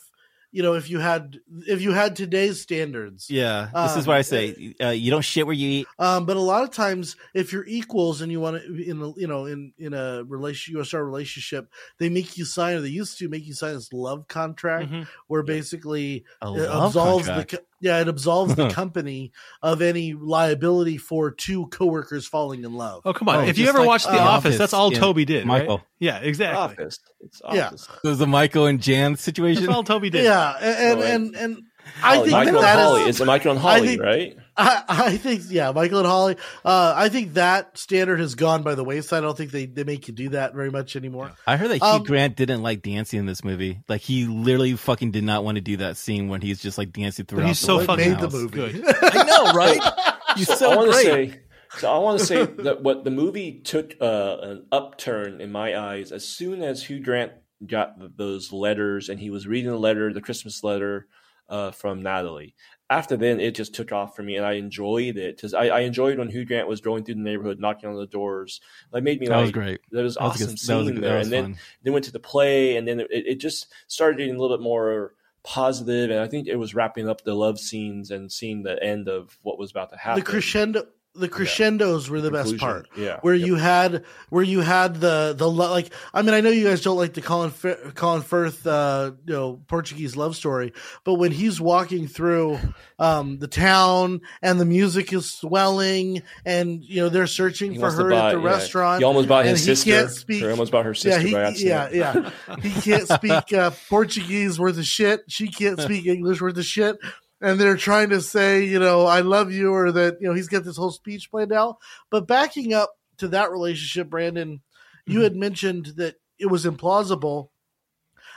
you 0.52 0.64
know 0.64 0.74
if 0.74 0.90
you 0.90 1.00
had 1.00 1.38
if 1.68 1.82
you 1.82 1.92
had 1.92 2.16
today's 2.16 2.62
standards. 2.62 3.30
Yeah, 3.30 3.70
this 3.74 3.92
is 3.98 4.06
Um, 4.08 4.12
what 4.12 4.18
I 4.18 4.22
say. 4.22 4.76
Uh, 4.82 4.90
you 4.90 5.12
don't 5.12 5.22
shit 5.22 5.46
where 5.46 5.54
you 5.56 5.70
eat. 5.70 5.88
Um, 6.00 6.26
but 6.26 6.38
a 6.38 6.42
lot 6.42 6.64
of 6.64 6.72
times, 6.72 7.16
if 7.34 7.54
you're 7.54 7.66
equals 7.68 8.22
and 8.22 8.32
you 8.32 8.40
want 8.40 8.62
to 8.62 8.90
in 8.90 9.02
a, 9.02 9.12
you 9.20 9.28
know 9.28 9.46
in 9.46 9.74
in 9.78 9.94
a 9.94 10.24
relation 10.26 10.84
start 10.84 11.06
relationship, 11.06 11.72
they 12.00 12.10
make 12.10 12.38
you 12.38 12.46
sign 12.46 12.76
or 12.78 12.82
they 12.82 12.90
used 12.90 13.18
to 13.20 13.30
make 13.30 13.46
you 13.46 13.54
sign 13.54 13.74
this 13.76 13.94
love 13.94 14.28
contract 14.28 14.90
Mhm. 14.92 15.08
where 15.28 15.44
basically 15.44 16.24
A 16.42 16.54
it 16.54 16.70
absolves 16.70 17.28
contract. 17.28 17.52
the 17.52 17.62
yeah 17.82 18.00
it 18.02 18.08
absolves 18.08 18.56
the 18.56 18.70
company 18.70 19.32
of 19.62 19.82
any 19.82 20.14
liability 20.14 20.98
for 20.98 21.32
two 21.32 21.68
coworkers 21.68 22.26
falling 22.28 22.64
in 22.64 22.74
love. 22.74 23.02
Oh 23.06 23.14
come 23.14 23.30
on! 23.30 23.36
Oh, 23.38 23.48
if 23.48 23.58
you 23.58 23.68
ever 23.70 23.80
like 23.80 23.88
watched 23.88 24.06
The 24.06 24.14
The 24.14 24.20
Office, 24.20 24.46
Office, 24.48 24.58
that's 24.58 24.74
all 24.74 24.92
yeah. 24.94 25.00
Toby 25.00 25.26
did, 25.26 25.40
right? 25.48 25.60
Michael. 25.60 25.82
Yeah, 26.00 26.20
exactly. 26.20 26.58
Office. 26.84 27.00
It's 27.22 27.42
Yeah. 27.54 27.68
office. 27.68 27.88
So 28.04 28.16
the 28.16 28.28
Michael 28.28 28.66
and 28.66 28.82
Jan 28.82 29.16
situation. 29.16 29.64
That's 29.66 29.76
all 29.76 29.84
Toby 29.84 30.10
did. 30.10 30.24
Yeah, 30.24 30.56
and 30.62 31.00
and, 31.02 31.04
and 31.04 31.36
and 31.36 31.64
I 32.04 32.16
Holly, 32.16 32.20
think 32.30 32.32
Michael 32.34 32.62
that 32.62 32.70
and 32.70 32.80
that 32.80 32.84
Holly. 32.86 33.02
is- 33.04 33.08
It's 33.20 33.26
Michael 33.26 33.52
and 33.52 33.60
Holly, 33.60 33.88
think- 33.88 34.02
right? 34.02 34.38
I, 34.62 34.84
I 34.90 35.18
think 35.18 35.44
yeah, 35.50 35.72
Michael 35.72 36.00
and 36.00 36.08
Holly. 36.08 36.36
Uh, 36.66 36.94
I 36.96 37.08
think 37.08 37.36
that 37.36 37.78
standard 37.78 38.20
has 38.20 38.36
gone 38.36 38.62
by 38.62 38.76
the 38.76 38.84
wayside. 38.84 39.20
I 39.20 39.22
don't 39.22 39.38
think 39.38 39.52
they, 39.52 39.66
they 39.66 39.86
make 39.86 40.10
you 40.10 40.14
do 40.14 40.30
that 40.30 40.54
very 40.54 40.70
much 40.70 40.98
anymore. 40.98 41.32
I 41.48 41.56
heard 41.56 41.70
that 41.70 41.78
Hugh 41.78 41.88
Um, 41.88 42.04
Grant 42.04 42.36
didn't 42.36 42.62
like 42.62 42.82
dancing 42.82 43.20
in 43.20 43.26
this 43.26 43.42
movie. 43.42 43.80
Like 43.88 44.02
he 44.02 44.26
literally 44.26 44.76
fucking 44.76 45.12
did 45.12 45.24
not 45.24 45.46
want 45.46 45.56
to 45.56 45.62
do 45.62 45.78
that 45.78 45.96
scene 45.96 46.28
when 46.28 46.42
he's 46.42 46.62
just 46.62 46.78
like 46.78 46.92
dancing 46.92 47.26
throughout. 47.26 47.48
he's 47.48 47.62
the 47.62 47.66
so 47.68 47.80
fucking 47.80 48.16
fucking 48.16 48.22
made 48.22 48.32
the 48.32 48.38
movie? 48.38 48.82
Good. 48.82 48.96
I 49.02 49.24
know, 49.24 49.54
right? 49.54 49.82
He's 50.36 50.54
so, 50.54 50.72
I 50.72 50.76
want 50.76 50.92
to 50.92 50.94
great. 50.94 51.32
say. 51.32 51.40
So 51.78 51.92
I 51.92 51.98
want 52.00 52.20
to 52.20 52.26
say 52.26 52.46
that 52.64 52.84
what 52.84 53.04
the 53.04 53.12
movie 53.12 53.62
took 53.62 53.96
uh, 54.02 54.38
an 54.42 54.66
upturn 54.72 55.42
in 55.42 55.52
my 55.52 55.78
eyes 55.78 56.12
as 56.12 56.28
soon 56.28 56.62
as 56.62 56.84
Hugh 56.84 57.00
Grant 57.00 57.32
got 57.66 58.18
those 58.18 58.52
letters 58.52 59.10
and 59.10 59.20
he 59.20 59.30
was 59.30 59.48
reading 59.48 59.72
the 59.72 59.78
letter, 59.78 60.14
the 60.14 60.22
Christmas 60.22 60.64
letter 60.64 61.08
uh, 61.50 61.72
from 61.72 62.02
Natalie. 62.02 62.56
After 62.92 63.16
then, 63.18 63.40
it 63.40 63.54
just 63.54 63.76
took 63.76 63.92
off 63.92 64.16
for 64.16 64.24
me, 64.24 64.36
and 64.36 64.46
I 64.46 64.54
enjoyed 64.54 65.18
it 65.18 65.36
because 65.36 65.54
I, 65.54 65.68
I 65.68 65.80
enjoyed 65.82 66.18
when 66.18 66.30
Hugh 66.30 66.44
Grant 66.46 66.68
was 66.68 66.82
going 66.82 67.04
through 67.04 67.16
the 67.16 67.22
neighborhood, 67.22 67.60
knocking 67.60 67.88
on 67.90 67.96
the 67.96 68.08
doors. 68.08 68.62
That 68.92 69.04
made 69.04 69.20
me 69.20 69.28
that 69.28 69.36
like 69.36 69.42
was 69.44 69.52
great. 69.52 69.80
That 69.92 70.02
was 70.04 70.16
That 70.16 70.24
was 70.24 70.42
a 70.42 70.44
awesome 70.44 70.48
good- 70.48 70.48
that 70.48 70.52
was 70.54 70.62
a 70.62 70.66
seeing 70.66 70.86
good- 70.96 71.04
there, 71.04 71.12
that 71.12 71.18
was 71.20 71.28
and 71.28 71.34
then 71.34 71.44
fun. 71.54 71.58
then 71.84 71.94
went 71.94 72.06
to 72.06 72.12
the 72.12 72.20
play, 72.20 72.78
and 72.78 72.88
then 72.88 73.00
it, 73.02 73.08
it 73.12 73.36
just 73.40 73.68
started 73.88 74.18
getting 74.18 74.36
a 74.36 74.40
little 74.40 74.58
bit 74.58 74.64
more 74.64 75.14
positive, 75.44 76.10
and 76.10 76.20
I 76.20 76.28
think 76.28 76.48
it 76.48 76.56
was 76.56 76.74
wrapping 76.74 77.08
up 77.08 77.24
the 77.24 77.36
love 77.36 77.60
scenes 77.60 78.12
and 78.12 78.32
seeing 78.32 78.64
the 78.64 78.82
end 78.84 79.08
of 79.08 79.38
what 79.44 79.58
was 79.60 79.72
about 79.72 79.92
to 79.92 79.98
happen. 79.98 80.24
the 80.24 80.26
crescendo 80.30 80.88
the 81.20 81.28
crescendos 81.30 82.10
were 82.10 82.22
the 82.22 82.32
best 82.32 82.58
part 82.58 82.88
yeah, 82.98 83.20
where 83.22 83.36
Yep. 83.36 83.48
you 83.48 83.56
had 83.56 84.06
where 84.30 84.44
you 84.44 84.62
had 84.62 84.96
the 85.00 85.34
the 85.38 85.50
lo- 85.50 85.70
like 85.72 85.94
i 86.14 86.22
mean 86.22 86.34
i 86.34 86.42
know 86.42 86.50
you 86.50 86.64
guys 86.68 86.82
don't 86.82 86.98
like 86.98 87.14
the 87.14 87.22
colin 87.22 87.52
Fir- 87.52 87.92
colin 87.96 88.22
firth 88.22 88.66
uh 88.66 89.12
you 89.26 89.34
know 89.34 89.62
portuguese 89.68 90.16
love 90.16 90.36
story 90.36 90.74
but 91.04 91.16
when 91.16 91.32
he's 91.32 91.60
walking 91.62 92.08
through 92.08 92.58
um 92.98 93.38
the 93.40 93.48
town 93.48 94.22
and 94.42 94.60
the 94.60 94.66
music 94.66 95.12
is 95.14 95.30
swelling 95.32 96.22
and 96.46 96.84
you 96.84 97.02
know 97.02 97.10
they're 97.10 97.28
searching 97.28 97.74
He 97.74 97.80
for 97.80 97.92
her 97.92 98.10
buy- 98.10 98.30
at 98.30 98.36
the 98.36 98.42
yeah. 98.42 98.46
restaurant 98.48 99.00
He 99.00 99.04
almost 99.04 99.28
bought 99.28 99.46
his 99.46 99.64
sister. 99.64 99.90
can't 99.92 100.10
speak- 100.12 100.44
He 100.44 100.50
almost 100.50 100.72
bought 100.72 100.86
her 100.86 100.94
sister 100.94 101.28
yeah, 101.28 101.52
he, 101.52 101.66
yeah, 101.68 101.90
yeah. 101.92 102.30
He 102.62 102.72
can't 102.82 103.08
speak 103.20 103.54
uh, 103.54 103.72
Portuguese 103.90 104.60
worth 104.60 104.78
of 104.78 104.86
shit. 104.86 105.22
She 105.28 105.48
can't 105.50 105.80
speak 105.82 106.06
English 106.06 106.42
worth 106.42 106.58
of 106.58 106.66
shit. 106.66 106.98
And 107.42 107.60
they're 107.60 107.78
trying 107.78 108.10
to 108.10 108.22
say, 108.22 108.66
you 108.66 108.80
know, 108.80 109.06
I 109.06 109.22
love 109.22 109.52
you, 109.52 109.74
or 109.74 109.92
that, 109.94 110.18
you 110.20 110.28
know, 110.28 110.34
he's 110.34 110.50
got 110.50 110.66
this 110.66 110.78
whole 110.78 110.92
speech 110.92 111.32
planned 111.32 111.54
out. 111.54 111.78
But 112.10 112.28
backing 112.28 112.74
up 112.74 112.98
to 113.18 113.30
that 113.30 113.52
relationship, 113.52 114.10
Brandon, 114.10 114.62
you 115.06 115.16
mm-hmm. 115.16 115.24
had 115.24 115.36
mentioned 115.36 115.86
that 115.98 116.16
it 116.38 116.48
was 116.48 116.66
implausible. 116.66 117.50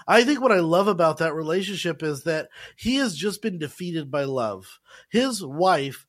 I 0.07 0.25
think 0.25 0.41
what 0.41 0.53
I 0.53 0.61
love 0.61 0.89
about 0.89 1.19
that 1.19 1.35
relationship 1.35 2.03
is 2.03 2.25
that 2.25 2.49
he 2.77 2.97
has 2.97 3.17
just 3.17 3.43
been 3.43 3.59
defeated 3.59 4.11
by 4.11 4.25
love. 4.25 4.81
His 5.09 5.45
wife 5.45 6.07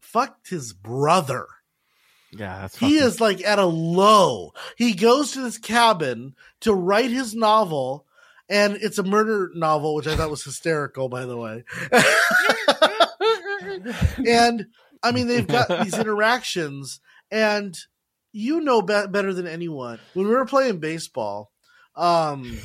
fucked 0.00 0.48
his 0.48 0.72
brother 0.72 1.46
Yeah, 2.32 2.60
that's 2.62 2.78
he 2.78 2.96
is 2.96 3.20
like 3.20 3.44
at 3.44 3.58
a 3.58 3.66
low. 3.66 4.52
He 4.76 4.94
goes 4.94 5.32
to 5.32 5.42
this 5.42 5.58
cabin 5.58 6.34
to 6.60 6.72
write 6.72 7.10
his 7.10 7.34
novel, 7.34 8.06
and 8.48 8.76
it's 8.76 8.98
a 8.98 9.02
murder 9.02 9.50
novel, 9.54 9.94
which 9.94 10.06
I 10.06 10.16
thought 10.16 10.30
was 10.30 10.44
hysterical, 10.44 11.08
by 11.08 11.26
the 11.26 11.36
way. 11.36 11.64
and 14.26 14.66
I 15.02 15.12
mean, 15.12 15.28
they've 15.28 15.46
got 15.46 15.84
these 15.84 15.98
interactions, 15.98 17.00
and 17.30 17.76
you 18.32 18.60
know 18.60 18.82
be- 18.82 19.06
better 19.08 19.32
than 19.32 19.46
anyone 19.46 19.98
when 20.14 20.28
we 20.28 20.34
were 20.34 20.46
playing 20.46 20.78
baseball. 20.78 21.52
Um, 21.94 22.58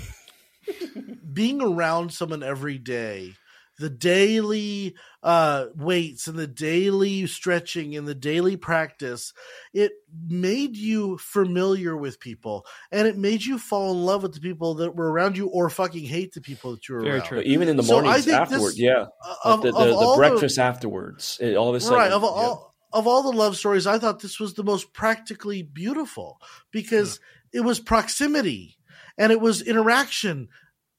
being 1.34 1.62
around 1.62 2.12
someone 2.12 2.44
every 2.44 2.78
day, 2.78 3.34
the 3.82 3.90
daily 3.90 4.96
uh, 5.24 5.66
weights 5.76 6.28
and 6.28 6.38
the 6.38 6.46
daily 6.46 7.26
stretching 7.26 7.96
and 7.96 8.08
the 8.08 8.14
daily 8.14 8.56
practice, 8.56 9.34
it 9.74 9.92
made 10.28 10.78
you 10.78 11.18
familiar 11.18 11.98
with 11.98 12.20
people 12.20 12.64
and 12.92 13.08
it 13.08 13.18
made 13.18 13.44
you 13.44 13.58
fall 13.58 13.92
in 13.92 14.06
love 14.06 14.22
with 14.22 14.36
the 14.36 14.40
people 14.40 14.76
that 14.76 14.96
were 14.96 15.12
around 15.12 15.36
you 15.36 15.48
or 15.48 15.68
fucking 15.68 16.06
hate 16.06 16.32
the 16.34 16.42
people 16.42 16.72
that 16.74 16.88
you 16.88 16.94
were 16.94 17.02
Very 17.02 17.18
around. 17.18 17.28
true. 17.28 17.40
Even 17.42 17.68
in 17.68 17.76
the 17.76 17.82
mornings 17.84 18.26
think 18.26 18.38
afterward, 18.38 18.70
this- 18.70 18.80
yeah, 18.80 19.06
Of, 19.44 19.64
the, 19.64 19.70
of 19.70 19.88
the, 19.88 19.96
the 20.00 20.14
breakfast 20.16 20.60
afterwards, 20.60 21.40
it, 21.42 21.56
all 21.56 21.70
of 21.70 21.76
a 21.76 21.80
sudden, 21.80 21.98
right 21.98 22.12
of 22.12 22.22
yeah. 22.22 22.28
all 22.28 22.76
of 22.94 23.08
all 23.08 23.24
the 23.24 23.38
love 23.38 23.56
stories 23.56 23.88
i 23.88 23.98
thought 23.98 24.20
this 24.20 24.38
was 24.38 24.54
the 24.56 24.64
most 24.66 24.92
practically 24.92 25.64
beautiful 25.64 26.42
because 26.72 27.22
it 27.54 27.62
was 27.62 27.80
proximity 27.80 28.76
and 29.18 29.32
it 29.32 29.40
was 29.40 29.62
interaction 29.62 30.50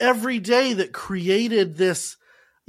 every 0.00 0.38
day 0.38 0.72
that 0.72 0.92
created 0.92 1.76
this 1.76 2.16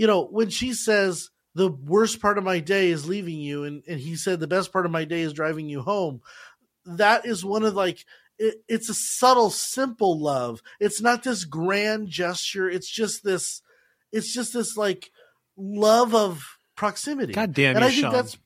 you 0.04 0.08
know 0.08 0.26
when 0.26 0.50
she 0.50 0.74
says 0.74 1.30
the 1.56 1.70
worst 1.70 2.22
part 2.22 2.38
of 2.38 2.44
my 2.44 2.60
day 2.60 2.90
is 2.90 3.08
leaving 3.08 3.40
you 3.40 3.64
and, 3.64 3.84
and 3.88 4.02
he 4.02 4.18
said 4.18 4.40
the 4.40 4.48
best 4.48 4.74
part 4.74 4.86
of 4.86 4.92
my 4.92 5.06
day 5.06 5.22
is 5.22 5.32
driving 5.32 5.70
you 5.70 5.82
home 5.82 6.20
that 6.86 7.26
is 7.26 7.46
one 7.46 7.64
of 7.64 7.74
like 7.74 8.04
it, 8.40 8.64
it's 8.68 8.90
a 8.90 8.94
subtle 8.94 9.50
simple 9.50 10.20
love. 10.20 10.62
It's 10.80 11.02
not 11.02 11.24
this 11.24 11.46
grand 11.46 12.10
gesture. 12.10 12.70
It's 12.70 12.90
just 12.90 13.24
this 13.24 13.62
it's 14.12 14.34
just 14.34 14.54
this 14.54 14.78
like 14.78 15.12
love 15.58 16.14
of 16.14 16.44
proximity. 16.76 17.34
God 17.34 17.54
damn 17.54 17.78
and 17.78 17.84
you, 17.84 17.88
I 17.88 17.92
think 17.92 18.02
Sean. 18.02 18.14
that's 18.14 18.38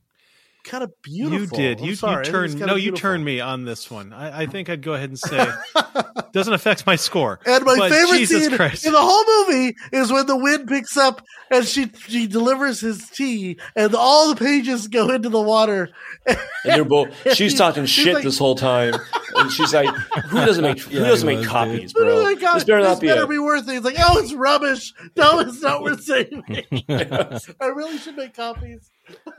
kind 0.67 0.83
of 0.83 0.91
beautiful. 1.03 1.39
You 1.39 1.47
did. 1.47 1.79
I'm 1.79 1.85
You, 1.85 1.95
sorry. 1.95 2.25
You 2.25 2.31
turned 2.31 2.45
it's 2.45 2.53
kinda 2.55 2.67
no, 2.67 2.75
you 2.75 2.91
beautiful. 2.91 3.01
turned 3.01 3.25
me 3.25 3.39
on 3.39 3.65
this 3.65 3.89
one. 3.89 4.13
I, 4.13 4.41
I 4.41 4.45
think 4.45 4.69
I'd 4.69 4.81
go 4.81 4.93
ahead 4.93 5.09
and 5.09 5.17
say 5.19 5.47
doesn't 6.33 6.53
affect 6.53 6.85
my 6.85 6.95
score. 6.95 7.39
And 7.45 7.63
my 7.65 7.77
But 7.77 7.91
favorite 7.91 8.17
Jesus 8.17 8.45
scene 8.47 8.55
Christ. 8.55 8.85
in 8.85 8.93
the 8.93 9.01
whole 9.01 9.23
movie 9.47 9.75
is 9.93 10.11
when 10.11 10.25
the 10.27 10.35
wind 10.37 10.67
picks 10.67 10.95
up 10.97 11.21
and 11.49 11.65
she 11.65 11.89
she 12.07 12.27
delivers 12.27 12.81
his 12.81 13.09
tea, 13.09 13.57
and 13.75 13.95
all 13.95 14.29
the 14.29 14.35
pages 14.35 14.87
go 14.87 15.09
into 15.11 15.29
the 15.29 15.41
water. 15.41 15.89
And 16.27 16.37
they're 16.65 16.83
both. 16.85 17.09
She's 17.35 17.55
talking 17.55 17.83
He's 17.83 17.89
shit 17.89 18.13
like- 18.15 18.23
this 18.25 18.37
whole 18.37 18.55
time, 18.55 18.93
and 19.35 19.49
she's 19.51 19.73
like, 19.73 19.87
"Who 20.27 20.37
doesn't 20.45 20.61
make 20.63 20.79
Who 20.81 20.97
Yeah, 20.99 21.07
doesn't 21.07 21.25
make 21.25 21.37
was, 21.39 21.47
copies, 21.47 21.93
Oh 21.95 22.03
bro? 22.03 22.23
my 22.23 22.33
God, 22.35 22.55
this 22.55 22.63
better 22.65 22.81
not 22.81 22.89
this 22.89 22.99
be 22.99 23.07
better 23.07 23.23
a." 23.23 23.27
be 23.27 23.39
worth 23.39 23.69
it. 23.69 23.75
It's 23.77 23.85
like, 23.85 23.95
oh, 23.97 24.17
it's 24.19 24.33
rubbish. 24.33 24.93
No, 25.15 25.39
it's 25.39 25.61
not 25.61 25.83
worth 25.83 26.03
saving. 26.03 26.43
I 26.89 27.67
really 27.67 27.97
should 27.97 28.17
make 28.17 28.33
copies. 28.33 28.91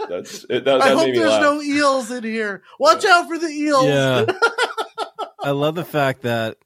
That's 0.08 0.44
it, 0.48 0.64
that, 0.64 0.80
I 0.80 0.90
hope 0.90 1.14
there's 1.14 1.30
laugh. 1.30 1.42
no 1.42 1.62
eels 1.62 2.10
in 2.10 2.24
here. 2.24 2.62
Watch 2.78 3.04
out 3.04 3.28
for 3.28 3.38
the 3.38 3.48
eels. 3.48 3.86
Yeah. 3.86 4.26
I 5.42 5.50
love 5.50 5.74
the 5.74 5.84
fact 5.84 6.22
that 6.22 6.56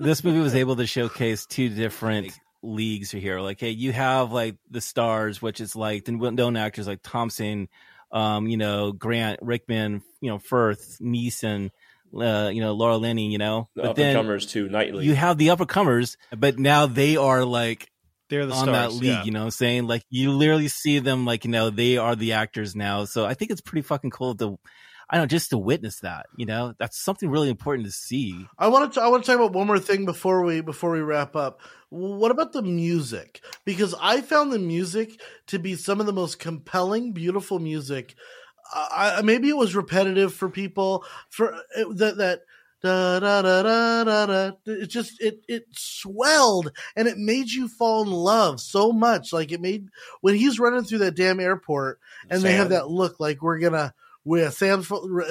this 0.00 0.24
movie 0.24 0.40
was 0.40 0.54
able 0.54 0.76
to 0.76 0.86
showcase 0.86 1.46
two 1.46 1.68
different 1.68 2.32
leagues 2.62 3.10
here. 3.10 3.40
Like, 3.40 3.60
hey, 3.60 3.70
you 3.70 3.92
have 3.92 4.32
like 4.32 4.56
the 4.70 4.80
stars, 4.80 5.42
which 5.42 5.60
is 5.60 5.76
like 5.76 6.04
the 6.04 6.12
known 6.12 6.56
actors 6.56 6.86
like 6.86 7.00
Thompson, 7.02 7.68
um, 8.10 8.46
you 8.46 8.56
know, 8.56 8.92
Grant, 8.92 9.40
Rickman, 9.42 10.02
you 10.20 10.30
know, 10.30 10.38
Firth, 10.38 10.98
Neeson, 11.00 11.70
uh, 12.14 12.50
you 12.52 12.60
know, 12.60 12.72
Laura 12.72 12.96
Linney, 12.96 13.30
you 13.30 13.38
know. 13.38 13.68
the 13.74 13.82
but 13.82 13.90
up 13.90 13.98
and 13.98 14.04
then 14.04 14.16
comers 14.16 14.46
too. 14.46 14.68
Knightley. 14.68 15.04
you 15.04 15.14
have 15.14 15.38
the 15.38 15.48
uppercomers, 15.48 16.16
but 16.36 16.58
now 16.58 16.86
they 16.86 17.16
are 17.16 17.44
like 17.44 17.90
They're 18.32 18.46
the 18.46 18.54
on 18.54 18.64
stars. 18.64 18.94
that 18.94 18.98
league, 18.98 19.10
yeah. 19.10 19.24
you 19.24 19.30
know 19.30 19.40
what 19.40 19.44
I'm 19.44 19.50
saying? 19.50 19.86
Like 19.86 20.04
you 20.08 20.32
literally 20.32 20.68
see 20.68 21.00
them 21.00 21.26
like, 21.26 21.44
you 21.44 21.50
know, 21.50 21.68
they 21.68 21.98
are 21.98 22.16
the 22.16 22.32
actors 22.32 22.74
now. 22.74 23.04
So 23.04 23.26
I 23.26 23.34
think 23.34 23.50
it's 23.50 23.60
pretty 23.60 23.82
fucking 23.82 24.08
cool 24.08 24.34
to 24.36 24.58
I 25.10 25.16
don't 25.16 25.24
know, 25.24 25.36
just 25.36 25.50
to 25.50 25.58
witness 25.58 26.00
that, 26.00 26.24
you 26.38 26.46
know? 26.46 26.72
That's 26.78 26.98
something 26.98 27.28
really 27.28 27.50
important 27.50 27.84
to 27.84 27.92
see. 27.92 28.46
I 28.58 28.68
want 28.68 28.94
to. 28.94 29.02
I 29.02 29.08
want 29.08 29.22
to 29.22 29.26
talk 29.30 29.38
about 29.38 29.52
one 29.52 29.66
more 29.66 29.78
thing 29.78 30.06
before 30.06 30.42
we 30.42 30.62
before 30.62 30.90
we 30.92 31.00
wrap 31.00 31.36
up. 31.36 31.60
What 31.90 32.30
about 32.30 32.52
the 32.52 32.62
music? 32.62 33.42
Because 33.66 33.94
I 34.00 34.22
found 34.22 34.50
the 34.50 34.58
music 34.58 35.20
to 35.48 35.58
be 35.58 35.74
some 35.74 36.00
of 36.00 36.06
the 36.06 36.14
most 36.14 36.38
compelling, 36.38 37.12
beautiful 37.12 37.58
music. 37.58 38.14
I, 38.72 39.16
I- 39.18 39.22
maybe 39.22 39.50
it 39.50 39.56
was 39.58 39.76
repetitive 39.76 40.32
for 40.32 40.48
people 40.48 41.04
for 41.28 41.52
eh, 41.76 41.84
that 41.96 42.16
that. 42.16 42.40
Da, 42.82 43.20
da, 43.20 43.42
da, 43.42 43.62
da, 43.62 44.04
da, 44.04 44.26
da. 44.26 44.50
It 44.66 44.86
just 44.88 45.20
it 45.20 45.44
it 45.48 45.66
swelled 45.72 46.72
and 46.96 47.06
it 47.06 47.16
made 47.16 47.48
you 47.50 47.68
fall 47.68 48.02
in 48.02 48.10
love 48.10 48.60
so 48.60 48.90
much. 48.92 49.32
Like 49.32 49.52
it 49.52 49.60
made 49.60 49.88
when 50.20 50.34
he's 50.34 50.58
running 50.58 50.82
through 50.84 50.98
that 50.98 51.14
damn 51.14 51.38
airport 51.40 52.00
and 52.28 52.42
they 52.42 52.54
have 52.54 52.70
that 52.70 52.88
look 52.88 53.20
like 53.20 53.40
we're 53.40 53.58
gonna 53.60 53.94
where 54.24 54.50
Sam's 54.50 54.88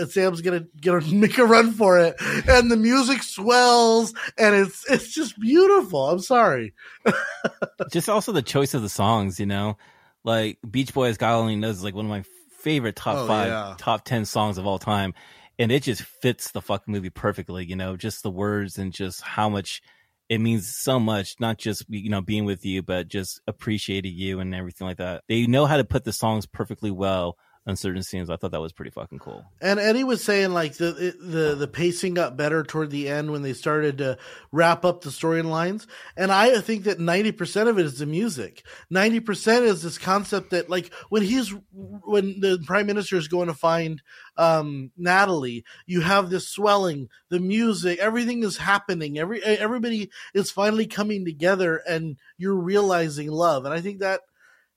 Sam's 0.10 0.42
gonna 0.42 0.66
gonna 0.82 1.06
make 1.14 1.38
a 1.38 1.46
run 1.46 1.72
for 1.74 1.98
it, 2.00 2.16
and 2.48 2.70
the 2.72 2.78
music 2.78 3.24
swells, 3.24 4.14
and 4.38 4.56
it's 4.56 4.90
it's 4.90 5.10
just 5.10 5.40
beautiful. 5.40 6.10
I'm 6.10 6.20
sorry. 6.20 6.74
just 7.92 8.10
also 8.10 8.32
the 8.32 8.42
choice 8.42 8.74
of 8.74 8.82
the 8.82 8.90
songs, 8.90 9.40
you 9.40 9.46
know? 9.46 9.78
Like 10.24 10.60
Beach 10.70 10.94
Boys 10.94 11.18
God 11.18 11.36
Only 11.36 11.56
Knows 11.56 11.78
is 11.78 11.84
like 11.84 11.96
one 11.96 12.06
of 12.06 12.10
my 12.10 12.24
favorite 12.60 12.96
top 12.96 13.18
Oh, 13.18 13.28
five, 13.28 13.48
yeah. 13.48 13.76
top 13.80 14.06
10 14.06 14.26
songs 14.26 14.58
of 14.58 14.68
all 14.68 14.78
time. 14.78 15.14
And 15.62 15.72
it 15.72 15.84
just 15.84 16.02
fits 16.02 16.50
the 16.50 16.62
fucking 16.62 16.92
movie 16.92 17.12
perfectly, 17.12 17.64
you 17.64 17.76
know, 17.76 17.96
just 17.96 18.24
the 18.24 18.32
words 18.32 18.80
and 18.80 18.92
just 18.92 19.22
how 19.22 19.48
much 19.48 19.84
it 20.28 20.40
means 20.40 20.68
so 20.68 21.00
much, 21.00 21.36
not 21.40 21.60
just, 21.60 21.86
you 21.88 22.10
know, 22.10 22.20
being 22.20 22.46
with 22.46 22.66
you, 22.66 22.82
but 22.82 23.08
just 23.08 23.42
appreciating 23.46 24.16
you 24.16 24.40
and 24.40 24.56
everything 24.56 24.88
like 24.88 24.98
that. 24.98 25.24
They 25.30 25.46
know 25.46 25.68
how 25.68 25.78
to 25.78 25.84
put 25.84 26.04
the 26.04 26.14
songs 26.14 26.48
perfectly 26.48 26.90
well 26.90 27.38
on 27.68 27.76
certain 27.76 28.02
scenes. 28.02 28.30
I 28.30 28.38
thought 28.38 28.52
that 28.52 28.62
was 28.62 28.74
pretty 28.74 28.90
fucking 28.92 29.20
cool. 29.20 29.46
And 29.62 29.80
Eddie 29.80 30.04
was 30.04 30.24
saying 30.24 30.52
like 30.52 30.78
the 30.78 31.16
the 31.20 31.56
the 31.56 31.68
pacing 31.68 32.16
got 32.16 32.36
better 32.36 32.64
toward 32.64 32.90
the 32.90 33.08
end 33.08 33.32
when 33.32 33.44
they 33.44 33.54
started 33.54 34.00
to 34.00 34.18
wrap 34.52 34.84
up 34.84 35.02
the 35.02 35.12
storylines. 35.12 35.86
And 36.18 36.32
I 36.32 36.60
think 36.62 36.86
that 36.86 37.00
ninety 37.00 37.32
percent 37.32 37.70
of 37.70 37.78
it 37.78 37.86
is 37.86 38.00
the 38.00 38.08
music. 38.08 38.66
Ninety 38.90 39.20
percent 39.20 39.66
is 39.66 39.84
this 39.84 40.00
concept 40.00 40.50
that 40.52 40.70
like 40.70 40.92
when 41.10 41.22
he's 41.22 41.54
when 41.72 42.40
the 42.40 42.64
prime 42.66 42.88
minister 42.88 43.16
is 43.16 43.28
going 43.28 43.48
to 43.48 43.54
find 43.54 44.02
um 44.38 44.92
Natalie, 44.98 45.64
you 45.86 46.02
have 46.02 46.30
this 46.32 46.50
swelling, 46.50 47.10
the 47.30 47.40
music, 47.40 48.00
everything 48.00 48.44
is 48.44 48.58
happening. 48.58 49.20
Every 49.20 49.44
everybody 49.44 50.10
is 50.34 50.50
finally 50.50 50.88
coming 50.88 51.26
together, 51.26 51.82
and 51.88 52.18
you're 52.38 52.56
realizing 52.56 53.30
love. 53.30 53.66
And 53.66 53.74
I 53.74 53.82
think 53.82 54.00
that 54.00 54.22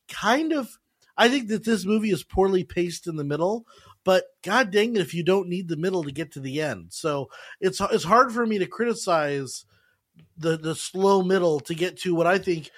kind 0.09 0.53
of 0.53 0.78
I 1.16 1.28
think 1.28 1.48
that 1.48 1.64
this 1.64 1.84
movie 1.84 2.10
is 2.10 2.24
poorly 2.24 2.64
paced 2.64 3.06
in 3.06 3.16
the 3.16 3.24
middle, 3.24 3.66
but 4.04 4.24
god 4.42 4.70
dang 4.70 4.96
it 4.96 5.00
if 5.02 5.14
you 5.14 5.22
don't 5.22 5.48
need 5.48 5.68
the 5.68 5.76
middle 5.76 6.02
to 6.04 6.10
get 6.12 6.32
to 6.32 6.40
the 6.40 6.60
end. 6.60 6.92
So 6.92 7.28
it's 7.60 7.80
it's 7.80 8.04
hard 8.04 8.32
for 8.32 8.44
me 8.46 8.58
to 8.58 8.66
criticize 8.66 9.64
the 10.36 10.56
the 10.56 10.74
slow 10.74 11.22
middle 11.22 11.60
to 11.60 11.74
get 11.74 11.98
to 12.00 12.14
what 12.14 12.26
I 12.26 12.38
think 12.38 12.70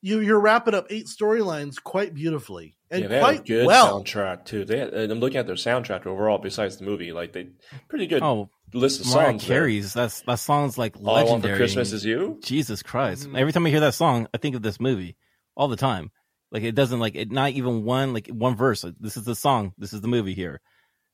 you 0.00 0.20
you're 0.20 0.40
wrapping 0.40 0.74
up 0.74 0.86
eight 0.90 1.06
storylines 1.06 1.82
quite 1.82 2.14
beautifully 2.14 2.76
and 2.90 3.02
yeah, 3.02 3.08
they 3.08 3.18
quite 3.20 3.32
had 3.36 3.40
a 3.44 3.48
good 3.48 3.66
well. 3.66 4.02
soundtrack 4.02 4.44
too. 4.44 4.64
They 4.64 4.78
had, 4.78 4.94
I'm 4.94 5.20
looking 5.20 5.36
at 5.38 5.46
their 5.46 5.56
soundtrack 5.56 6.06
overall. 6.06 6.38
Besides 6.38 6.78
the 6.78 6.84
movie, 6.84 7.12
like 7.12 7.32
they 7.32 7.48
pretty 7.88 8.06
good 8.06 8.22
Oh, 8.22 8.48
list 8.72 9.00
of 9.02 9.06
Mariah 9.08 9.30
songs. 9.32 9.46
there. 9.46 9.58
Carey's, 9.58 9.92
that's, 9.92 10.22
that 10.22 10.38
song's 10.38 10.78
like 10.78 10.96
All 10.96 11.10
I 11.10 11.22
want 11.24 11.42
legendary. 11.42 11.54
for 11.54 11.58
Christmas 11.58 11.92
is 11.92 12.04
you. 12.04 12.38
Jesus 12.42 12.82
Christ. 12.82 13.28
Mhm. 13.28 13.36
Every 13.38 13.52
time 13.52 13.66
I 13.66 13.70
hear 13.70 13.80
that 13.80 13.94
song, 13.94 14.26
I 14.32 14.38
think 14.38 14.56
of 14.56 14.62
this 14.62 14.80
movie 14.80 15.16
all 15.56 15.68
the 15.68 15.76
time. 15.76 16.10
Like 16.50 16.62
it 16.62 16.74
doesn't 16.74 17.00
like 17.00 17.14
it 17.14 17.30
not 17.30 17.52
even 17.52 17.84
one 17.84 18.14
like 18.14 18.28
one 18.28 18.56
verse. 18.56 18.84
Like, 18.84 18.94
this 19.00 19.16
is 19.16 19.24
the 19.24 19.34
song. 19.34 19.72
This 19.78 19.92
is 19.92 20.00
the 20.00 20.08
movie 20.08 20.34
here. 20.34 20.60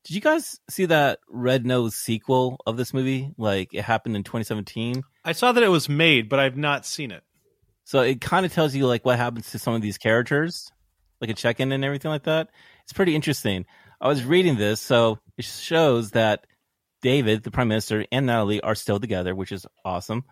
Did 0.04 0.14
you 0.14 0.20
guys 0.20 0.60
see 0.68 0.84
that 0.86 1.20
Red 1.28 1.64
Nose 1.64 1.94
sequel 1.94 2.58
of 2.66 2.76
this 2.76 2.92
movie? 2.92 3.32
Like 3.38 3.72
it 3.72 3.82
happened 3.82 4.16
in 4.16 4.22
2017. 4.22 5.02
I 5.24 5.32
saw 5.32 5.52
that 5.52 5.62
it 5.62 5.68
was 5.68 5.88
made, 5.88 6.28
but 6.28 6.38
I've 6.38 6.56
not 6.56 6.86
seen 6.86 7.10
it. 7.10 7.22
So 7.84 8.00
it 8.00 8.20
kind 8.20 8.46
of 8.46 8.52
tells 8.52 8.74
you 8.74 8.86
like 8.86 9.04
what 9.04 9.18
happens 9.18 9.50
to 9.50 9.58
some 9.58 9.74
of 9.74 9.82
these 9.82 9.98
characters, 9.98 10.70
like 11.20 11.30
a 11.30 11.34
check-in 11.34 11.72
and 11.72 11.84
everything 11.84 12.10
like 12.10 12.24
that. 12.24 12.50
It's 12.84 12.92
pretty 12.92 13.14
interesting. 13.14 13.66
I 14.00 14.08
was 14.08 14.24
reading 14.24 14.56
this, 14.56 14.80
so 14.80 15.18
it 15.36 15.44
shows 15.44 16.10
that 16.12 16.46
David, 17.02 17.42
the 17.42 17.50
prime 17.50 17.68
minister, 17.68 18.06
and 18.10 18.26
Natalie 18.26 18.60
are 18.60 18.74
still 18.74 19.00
together, 19.00 19.34
which 19.34 19.52
is 19.52 19.66
awesome. 19.84 20.24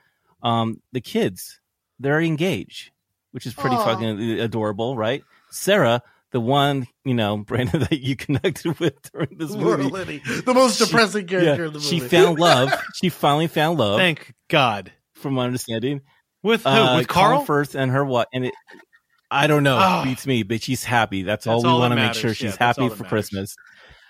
Um, 0.42 0.80
the 0.92 1.00
kids, 1.00 1.60
they're 1.98 2.20
engaged, 2.20 2.91
which 3.32 3.46
is 3.46 3.52
pretty 3.54 3.76
Aw. 3.76 3.84
fucking 3.84 4.20
adorable, 4.40 4.96
right? 4.96 5.22
Sarah, 5.50 6.02
the 6.30 6.40
one 6.40 6.86
you 7.04 7.14
know, 7.14 7.36
Brandon, 7.46 7.80
that 7.80 8.00
you 8.00 8.16
connected 8.16 8.78
with 8.78 8.94
during 9.12 9.36
this 9.36 9.50
Laura 9.50 9.78
movie, 9.78 9.90
Linney, 9.90 10.22
the 10.46 10.54
most 10.54 10.78
She- 10.78 10.84
depressing 10.86 11.26
character 11.26 11.48
yeah, 11.62 11.66
in 11.68 11.72
the 11.74 11.78
movie. 11.80 11.80
she 11.80 12.00
found 12.00 12.38
love. 12.38 12.72
she 12.94 13.08
finally 13.10 13.48
found 13.48 13.78
love, 13.78 13.98
Thank 13.98 14.32
God. 14.48 14.92
from 15.14 15.34
my 15.34 15.44
understanding. 15.44 16.00
With 16.42 16.62
who? 16.64 16.70
Uh, 16.70 16.96
With 16.98 17.08
Carl? 17.08 17.32
Colin 17.34 17.46
Firth 17.46 17.74
and 17.74 17.90
her 17.92 18.04
what? 18.04 18.28
And 18.32 18.46
it, 18.46 18.54
I 19.30 19.46
don't 19.46 19.62
know. 19.62 19.78
Oh. 19.80 20.04
Beats 20.04 20.26
me, 20.26 20.42
but 20.42 20.62
she's 20.62 20.82
happy. 20.84 21.22
That's, 21.22 21.46
all 21.46 21.62
we 21.62 21.68
want 21.68 21.92
to 21.92 21.96
make 21.96 22.14
sure 22.14 22.30
matters. 22.30 22.36
she's 22.36 22.50
Yeah, 22.52 22.56
happy 22.66 22.88
for 22.88 22.96
matters. 22.96 23.08
Christmas. 23.08 23.56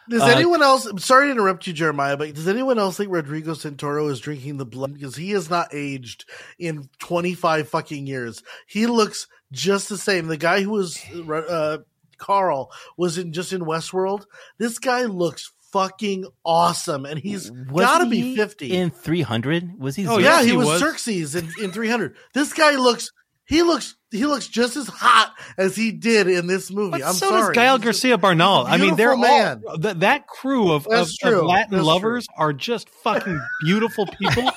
Does 0.09 0.22
Uh, 0.22 0.26
anyone 0.26 0.62
else? 0.62 0.86
I'm 0.86 0.98
sorry 0.98 1.26
to 1.26 1.32
interrupt 1.32 1.66
you, 1.66 1.72
Jeremiah, 1.72 2.16
but 2.16 2.34
does 2.34 2.48
anyone 2.48 2.78
else 2.78 2.96
think 2.96 3.12
Rodrigo 3.12 3.53
Santoro 3.53 4.11
is 4.11 4.20
drinking 4.20 4.57
the 4.57 4.66
blood 4.66 4.94
because 4.94 5.14
he 5.16 5.30
has 5.30 5.48
not 5.48 5.68
aged 5.72 6.24
in 6.59 6.88
25 6.98 7.68
fucking 7.68 8.07
years? 8.07 8.42
He 8.66 8.86
looks 8.86 9.28
just 9.53 9.88
the 9.88 9.98
same. 9.98 10.26
The 10.26 10.36
guy 10.36 10.62
who 10.62 10.70
was 10.70 11.00
uh, 11.14 11.78
Carl 12.18 12.70
was 12.96 13.18
in 13.18 13.32
just 13.32 13.53
in 13.53 13.61
Westworld. 13.62 14.26
This 14.59 14.78
guy 14.78 15.05
looks 15.05 15.53
fucking 15.72 16.26
awesome, 16.44 17.07
and 17.07 17.18
he's 17.18 17.50
Wasn't 17.50 17.70
got 17.74 17.98
to 17.98 18.05
he 18.07 18.22
be 18.34 18.36
50. 18.36 18.72
in 18.76 18.90
300. 18.90 19.78
Was 19.78 19.96
he? 19.96 20.07
Oh, 20.07 20.20
Xerxes? 20.20 20.24
yeah, 20.24 20.42
he, 20.42 20.50
he 20.50 20.57
was, 20.57 20.66
was. 20.66 20.80
Xerxes 20.80 21.34
in, 21.34 21.48
in 21.61 21.70
300. 21.72 22.16
This 22.34 22.53
guy 22.53 22.76
looks. 22.76 23.12
He 23.53 23.62
looks. 23.62 23.96
He 24.11 24.24
looks 24.24 24.48
just 24.48 24.76
as 24.76 24.88
hot 24.88 25.34
as 25.59 25.76
he 25.76 25.92
did 25.92 26.26
in 26.26 26.46
this 26.46 26.70
movie. 26.70 26.92
But 26.92 27.03
I'm 27.03 27.12
so 27.12 27.28
sorry. 27.28 27.55
does 27.55 27.62
Gael 27.62 27.76
He's 27.76 27.84
Garcia 27.84 28.16
Bernal. 28.18 28.64
I 28.66 28.78
mean, 28.78 28.96
they're 28.96 29.14
beautiful 29.14 29.36
man. 29.36 29.62
all 29.68 29.78
that, 29.78 30.00
that 30.00 30.26
crew 30.26 30.72
of, 30.72 30.86
of, 30.86 31.11
of. 31.22 31.44
Latin 31.44 31.72
That's 31.76 31.84
lovers 31.84 32.26
are 32.36 32.53
just 32.55 32.88
fucking 32.88 33.38
beautiful 33.64 34.07
people, 34.07 34.42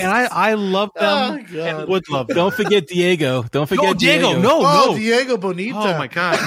and 0.00 0.10
I 0.10 0.28
I 0.30 0.54
love 0.54 0.90
them 0.94 1.46
Oh, 1.54 1.58
and 1.60 1.88
would 1.88 2.08
love 2.08 2.28
them. 2.28 2.36
Don't 2.36 2.54
forget 2.54 2.86
Diego. 2.86 3.42
Don't 3.50 3.66
forget 3.66 3.84
No, 3.84 3.94
Diego, 3.94 4.26
Diego. 4.32 4.40
no, 4.42 4.60
Oh, 4.60 4.86
no. 4.92 4.96
Diego 4.96 5.36
Boneta. 5.36 5.74
Oh 5.76 5.98
my 5.98 6.06
god. 6.08 6.38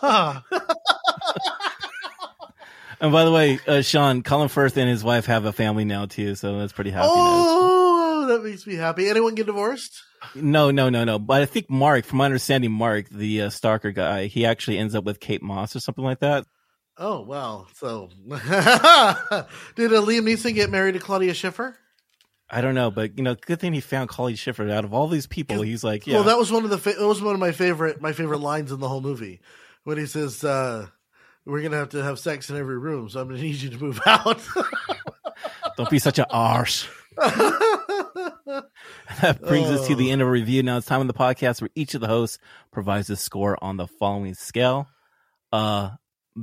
And 3.00 3.12
by 3.12 3.24
the 3.24 3.30
way, 3.30 3.60
uh, 3.68 3.80
Sean, 3.80 4.22
Colin 4.24 4.48
Firth 4.48 4.76
and 4.76 4.88
his 4.90 5.04
wife 5.04 5.26
have 5.26 5.44
a 5.44 5.52
family 5.52 5.84
now 5.84 6.06
too, 6.06 6.34
so 6.34 6.58
that's 6.58 6.72
pretty 6.72 6.90
happy. 6.90 7.06
Oh, 7.08 7.97
that 8.28 8.44
makes 8.44 8.66
me 8.66 8.74
happy. 8.76 9.08
Anyone 9.08 9.34
get 9.34 9.46
divorced? 9.46 10.02
No, 10.34 10.70
no, 10.70 10.88
no, 10.88 11.04
no. 11.04 11.18
But 11.18 11.42
I 11.42 11.46
think 11.46 11.68
Mark, 11.70 12.04
from 12.04 12.18
my 12.18 12.24
understanding, 12.24 12.72
Mark, 12.72 13.08
the 13.08 13.42
uh, 13.42 13.50
stalker 13.50 13.92
guy, 13.92 14.26
he 14.26 14.46
actually 14.46 14.78
ends 14.78 14.94
up 14.94 15.04
with 15.04 15.20
Kate 15.20 15.42
Moss 15.42 15.76
or 15.76 15.80
something 15.80 16.04
like 16.04 16.20
that. 16.20 16.44
Oh 16.96 17.20
wow. 17.20 17.66
So 17.74 18.08
did 18.28 18.38
uh, 18.40 19.44
Liam 19.76 20.24
Neeson 20.24 20.54
get 20.54 20.70
married 20.70 20.92
to 20.94 20.98
Claudia 21.00 21.34
Schiffer? 21.34 21.76
I 22.50 22.60
don't 22.60 22.74
know, 22.74 22.90
but 22.90 23.16
you 23.18 23.22
know, 23.22 23.34
good 23.34 23.60
thing 23.60 23.72
he 23.74 23.80
found 23.80 24.08
Claudia 24.08 24.36
Schiffer. 24.36 24.68
Out 24.70 24.84
of 24.84 24.92
all 24.94 25.06
these 25.06 25.26
people, 25.26 25.62
he's 25.62 25.84
like, 25.84 26.06
yeah, 26.06 26.14
Well, 26.14 26.24
that 26.24 26.38
was 26.38 26.50
one 26.50 26.64
of 26.64 26.70
the 26.70 26.78
fa- 26.78 26.94
that 26.98 27.06
was 27.06 27.22
one 27.22 27.34
of 27.34 27.40
my 27.40 27.52
favorite 27.52 28.00
my 28.00 28.12
favorite 28.12 28.38
lines 28.38 28.72
in 28.72 28.80
the 28.80 28.88
whole 28.88 29.00
movie. 29.02 29.40
when 29.84 29.98
he 29.98 30.06
says, 30.06 30.42
uh, 30.42 30.86
"We're 31.44 31.62
gonna 31.62 31.76
have 31.76 31.90
to 31.90 32.02
have 32.02 32.18
sex 32.18 32.50
in 32.50 32.56
every 32.56 32.78
room, 32.78 33.08
so 33.10 33.20
I'm 33.20 33.28
gonna 33.28 33.40
need 33.42 33.56
you 33.56 33.70
to 33.70 33.78
move 33.78 34.00
out." 34.06 34.40
Don't 35.76 35.90
be 35.90 35.98
such 36.00 36.18
an 36.18 36.24
arse. 36.30 36.88
that 39.22 39.40
brings 39.42 39.68
us 39.68 39.86
to 39.88 39.94
the 39.94 40.10
end 40.10 40.22
of 40.22 40.28
a 40.28 40.30
review. 40.30 40.62
Now 40.62 40.76
it's 40.78 40.86
time 40.86 41.00
on 41.00 41.06
the 41.06 41.14
podcast 41.14 41.60
where 41.60 41.70
each 41.74 41.94
of 41.94 42.00
the 42.00 42.06
hosts 42.08 42.38
provides 42.70 43.10
a 43.10 43.16
score 43.16 43.56
on 43.62 43.76
the 43.76 43.86
following 43.86 44.34
scale. 44.34 44.86
Uh, 45.52 45.90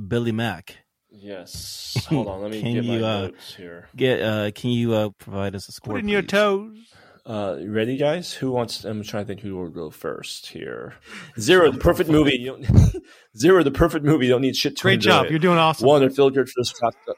Billy 0.08 0.32
Mack, 0.32 0.78
Yes. 1.10 2.06
Hold 2.10 2.28
on. 2.28 2.42
Let 2.42 2.50
me 2.50 2.60
Can 2.60 2.74
get 2.74 2.84
my 2.84 2.96
you, 2.98 3.06
uh, 3.06 3.20
notes 3.22 3.54
here. 3.54 3.88
get 3.96 4.20
uh, 4.20 4.50
can 4.54 4.70
you 4.70 4.92
uh 4.94 5.10
provide 5.18 5.54
us 5.54 5.68
a 5.68 5.72
score? 5.72 5.94
Put 5.94 6.02
in 6.02 6.08
your 6.08 6.22
toes. 6.22 6.76
Uh, 7.26 7.58
ready, 7.66 7.96
guys? 7.96 8.32
Who 8.32 8.52
wants? 8.52 8.84
I'm 8.84 9.02
trying 9.02 9.24
to 9.24 9.26
think 9.26 9.40
who 9.40 9.56
will 9.56 9.68
go 9.68 9.90
first 9.90 10.46
here. 10.46 10.94
Zero, 11.40 11.72
the 11.72 11.78
perfect 11.78 12.08
movie. 12.08 12.38
You 12.38 12.62
don't, 12.62 13.02
zero, 13.36 13.64
the 13.64 13.72
perfect 13.72 14.04
movie. 14.04 14.26
You 14.26 14.32
don't 14.32 14.42
need 14.42 14.56
shit 14.56 14.76
to 14.76 14.82
Great 14.82 15.00
job. 15.00 15.26
it. 15.26 15.30
You're 15.30 15.40
doing 15.40 15.58
awesome. 15.58 15.88
One, 15.88 16.04
a 16.04 16.10
feel 16.10 16.30
good 16.30 16.48
first 16.48 16.78
cocktail. 16.78 17.16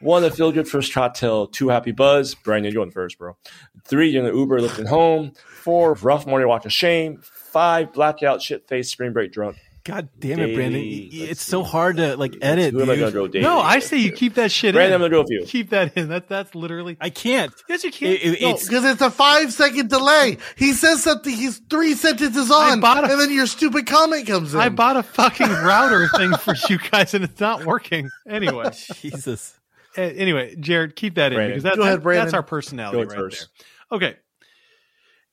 One, 0.00 0.24
a 0.24 0.30
feel 0.30 0.50
good 0.50 0.68
first 0.68 0.92
cocktail. 0.92 1.46
Two, 1.46 1.68
happy 1.68 1.92
buzz. 1.92 2.34
Brian, 2.34 2.64
you're 2.64 2.72
going 2.72 2.90
first, 2.90 3.16
bro. 3.16 3.36
Three, 3.84 4.10
you're 4.10 4.26
in 4.26 4.32
the 4.32 4.36
Uber 4.36 4.60
lifting 4.60 4.86
home. 4.86 5.32
Four, 5.46 5.94
rough 5.94 6.26
morning 6.26 6.48
walk 6.48 6.64
of 6.64 6.72
shame. 6.72 7.20
Five, 7.22 7.92
blackout, 7.92 8.42
shit 8.42 8.66
face, 8.66 8.90
screen 8.90 9.12
break 9.12 9.32
drunk. 9.32 9.56
God 9.84 10.08
damn 10.18 10.40
it, 10.40 10.54
Brandon! 10.54 10.80
Daily- 10.80 11.10
Y- 11.12 11.26
It's 11.28 11.42
so 11.42 11.62
see. 11.62 11.70
hard 11.70 11.98
to 11.98 12.16
like 12.16 12.36
edit. 12.40 12.72
Who 12.72 12.80
am 12.80 12.88
I 12.88 12.96
going 12.96 13.12
to 13.12 13.12
go? 13.12 13.28
Daily? 13.28 13.42
No, 13.44 13.60
I 13.60 13.80
say 13.80 13.98
you 13.98 14.12
keep 14.12 14.34
that 14.36 14.50
shit 14.50 14.70
in. 14.70 14.74
Brandon, 14.76 14.94
I'm 14.94 15.00
going 15.00 15.10
to 15.10 15.16
go 15.16 15.20
with 15.22 15.30
you. 15.30 15.44
Keep 15.46 15.70
that 15.70 15.94
in. 15.96 16.08
That 16.08 16.26
that's 16.26 16.54
literally. 16.54 16.96
I 17.02 17.10
can't. 17.10 17.52
Yes, 17.68 17.84
you 17.84 17.90
can. 17.92 18.08
It- 18.08 18.22
it- 18.24 18.40
No, 18.40 18.50
it's 18.50 18.66
because 18.66 18.84
it's 18.86 19.02
a 19.02 19.10
five 19.10 19.52
second 19.52 19.90
delay. 19.90 20.38
He 20.56 20.72
says 20.72 21.02
something, 21.02 21.30
he's 21.36 21.58
three 21.68 21.92
sentences 21.94 22.50
on, 22.50 22.82
a- 22.82 22.86
and 23.02 23.20
then 23.20 23.30
your 23.30 23.46
stupid 23.46 23.86
comment 23.86 24.26
comes 24.26 24.54
in. 24.54 24.60
I 24.60 24.70
bought 24.70 24.96
a 24.96 25.02
fucking 25.02 25.48
router 25.50 26.08
thing 26.08 26.34
for 26.38 26.54
you 26.70 26.78
guys, 26.78 27.12
and 27.12 27.22
it's 27.22 27.38
not 27.38 27.66
working. 27.66 28.08
Anyway, 28.26 28.70
Jesus. 29.00 29.58
anyway, 29.98 30.56
Jared, 30.58 30.96
keep 30.96 31.16
that 31.16 31.32
in 31.32 31.36
Brandon. 31.36 31.58
because 31.58 31.62
that, 31.64 31.76
Go 31.76 31.82
ahead, 31.82 32.02
that- 32.02 32.14
that's 32.24 32.32
our 32.34 32.42
personality 32.42 33.02
Go 33.02 33.08
right 33.10 33.16
first. 33.18 33.48
there. 33.90 33.98
Okay. 33.98 34.16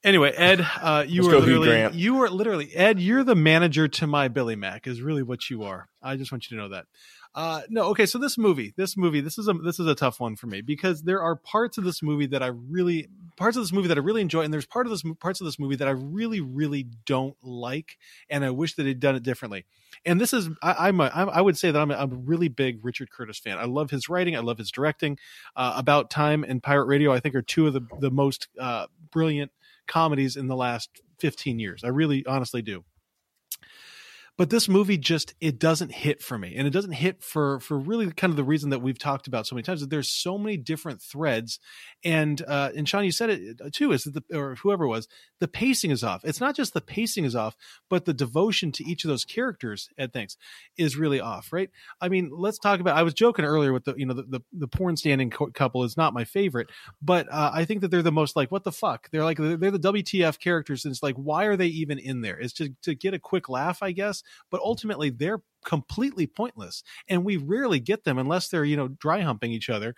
Anyway, 0.03 0.31
Ed, 0.31 0.67
uh, 0.81 1.05
you 1.07 1.21
Let's 1.21 1.35
are 1.35 1.39
literally 1.39 1.97
you 1.97 2.21
are 2.23 2.29
literally 2.29 2.75
Ed. 2.75 2.99
You're 2.99 3.23
the 3.23 3.35
manager 3.35 3.87
to 3.87 4.07
my 4.07 4.29
Billy 4.29 4.55
Mack. 4.55 4.87
Is 4.87 5.01
really 5.01 5.21
what 5.21 5.49
you 5.49 5.63
are. 5.63 5.89
I 6.01 6.15
just 6.15 6.31
want 6.31 6.49
you 6.49 6.57
to 6.57 6.63
know 6.63 6.69
that. 6.69 6.85
Uh, 7.33 7.61
no, 7.69 7.83
okay. 7.85 8.05
So 8.05 8.17
this 8.17 8.37
movie, 8.37 8.73
this 8.75 8.97
movie, 8.97 9.21
this 9.21 9.37
is 9.37 9.47
a 9.47 9.53
this 9.53 9.79
is 9.79 9.87
a 9.87 9.95
tough 9.95 10.19
one 10.19 10.35
for 10.35 10.47
me 10.47 10.61
because 10.61 11.03
there 11.03 11.21
are 11.21 11.35
parts 11.35 11.77
of 11.77 11.83
this 11.83 12.01
movie 12.01 12.25
that 12.27 12.43
I 12.43 12.47
really 12.47 13.07
parts 13.37 13.55
of 13.55 13.63
this 13.63 13.71
movie 13.71 13.87
that 13.87 13.97
I 13.97 14.01
really 14.01 14.21
enjoy, 14.21 14.41
and 14.41 14.53
there's 14.53 14.65
part 14.65 14.85
of 14.85 14.91
this 14.91 15.03
parts 15.19 15.39
of 15.39 15.45
this 15.45 15.57
movie 15.57 15.77
that 15.77 15.87
I 15.87 15.91
really 15.91 16.41
really 16.41 16.87
don't 17.05 17.37
like, 17.43 17.97
and 18.29 18.43
I 18.43 18.49
wish 18.49 18.73
that 18.75 18.83
they'd 18.83 18.99
done 18.99 19.15
it 19.15 19.23
differently. 19.23 19.65
And 20.05 20.19
this 20.19 20.33
is 20.33 20.49
I, 20.61 20.87
I'm 20.87 20.99
a 20.99 21.05
I 21.05 21.39
would 21.39 21.57
say 21.57 21.71
that 21.71 21.79
I'm 21.79 21.91
a, 21.91 21.95
I'm 21.95 22.11
a 22.11 22.15
really 22.15 22.49
big 22.49 22.83
Richard 22.83 23.11
Curtis 23.11 23.39
fan. 23.39 23.57
I 23.57 23.65
love 23.65 23.91
his 23.91 24.09
writing. 24.09 24.35
I 24.35 24.39
love 24.39 24.57
his 24.57 24.71
directing. 24.71 25.17
Uh, 25.55 25.73
About 25.77 26.09
Time 26.09 26.43
and 26.43 26.61
Pirate 26.61 26.85
Radio, 26.85 27.13
I 27.13 27.19
think, 27.19 27.35
are 27.35 27.41
two 27.41 27.67
of 27.67 27.73
the 27.73 27.81
the 27.99 28.11
most 28.11 28.49
uh, 28.59 28.87
brilliant 29.11 29.51
comedies 29.91 30.37
in 30.37 30.47
the 30.47 30.55
last 30.55 31.01
15 31.19 31.59
years. 31.59 31.83
I 31.83 31.89
really 31.89 32.25
honestly 32.25 32.61
do. 32.61 32.83
But 34.41 34.49
this 34.49 34.67
movie 34.67 34.97
just 34.97 35.35
it 35.39 35.59
doesn't 35.59 35.91
hit 35.91 36.23
for 36.23 36.35
me. 36.35 36.55
And 36.57 36.67
it 36.67 36.71
doesn't 36.71 36.93
hit 36.93 37.21
for 37.21 37.59
for 37.59 37.77
really 37.77 38.09
kind 38.09 38.31
of 38.31 38.37
the 38.37 38.43
reason 38.43 38.71
that 38.71 38.81
we've 38.81 38.97
talked 38.97 39.27
about 39.27 39.45
so 39.45 39.53
many 39.53 39.61
times 39.61 39.81
that 39.81 39.91
there's 39.91 40.09
so 40.09 40.35
many 40.35 40.57
different 40.57 40.99
threads 40.99 41.59
and 42.03 42.41
uh 42.47 42.71
and 42.75 42.89
Sean 42.89 43.05
you 43.05 43.11
said 43.11 43.29
it 43.29 43.61
uh, 43.63 43.69
too 43.71 43.91
is 43.91 44.05
that 44.05 44.15
the 44.15 44.35
or 44.35 44.55
whoever 44.55 44.87
was 44.87 45.07
the 45.39 45.47
pacing 45.47 45.91
is 45.91 46.03
off. 46.03 46.21
It's 46.23 46.39
not 46.39 46.55
just 46.55 46.73
the 46.73 46.81
pacing 46.81 47.23
is 47.23 47.35
off, 47.35 47.55
but 47.87 48.05
the 48.05 48.15
devotion 48.15 48.71
to 48.71 48.83
each 48.83 49.03
of 49.03 49.09
those 49.09 49.25
characters 49.25 49.89
Ed 49.95 50.11
thinks 50.11 50.37
is 50.75 50.97
really 50.97 51.21
off, 51.21 51.53
right? 51.53 51.69
I 52.01 52.09
mean, 52.09 52.31
let's 52.33 52.57
talk 52.57 52.79
about 52.79 52.97
I 52.97 53.03
was 53.03 53.13
joking 53.13 53.45
earlier 53.45 53.71
with 53.73 53.85
the 53.85 53.93
you 53.95 54.07
know 54.07 54.15
the 54.15 54.23
the, 54.23 54.41
the 54.53 54.67
porn 54.67 54.97
standing 54.97 55.29
co- 55.29 55.51
couple 55.51 55.83
is 55.83 55.97
not 55.97 56.15
my 56.15 56.23
favorite, 56.23 56.71
but 56.99 57.31
uh, 57.31 57.51
I 57.53 57.65
think 57.65 57.81
that 57.81 57.91
they're 57.91 58.01
the 58.01 58.11
most 58.11 58.35
like 58.35 58.51
what 58.51 58.63
the 58.63 58.71
fuck 58.71 59.07
they're 59.11 59.23
like 59.23 59.37
they're, 59.37 59.57
they're 59.57 59.69
the 59.69 59.77
WTF 59.77 60.39
characters. 60.39 60.83
And 60.83 60.91
it's 60.91 61.03
like 61.03 61.15
why 61.15 61.45
are 61.45 61.55
they 61.55 61.67
even 61.67 61.99
in 61.99 62.21
there? 62.21 62.39
It's 62.39 62.53
just 62.53 62.71
to 62.81 62.95
get 62.95 63.13
a 63.13 63.19
quick 63.19 63.47
laugh, 63.47 63.83
I 63.83 63.91
guess. 63.91 64.23
But 64.49 64.61
ultimately, 64.61 65.09
they're 65.09 65.41
completely 65.65 66.27
pointless, 66.27 66.83
and 67.07 67.23
we 67.23 67.37
rarely 67.37 67.79
get 67.79 68.03
them 68.03 68.17
unless 68.17 68.49
they're 68.49 68.65
you 68.65 68.77
know 68.77 68.89
dry 68.89 69.21
humping 69.21 69.51
each 69.51 69.69
other. 69.69 69.95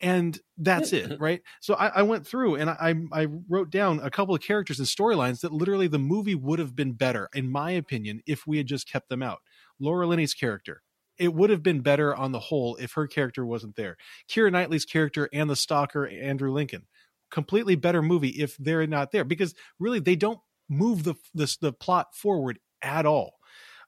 And 0.00 0.38
that's 0.58 0.92
it, 0.92 1.16
right? 1.20 1.40
So 1.60 1.74
I, 1.74 1.86
I 1.86 2.02
went 2.02 2.26
through 2.26 2.56
and 2.56 2.68
I, 2.68 2.94
I 3.12 3.26
wrote 3.48 3.70
down 3.70 4.00
a 4.00 4.10
couple 4.10 4.34
of 4.34 4.42
characters 4.42 4.78
and 4.78 4.88
storylines 4.88 5.40
that 5.40 5.52
literally 5.52 5.86
the 5.86 5.98
movie 5.98 6.34
would 6.34 6.58
have 6.58 6.74
been 6.74 6.92
better, 6.92 7.28
in 7.32 7.48
my 7.48 7.70
opinion, 7.70 8.20
if 8.26 8.46
we 8.46 8.58
had 8.58 8.66
just 8.66 8.90
kept 8.90 9.08
them 9.08 9.22
out. 9.22 9.38
Laura 9.78 10.06
Linney's 10.06 10.34
character, 10.34 10.82
it 11.18 11.32
would 11.32 11.50
have 11.50 11.62
been 11.62 11.80
better 11.80 12.14
on 12.14 12.32
the 12.32 12.40
whole 12.40 12.76
if 12.76 12.92
her 12.92 13.06
character 13.06 13.46
wasn't 13.46 13.76
there. 13.76 13.96
Keira 14.28 14.50
Knightley's 14.50 14.84
character 14.84 15.28
and 15.32 15.48
the 15.48 15.56
stalker 15.56 16.06
Andrew 16.06 16.52
Lincoln, 16.52 16.86
completely 17.30 17.76
better 17.76 18.02
movie 18.02 18.28
if 18.30 18.56
they're 18.58 18.86
not 18.86 19.12
there 19.12 19.24
because 19.24 19.54
really 19.78 20.00
they 20.00 20.16
don't 20.16 20.40
move 20.68 21.04
the 21.04 21.14
the, 21.34 21.56
the 21.60 21.72
plot 21.72 22.14
forward 22.14 22.58
at 22.82 23.06
all. 23.06 23.34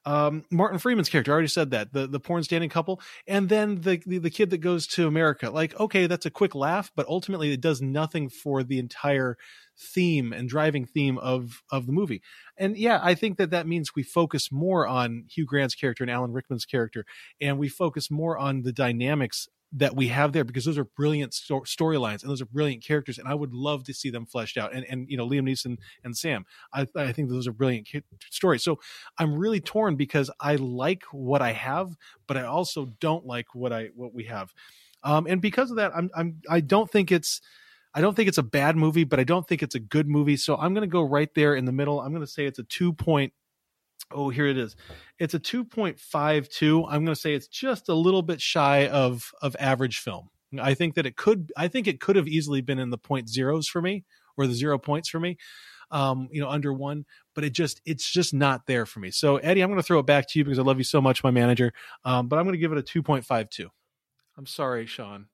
Um, 0.07 0.45
Martin 0.49 0.79
Freeman's 0.79 1.09
character, 1.09 1.31
I 1.31 1.33
already 1.33 1.49
said 1.49 1.71
that 1.71 1.91
the 1.91 2.07
the 2.07 2.19
porn 2.21 2.41
standing 2.41 2.69
couple, 2.69 3.01
and 3.27 3.49
then 3.49 3.81
the, 3.81 4.01
the 4.05 4.19
the 4.19 4.29
kid 4.29 4.51
that 4.51 4.59
goes 4.59 4.87
to 4.87 5.05
America. 5.05 5.49
Like, 5.49 5.77
okay, 5.77 6.07
that's 6.07 6.25
a 6.25 6.31
quick 6.31 6.55
laugh, 6.55 6.93
but 6.95 7.05
ultimately 7.07 7.51
it 7.51 7.59
does 7.59 7.81
nothing 7.81 8.29
for 8.29 8.63
the 8.63 8.79
entire 8.79 9.37
theme 9.77 10.31
and 10.31 10.47
driving 10.47 10.85
theme 10.85 11.17
of 11.17 11.61
of 11.73 11.87
the 11.87 11.91
movie. 11.91 12.21
And 12.55 12.77
yeah, 12.77 13.01
I 13.03 13.15
think 13.15 13.37
that 13.37 13.49
that 13.49 13.67
means 13.67 13.95
we 13.95 14.03
focus 14.03 14.49
more 14.49 14.87
on 14.87 15.25
Hugh 15.29 15.45
Grant's 15.45 15.75
character 15.75 16.05
and 16.05 16.11
Alan 16.11 16.31
Rickman's 16.31 16.65
character, 16.65 17.05
and 17.41 17.57
we 17.59 17.67
focus 17.67 18.09
more 18.09 18.37
on 18.37 18.61
the 18.61 18.71
dynamics 18.71 19.49
that 19.73 19.95
we 19.95 20.07
have 20.07 20.31
there 20.31 20.43
because 20.43 20.65
those 20.65 20.77
are 20.77 20.85
brilliant 20.85 21.33
sto- 21.33 21.61
storylines 21.61 22.21
and 22.21 22.31
those 22.31 22.41
are 22.41 22.45
brilliant 22.45 22.83
characters 22.83 23.17
and 23.17 23.27
I 23.27 23.33
would 23.33 23.53
love 23.53 23.83
to 23.85 23.93
see 23.93 24.09
them 24.09 24.25
fleshed 24.25 24.57
out 24.57 24.73
and 24.73 24.85
and 24.89 25.09
you 25.09 25.17
know 25.17 25.27
Liam 25.27 25.43
Neeson 25.43 25.77
and 26.03 26.15
Sam. 26.15 26.45
I 26.73 26.87
I 26.95 27.11
think 27.11 27.29
those 27.29 27.47
are 27.47 27.51
brilliant 27.51 27.89
stories. 28.29 28.63
So 28.63 28.79
I'm 29.17 29.35
really 29.35 29.59
torn 29.59 29.95
because 29.95 30.31
I 30.39 30.55
like 30.55 31.03
what 31.11 31.41
I 31.41 31.51
have 31.51 31.95
but 32.27 32.37
I 32.37 32.43
also 32.43 32.93
don't 32.99 33.25
like 33.25 33.53
what 33.53 33.73
I 33.73 33.89
what 33.95 34.13
we 34.13 34.25
have. 34.25 34.53
Um 35.03 35.27
and 35.27 35.41
because 35.41 35.69
of 35.69 35.77
that 35.77 35.91
I'm 35.95 36.09
I'm 36.15 36.41
I 36.49 36.61
don't 36.61 36.89
think 36.89 37.11
it's 37.11 37.41
I 37.93 37.99
don't 37.99 38.15
think 38.15 38.29
it's 38.29 38.37
a 38.37 38.43
bad 38.43 38.77
movie 38.77 39.03
but 39.03 39.19
I 39.19 39.25
don't 39.25 39.47
think 39.47 39.61
it's 39.63 39.75
a 39.75 39.79
good 39.79 40.07
movie. 40.07 40.37
So 40.37 40.55
I'm 40.55 40.73
going 40.73 40.87
to 40.87 40.91
go 40.91 41.01
right 41.01 41.33
there 41.35 41.55
in 41.55 41.65
the 41.65 41.71
middle. 41.71 41.99
I'm 41.99 42.11
going 42.11 42.25
to 42.25 42.31
say 42.31 42.45
it's 42.45 42.59
a 42.59 42.63
2 42.63 42.93
point 42.93 43.33
Oh, 44.11 44.29
here 44.29 44.47
it 44.47 44.57
is. 44.57 44.75
It's 45.19 45.33
a 45.33 45.39
2.52. 45.39 46.85
I'm 46.85 47.03
going 47.03 47.13
to 47.13 47.15
say 47.15 47.33
it's 47.33 47.47
just 47.47 47.89
a 47.89 47.93
little 47.93 48.21
bit 48.21 48.41
shy 48.41 48.87
of 48.87 49.31
of 49.41 49.55
average 49.59 49.99
film. 49.99 50.29
I 50.59 50.73
think 50.73 50.95
that 50.95 51.05
it 51.05 51.17
could 51.17 51.51
I 51.57 51.67
think 51.67 51.87
it 51.87 51.99
could 51.99 52.15
have 52.15 52.27
easily 52.27 52.61
been 52.61 52.79
in 52.79 52.89
the 52.89 52.97
point 52.97 53.29
zeros 53.29 53.67
for 53.67 53.81
me 53.81 54.05
or 54.37 54.47
the 54.47 54.53
zero 54.53 54.77
points 54.77 55.09
for 55.09 55.19
me. 55.19 55.37
Um, 55.89 56.27
you 56.31 56.41
know, 56.41 56.49
under 56.49 56.73
one, 56.73 57.05
but 57.33 57.45
it 57.45 57.51
just 57.51 57.81
it's 57.85 58.09
just 58.09 58.33
not 58.33 58.65
there 58.65 58.85
for 58.85 58.99
me. 58.99 59.09
So 59.11 59.37
Eddie, 59.37 59.61
I'm 59.61 59.69
going 59.69 59.79
to 59.79 59.83
throw 59.83 59.99
it 59.99 60.05
back 60.05 60.27
to 60.29 60.39
you 60.39 60.43
because 60.45 60.59
I 60.59 60.63
love 60.63 60.77
you 60.77 60.83
so 60.83 61.01
much, 61.01 61.23
my 61.23 61.31
manager. 61.31 61.71
Um, 62.03 62.27
but 62.27 62.37
I'm 62.37 62.43
going 62.43 62.55
to 62.55 62.59
give 62.59 62.73
it 62.73 62.77
a 62.77 62.81
2.52. 62.81 63.69
I'm 64.37 64.45
sorry, 64.45 64.85
Sean. 64.85 65.27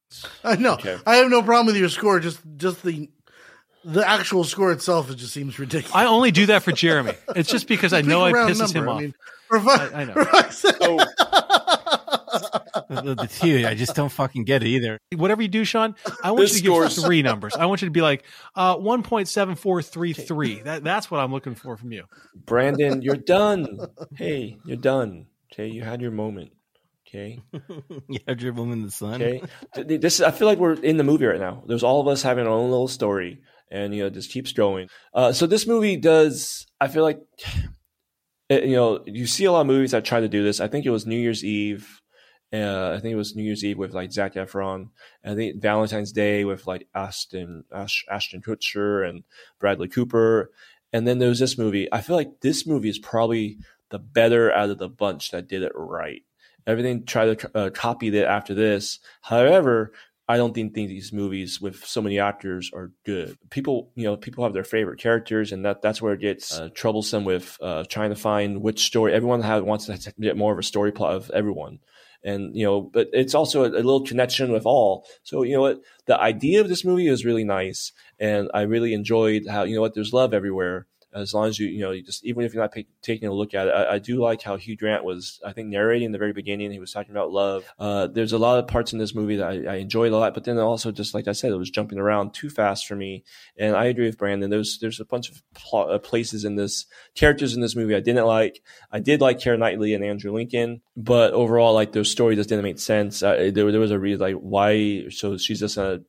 I 0.44 0.56
know. 0.56 0.74
Okay. 0.74 0.98
I 1.06 1.16
have 1.16 1.30
no 1.30 1.42
problem 1.42 1.66
with 1.66 1.76
your 1.76 1.90
score. 1.90 2.20
Just, 2.20 2.40
just 2.58 2.84
the, 2.84 3.10
the 3.86 4.08
actual 4.08 4.44
score 4.44 4.72
itself. 4.72 5.10
It 5.10 5.16
just 5.16 5.34
seems 5.34 5.60
ridiculous. 5.60 5.96
I 5.96 6.06
only 6.06 6.32
do 6.32 6.46
that 6.48 6.64
for 6.64 6.72
Jeremy. 6.72 7.14
It's 7.36 7.50
just 7.50 7.68
because 7.68 7.94
I 7.94 8.02
know 8.02 8.22
a 8.26 8.30
I 8.30 8.32
round 8.32 8.50
pisses 8.52 8.74
him 8.74 8.88
off. 8.88 8.98
I 8.98 9.02
mean, 9.02 9.14
for 9.48 9.60
fun, 9.60 9.94
I- 9.94 10.02
I 10.02 10.04
know. 10.06 10.14
for 10.14 10.26
fuck's. 10.26 10.58
So, 10.58 10.98
The, 12.90 13.02
the, 13.02 13.16
the 13.16 13.28
two, 13.28 13.66
I 13.68 13.76
just 13.76 13.96
don't 13.96 14.10
fucking 14.12 14.44
get 14.44 14.64
it 14.64 14.68
either. 14.68 15.00
whatever 15.16 15.42
you 15.42 15.48
do, 15.48 15.64
Sean, 15.64 15.96
I 16.24 16.32
want 16.32 16.42
This 16.42 16.54
you 16.56 16.58
to 16.58 16.64
give 16.64 16.74
scores- 16.92 17.06
three 17.06 17.22
numbers. 17.22 17.54
I 17.56 17.66
want 17.66 17.82
you 17.82 17.88
to 17.88 17.92
be 17.92 18.02
like 18.02 18.24
uh, 18.56 18.76
one 18.76 19.04
point 19.04 19.28
seven 19.28 19.56
four 19.56 19.82
three 19.82 20.14
three. 20.14 20.62
That 20.62 20.84
that's 20.84 21.10
what 21.12 21.20
I'm 21.20 21.32
looking 21.32 21.56
for 21.56 21.78
from 21.78 21.92
you. 21.92 22.06
Brandon, 22.36 23.02
you're 23.02 23.16
done. 23.16 23.80
Hey, 24.16 24.58
you're 24.66 24.78
done. 24.78 25.28
Okay, 25.52 25.68
you 25.68 25.82
had 25.84 26.02
your 26.02 26.12
moment. 26.12 26.52
Okay. 27.08 27.40
You 28.10 28.20
have 28.28 28.38
dribble 28.38 28.72
in 28.74 28.82
the 28.84 28.90
sun. 28.92 29.22
Okay. 29.22 29.44
Th- 29.76 30.02
this 30.02 30.20
I 30.20 30.32
feel 30.32 30.48
like 30.48 30.58
we're 30.58 30.74
in 30.74 30.98
the 30.98 31.04
movie 31.04 31.26
right 31.26 31.40
now. 31.40 31.64
There's 31.68 31.84
all 31.84 32.02
of 32.02 32.08
us 32.08 32.22
having 32.24 32.46
our 32.48 32.52
own 32.54 32.72
little 32.72 32.88
story, 32.88 33.42
and 33.72 33.94
you 33.96 34.04
know, 34.04 34.10
just 34.10 34.32
keeps 34.32 34.52
going. 34.52 34.88
Uh, 35.14 35.32
so 35.34 35.46
this 35.48 35.66
movie 35.68 35.98
does. 35.98 36.66
I 36.82 36.88
feel 36.88 37.04
like, 37.04 37.20
it- 38.50 38.66
you 38.66 38.76
know, 38.76 39.04
you 39.06 39.26
see 39.28 39.46
a 39.46 39.52
lot 39.52 39.62
of 39.62 39.68
movies 39.68 39.92
that 39.92 40.06
try 40.06 40.20
to 40.20 40.28
do 40.30 40.44
this. 40.44 40.60
I 40.60 40.68
think 40.68 40.86
it 40.86 40.90
was 40.92 41.06
New 41.06 41.18
Year's 41.20 41.44
Eve. 41.44 42.02
Uh, 42.54 42.94
I 42.96 43.00
think 43.00 43.14
it 43.14 43.18
was 43.18 43.36
New 43.36 43.44
Year's 43.44 43.64
Eve 43.66 43.80
with 43.80 43.94
like 43.94 44.12
Zac 44.12 44.36
Efron. 44.36 44.90
I 45.26 45.34
think 45.34 45.60
Valentine's 45.62 46.12
Day 46.12 46.46
with 46.46 46.68
like 46.68 46.88
Ashton 46.94 47.64
Ash, 47.74 48.06
Ashton 48.12 48.42
Kutcher 48.44 49.08
and 49.10 49.24
Bradley 49.60 49.88
Cooper. 49.88 50.52
And 50.92 51.08
then 51.08 51.18
there 51.18 51.30
was 51.30 51.40
this 51.40 51.58
movie. 51.58 51.92
I 51.92 52.02
feel 52.02 52.16
like 52.16 52.42
this 52.42 52.68
movie 52.68 52.90
is 52.90 53.00
probably 53.00 53.58
the 53.90 53.98
better 53.98 54.54
out 54.54 54.70
of 54.70 54.78
the 54.78 54.90
bunch 54.90 55.32
that 55.32 55.48
did 55.48 55.64
it 55.64 55.72
right. 55.74 56.22
Everything 56.68 57.06
tried 57.06 57.40
to 57.40 57.58
uh, 57.58 57.70
copy 57.72 58.16
it 58.16 58.24
after 58.24 58.54
this. 58.54 59.00
However, 59.22 59.92
I 60.28 60.38
don't 60.38 60.54
think, 60.54 60.74
think 60.74 60.88
these 60.88 61.12
movies 61.12 61.60
with 61.60 61.84
so 61.84 62.02
many 62.02 62.18
actors 62.18 62.72
are 62.74 62.92
good. 63.06 63.38
People, 63.50 63.92
you 63.96 64.06
know, 64.06 64.16
people 64.16 64.46
have 64.46 64.54
their 64.54 64.64
favorite 64.64 65.00
characters, 65.00 65.52
and 65.52 65.66
that 65.66 65.82
that's 65.82 66.02
where 66.02 66.14
it 66.14 66.22
gets 66.22 66.58
uh, 66.58 66.70
troublesome 66.74 67.26
with 67.26 67.58
uh, 67.62 67.84
trying 67.90 68.10
to 68.10 68.16
find 68.16 68.62
which 68.62 68.86
story. 68.86 69.14
Everyone 69.14 69.42
has, 69.42 69.62
wants 69.64 69.88
to 69.88 70.14
get 70.20 70.38
more 70.38 70.54
of 70.54 70.60
a 70.60 70.64
story 70.64 70.94
plot 70.94 71.16
of 71.16 71.30
everyone, 71.32 71.80
and 72.24 72.56
you 72.56 72.66
know, 72.66 72.82
but 72.82 73.10
it's 73.12 73.36
also 73.36 73.66
a, 73.66 73.70
a 73.70 73.84
little 73.84 74.06
connection 74.06 74.54
with 74.54 74.66
all. 74.66 75.06
So 75.24 75.44
you 75.44 75.56
know 75.56 75.62
what, 75.62 75.82
the 76.06 76.20
idea 76.20 76.62
of 76.62 76.70
this 76.70 76.86
movie 76.86 77.08
is 77.08 77.26
really 77.26 77.44
nice, 77.44 77.92
and 78.18 78.50
I 78.54 78.62
really 78.62 78.94
enjoyed 78.94 79.44
how 79.50 79.64
you 79.64 79.76
know 79.76 79.82
what 79.82 79.94
there's 79.94 80.14
love 80.14 80.34
everywhere 80.34 80.88
as 81.14 81.34
long 81.34 81.48
as 81.48 81.60
you 81.60 81.68
you 81.68 81.80
know 81.80 81.92
you 81.92 82.02
just 82.02 82.24
even 82.26 82.44
if 82.44 82.54
you're 82.54 82.64
not 82.64 82.72
pay, 82.72 82.86
taking 83.02 83.28
a 83.28 83.34
look 83.34 83.54
at 83.54 83.68
it 83.68 83.72
I, 83.72 83.94
I, 83.94 84.00
do 84.00 84.22
like 84.22 84.42
how 84.42 84.58
hugh 84.58 84.76
grant 84.76 85.04
was 85.04 85.40
i 85.46 85.54
think 85.54 85.70
narrating 85.70 86.08
in 86.08 86.12
the 86.12 86.18
very 86.18 86.34
beginning 86.34 86.72
he 86.72 86.80
was 86.80 86.92
talking 86.92 87.12
about 87.12 87.32
love 87.32 87.66
uh, 87.80 88.08
there's 88.08 88.34
a 88.34 88.38
lot 88.38 88.60
of 88.60 88.68
parts 88.68 88.94
in 88.94 89.00
this 89.00 89.16
movie 89.16 89.38
that 89.38 89.48
I, 89.48 89.74
I, 89.74 89.76
enjoyed 89.76 90.12
a 90.12 90.18
lot 90.18 90.34
but 90.34 90.44
then 90.44 90.58
also 90.58 90.92
just 90.92 91.14
like 91.14 91.28
i 91.28 91.32
said 91.32 91.52
it 91.52 91.58
was 91.58 91.70
jumping 91.70 92.00
around 92.00 92.34
too 92.34 92.50
fast 92.50 92.88
for 92.88 92.96
me 92.96 93.24
and 93.58 93.76
i 93.76 93.86
agree 93.86 94.06
with 94.06 94.18
brandon 94.18 94.50
there's 94.50 94.80
there's 94.80 95.00
a 95.00 95.06
bunch 95.06 95.30
of 95.30 95.42
pl- 95.54 95.90
uh, 95.90 96.00
places 96.00 96.46
in 96.46 96.56
this 96.56 96.86
characters 97.16 97.54
in 97.54 97.62
this 97.62 97.76
movie 97.76 97.96
i 97.96 98.00
didn't 98.00 98.26
like 98.26 98.62
i 98.92 99.00
did 99.00 99.22
like 99.22 99.40
Karen 99.40 99.60
Knightley 99.60 99.94
and 99.94 100.04
andrew 100.04 100.32
lincoln 100.32 100.82
but 100.96 101.34
overall 101.34 101.74
like 101.74 101.92
their 101.92 102.04
story 102.04 102.36
just 102.36 102.50
didn't 102.50 102.64
make 102.64 102.80
sense 102.80 103.24
uh, 103.24 103.52
there, 103.54 103.72
there 103.72 103.80
was 103.80 103.92
a 103.92 104.00
reason 104.00 104.22
like 104.22 104.36
why 104.36 105.08
so 105.10 105.38
she's 105.38 105.60
just 105.60 105.78
a 105.78 106.02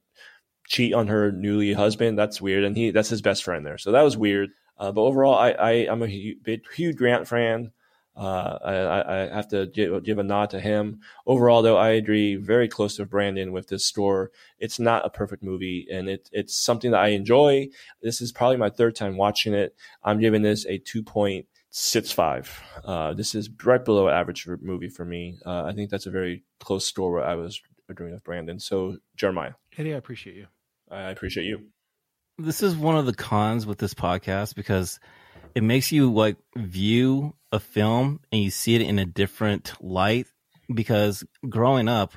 cheat 0.66 0.94
on 0.94 1.09
her 1.09 1.30
newly 1.32 1.72
husband. 1.72 2.18
That's 2.18 2.40
weird, 2.40 2.64
and 2.64 2.76
he 2.76 2.90
that's 2.90 3.09
his 3.09 3.22
best 3.22 3.44
friend 3.44 3.64
there. 3.64 3.78
So 3.78 3.92
that 3.92 4.02
was 4.02 4.16
weird. 4.16 4.50
Uh, 4.79 4.93
but 4.93 5.03
overall, 5.03 5.35
I, 5.35 5.51
I 5.51 5.72
am 5.91 6.03
a 6.03 6.35
big 6.43 6.62
Hugh 6.75 6.93
Grant 6.93 7.29
fan. 7.29 7.72
Uh, 8.16 8.59
I, 8.64 9.22
I, 9.22 9.35
have 9.35 9.49
to 9.49 9.66
give, 9.66 10.05
give, 10.05 10.18
a 10.18 10.22
nod 10.22 10.51
to 10.51 10.61
him. 10.61 11.01
Overall, 11.27 11.62
though, 11.62 11.77
I 11.77 11.91
agree 11.91 12.37
very 12.37 12.68
close 12.68 12.97
to 12.97 13.07
Brandon 13.07 13.51
with 13.51 13.66
this 13.66 13.85
score. 13.85 14.31
It's 14.61 14.79
not 14.79 15.05
a 15.05 15.11
perfect 15.11 15.43
movie, 15.43 15.89
and 15.91 16.09
it, 16.09 16.31
it's 16.33 16.57
something 16.57 16.93
that 16.93 17.01
I 17.01 17.09
enjoy. 17.09 17.70
This 18.03 18.20
is 18.20 18.31
probably 18.31 18.57
my 18.57 18.70
third 18.70 18.95
time 18.95 19.16
watching 19.16 19.53
it. 19.53 19.75
I'm 20.05 20.20
giving 20.20 20.43
this 20.43 20.64
a 20.66 20.79
two 20.79 21.03
point 21.03 21.47
six 21.70 22.12
five. 22.12 22.62
Uh, 22.85 23.14
this 23.14 23.35
is 23.35 23.51
right 23.64 23.85
below 23.85 24.09
average 24.09 24.47
movie 24.61 24.89
for 24.89 25.05
me. 25.05 25.37
Uh, 25.45 25.64
I 25.64 25.72
think 25.72 25.91
that's 25.91 26.07
a 26.07 26.11
very 26.12 26.45
close 26.61 26.87
score. 26.87 27.11
Where 27.11 27.25
I 27.25 27.35
was 27.35 27.61
agreeing 27.89 28.14
with 28.14 28.22
Brandon. 28.22 28.61
So 28.61 28.99
Jeremiah, 29.16 29.55
Eddie, 29.77 29.93
I 29.93 29.97
appreciate 29.97 30.37
you. 30.37 30.47
I 30.89 31.11
appreciate 31.11 31.47
you 31.47 31.66
this 32.39 32.62
is 32.62 32.74
one 32.74 32.97
of 32.97 33.07
the 33.07 33.14
cons 33.14 33.66
with 33.66 33.78
this 33.78 33.95
podcast 33.95 34.55
because 34.55 34.99
it 35.55 35.62
makes 35.62 35.93
you 35.93 36.12
like 36.12 36.37
view 36.57 37.35
a 37.53 37.61
film 37.61 38.20
and 38.32 38.43
you 38.43 38.51
see 38.51 38.74
it 38.74 38.82
in 38.82 38.99
a 38.99 39.07
different 39.07 39.72
light 39.80 40.26
because 40.72 41.24
growing 41.49 41.89
up 41.89 42.14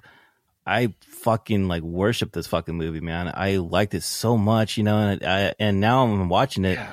I 0.65 0.93
fucking 0.99 1.69
like 1.69 1.81
worship 1.81 2.33
this 2.33 2.47
fucking 2.47 2.75
movie, 2.75 2.99
man. 2.99 3.31
I 3.33 3.55
liked 3.55 3.93
it 3.93 4.03
so 4.03 4.37
much, 4.37 4.75
you 4.75 4.83
know, 4.83 4.97
and 4.97 5.25
I, 5.25 5.53
and 5.59 5.79
now 5.79 6.03
I'm 6.03 6.27
watching 6.27 6.65
it. 6.65 6.73
Yeah. 6.73 6.91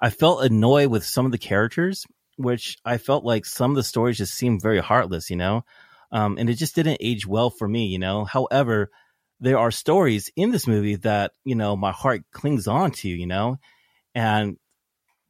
I 0.00 0.08
felt 0.08 0.42
annoyed 0.42 0.90
with 0.90 1.04
some 1.04 1.26
of 1.26 1.32
the 1.32 1.36
characters, 1.36 2.06
which 2.38 2.78
I 2.82 2.96
felt 2.96 3.22
like 3.22 3.44
some 3.44 3.72
of 3.72 3.76
the 3.76 3.82
stories 3.82 4.16
just 4.16 4.32
seemed 4.32 4.62
very 4.62 4.78
heartless, 4.78 5.28
you 5.28 5.36
know, 5.36 5.66
um, 6.10 6.38
and 6.38 6.48
it 6.48 6.54
just 6.54 6.74
didn't 6.74 6.96
age 7.00 7.26
well 7.26 7.50
for 7.50 7.68
me, 7.68 7.84
you 7.84 7.98
know. 7.98 8.24
However, 8.24 8.90
there 9.40 9.58
are 9.58 9.70
stories 9.70 10.30
in 10.36 10.50
this 10.50 10.66
movie 10.66 10.96
that 10.96 11.32
you 11.44 11.54
know 11.54 11.76
my 11.76 11.92
heart 11.92 12.22
clings 12.32 12.66
on 12.66 12.90
to 12.92 13.08
you 13.08 13.26
know? 13.26 13.56
And 14.14 14.56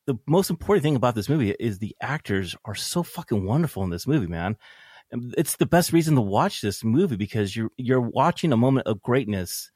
the 0.07 0.17
most 0.27 0.51
important 0.51 0.83
thing 0.83 0.97
about 0.97 1.15
this 1.15 1.29
movie 1.29 1.55
is 1.59 1.79
the 1.79 1.97
actors 2.01 2.57
are 2.65 2.75
so 2.75 3.03
fucking 3.03 3.45
wonderful 3.45 3.85
in 3.85 3.91
this 3.91 4.07
movie 4.07 4.27
man. 4.27 4.57
It's 5.13 5.57
the 5.57 5.67
best 5.67 5.93
reason 5.93 6.15
to 6.15 6.21
watch 6.21 6.61
this 6.61 6.85
movie 6.85 7.17
because 7.17 7.55
you're 7.55 7.71
you're 7.77 8.01
watching 8.01 8.53
a 8.53 8.57
moment 8.57 8.87
of 8.87 9.03
greatness 9.03 9.71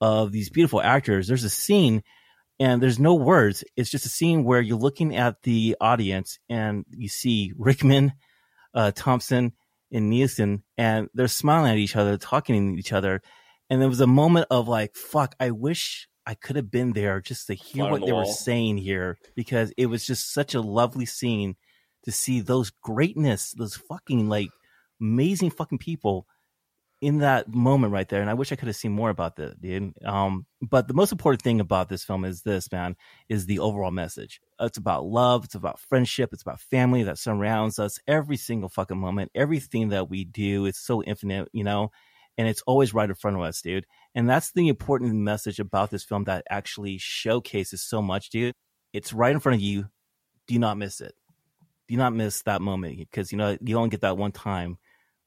of 0.00 0.32
these 0.32 0.50
beautiful 0.50 0.80
actors. 0.80 1.28
There's 1.28 1.44
a 1.44 1.50
scene 1.50 2.02
and 2.58 2.82
there's 2.82 2.98
no 2.98 3.14
words. 3.14 3.64
It's 3.76 3.90
just 3.90 4.06
a 4.06 4.10
scene 4.10 4.44
where 4.44 4.60
you're 4.60 4.78
looking 4.78 5.16
at 5.16 5.42
the 5.42 5.76
audience 5.80 6.38
and 6.48 6.84
you 6.90 7.08
see 7.08 7.52
rickman 7.56 8.12
uh, 8.74 8.92
thompson 8.94 9.52
and 9.92 10.12
neeson 10.12 10.62
and 10.78 11.08
they're 11.14 11.28
smiling 11.28 11.72
at 11.72 11.78
each 11.78 11.96
other 11.96 12.16
talking 12.16 12.74
to 12.74 12.78
each 12.78 12.92
other 12.92 13.20
and 13.70 13.80
there 13.80 13.88
was 13.88 14.00
a 14.00 14.06
moment 14.06 14.48
of 14.50 14.68
like, 14.68 14.96
fuck, 14.96 15.34
I 15.40 15.52
wish 15.52 16.08
I 16.26 16.34
could 16.34 16.56
have 16.56 16.70
been 16.70 16.92
there 16.92 17.20
just 17.20 17.46
to 17.46 17.54
hear 17.54 17.86
what 17.86 18.00
the 18.00 18.06
they 18.06 18.12
wall. 18.12 18.22
were 18.22 18.32
saying 18.32 18.78
here 18.78 19.18
because 19.34 19.72
it 19.78 19.86
was 19.86 20.04
just 20.04 20.32
such 20.34 20.54
a 20.54 20.60
lovely 20.60 21.06
scene 21.06 21.56
to 22.04 22.12
see 22.12 22.40
those 22.40 22.70
greatness, 22.70 23.52
those 23.52 23.76
fucking 23.76 24.28
like 24.28 24.50
amazing 25.00 25.50
fucking 25.50 25.78
people 25.78 26.26
in 27.00 27.18
that 27.18 27.48
moment 27.48 27.92
right 27.92 28.08
there. 28.08 28.20
And 28.20 28.28
I 28.28 28.34
wish 28.34 28.52
I 28.52 28.56
could 28.56 28.68
have 28.68 28.76
seen 28.76 28.92
more 28.92 29.08
about 29.08 29.36
that, 29.36 29.60
dude. 29.60 29.94
Um, 30.04 30.46
but 30.60 30.86
the 30.86 30.94
most 30.94 31.12
important 31.12 31.42
thing 31.42 31.60
about 31.60 31.88
this 31.88 32.04
film 32.04 32.24
is 32.26 32.42
this, 32.42 32.70
man, 32.70 32.94
is 33.28 33.46
the 33.46 33.58
overall 33.58 33.90
message. 33.90 34.40
It's 34.60 34.76
about 34.76 35.06
love. 35.06 35.44
It's 35.44 35.54
about 35.54 35.80
friendship. 35.80 36.30
It's 36.32 36.42
about 36.42 36.60
family 36.60 37.02
that 37.04 37.18
surrounds 37.18 37.78
us 37.78 37.98
every 38.06 38.36
single 38.36 38.68
fucking 38.68 38.98
moment. 38.98 39.30
Everything 39.34 39.88
that 39.90 40.10
we 40.10 40.24
do 40.24 40.66
is 40.66 40.76
so 40.76 41.02
infinite, 41.02 41.48
you 41.52 41.64
know, 41.64 41.90
and 42.40 42.48
it's 42.48 42.62
always 42.62 42.94
right 42.94 43.10
in 43.10 43.14
front 43.14 43.36
of 43.36 43.42
us, 43.42 43.60
dude. 43.60 43.84
And 44.14 44.26
that's 44.26 44.52
the 44.52 44.68
important 44.68 45.14
message 45.14 45.60
about 45.60 45.90
this 45.90 46.04
film 46.04 46.24
that 46.24 46.42
actually 46.48 46.96
showcases 46.96 47.82
so 47.82 48.00
much, 48.00 48.30
dude. 48.30 48.54
It's 48.94 49.12
right 49.12 49.34
in 49.34 49.40
front 49.40 49.56
of 49.56 49.60
you. 49.60 49.90
Do 50.46 50.58
not 50.58 50.78
miss 50.78 51.02
it. 51.02 51.14
Do 51.86 51.98
not 51.98 52.14
miss 52.14 52.40
that 52.44 52.62
moment 52.62 52.96
because 52.96 53.30
you 53.30 53.36
know 53.36 53.58
you 53.60 53.76
only 53.76 53.90
get 53.90 54.00
that 54.00 54.16
one 54.16 54.32
time 54.32 54.78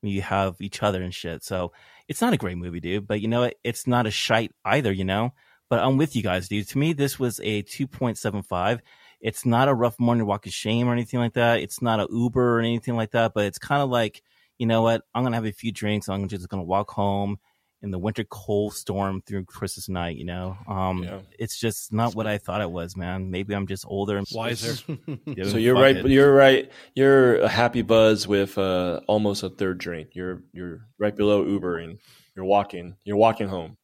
when 0.01 0.11
you 0.11 0.24
have 0.24 0.55
each 0.59 0.82
other 0.82 1.03
and 1.03 1.14
shit. 1.14 1.43
So 1.43 1.72
it's 2.07 2.20
not 2.20 2.34
a 2.34 2.38
great 2.38 2.57
movie, 2.57 2.80
dude. 2.80 3.05
But 3.07 3.22
you 3.22 3.28
know 3.28 3.51
it's 3.64 3.86
not 3.86 4.07
a 4.07 4.11
shite 4.11 4.51
either, 4.66 4.91
you 4.91 5.05
know. 5.05 5.34
But 5.70 5.84
I'm 5.84 5.97
with 5.97 6.16
you 6.16 6.24
guys, 6.24 6.47
dude. 6.47 6.68
To 6.70 6.80
me, 6.80 6.93
this 6.93 7.20
was 7.20 7.39
a 7.43 7.61
2.75. 7.61 8.80
It's 9.22 9.45
not 9.45 9.68
a 9.68 9.74
rough 9.76 9.99
morning 9.99 10.26
walk 10.26 10.47
of 10.47 10.51
shame 10.51 10.89
or 10.89 10.93
anything 10.93 11.20
like 11.20 11.34
that. 11.34 11.59
It's 11.61 11.80
not 11.80 11.99
a 11.99 12.07
Uber 12.09 12.57
or 12.57 12.59
anything 12.59 12.95
like 12.95 13.11
that. 13.11 13.36
But 13.36 13.45
it's 13.45 13.59
kind 13.59 13.84
of 13.84 13.91
like 13.91 14.24
you 14.64 14.68
know 14.68 14.82
what? 14.82 15.01
I'm 15.14 15.24
gonna 15.24 15.36
have 15.36 15.45
a 15.45 15.51
few 15.51 15.74
drinks. 15.74 16.07
I'm 16.07 16.30
just 16.30 16.47
gonna 16.47 16.64
walk 16.64 16.89
home 16.89 17.38
in 17.82 17.91
the 17.91 17.99
winter 17.99 18.24
cold 18.24 18.74
storm 18.74 19.22
through 19.22 19.43
Christmas 19.43 19.89
night. 19.89 20.16
You 20.16 20.24
know, 20.24 20.57
um, 20.70 21.03
yeah. 21.03 21.20
it's 21.38 21.59
just 21.59 21.91
not 21.91 22.16
what 22.16 22.28
I 22.28 22.38
thought 22.38 22.61
it 22.61 22.72
was, 22.72 22.95
man. 22.95 23.30
Maybe 23.30 23.53
I'm 23.53 23.68
just 23.68 23.84
older 23.86 24.16
and 24.16 24.26
wiser. 24.34 24.76
so 25.43 25.57
you're 25.57 25.76
right. 25.76 25.97
It. 25.97 26.05
You're 26.05 26.34
right. 26.34 26.72
You're 26.95 27.41
a 27.41 27.49
happy 27.49 27.82
buzz 27.82 28.26
with 28.26 28.57
uh, 28.57 29.01
almost 29.05 29.43
a 29.43 29.49
third 29.49 29.80
drink. 29.80 30.11
You're 30.14 30.43
you're 30.53 30.88
right 30.97 31.14
below 31.14 31.43
Ubering. 31.43 31.97
You're 32.34 32.45
walking. 32.45 32.95
You're 33.03 33.18
walking 33.18 33.49
home. 33.49 33.76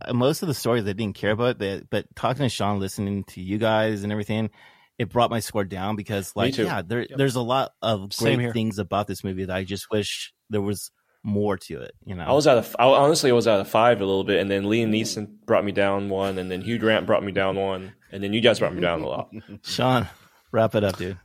Uh, 0.00 0.12
most 0.12 0.42
of 0.42 0.46
the 0.46 0.54
stories 0.54 0.84
I 0.84 0.92
didn't 0.92 1.16
care 1.16 1.32
about, 1.32 1.58
but, 1.58 1.90
but 1.90 2.06
talking 2.14 2.44
to 2.44 2.48
Sean, 2.48 2.78
listening 2.78 3.24
to 3.24 3.40
you 3.40 3.58
guys 3.58 4.04
and 4.04 4.12
everything, 4.12 4.50
it 4.98 5.10
brought 5.10 5.30
my 5.30 5.40
score 5.40 5.64
down 5.64 5.96
because 5.96 6.34
like 6.34 6.56
yeah 6.56 6.82
there, 6.82 7.00
yep. 7.00 7.16
there's 7.16 7.36
a 7.36 7.40
lot 7.40 7.72
of 7.80 8.10
great 8.16 8.52
things 8.52 8.78
about 8.78 9.06
this 9.06 9.22
movie 9.24 9.44
that 9.44 9.56
i 9.56 9.64
just 9.64 9.90
wish 9.90 10.32
there 10.50 10.60
was 10.60 10.90
more 11.24 11.56
to 11.56 11.80
it 11.80 11.92
you 12.04 12.14
know? 12.14 12.24
I 12.24 12.32
was 12.32 12.46
at 12.46 12.58
a 12.58 12.80
I, 12.80 12.86
honestly 12.86 13.30
i 13.30 13.34
was 13.34 13.46
at 13.46 13.60
a 13.60 13.64
five 13.64 14.00
a 14.00 14.04
little 14.04 14.24
bit 14.24 14.40
and 14.40 14.50
then 14.50 14.64
liam 14.64 14.90
neeson 14.90 15.28
brought 15.46 15.64
me 15.64 15.72
down 15.72 16.08
one 16.08 16.38
and 16.38 16.50
then 16.50 16.62
hugh 16.62 16.78
grant 16.78 17.06
brought 17.06 17.24
me 17.24 17.32
down 17.32 17.56
one 17.56 17.92
and 18.12 18.22
then 18.22 18.32
you 18.32 18.40
guys 18.40 18.58
brought 18.58 18.74
me 18.74 18.80
down 18.80 19.02
a 19.02 19.06
lot. 19.06 19.30
Sean 19.62 20.08
wrap 20.52 20.74
it 20.74 20.84
up 20.84 20.96
dude. 20.96 21.18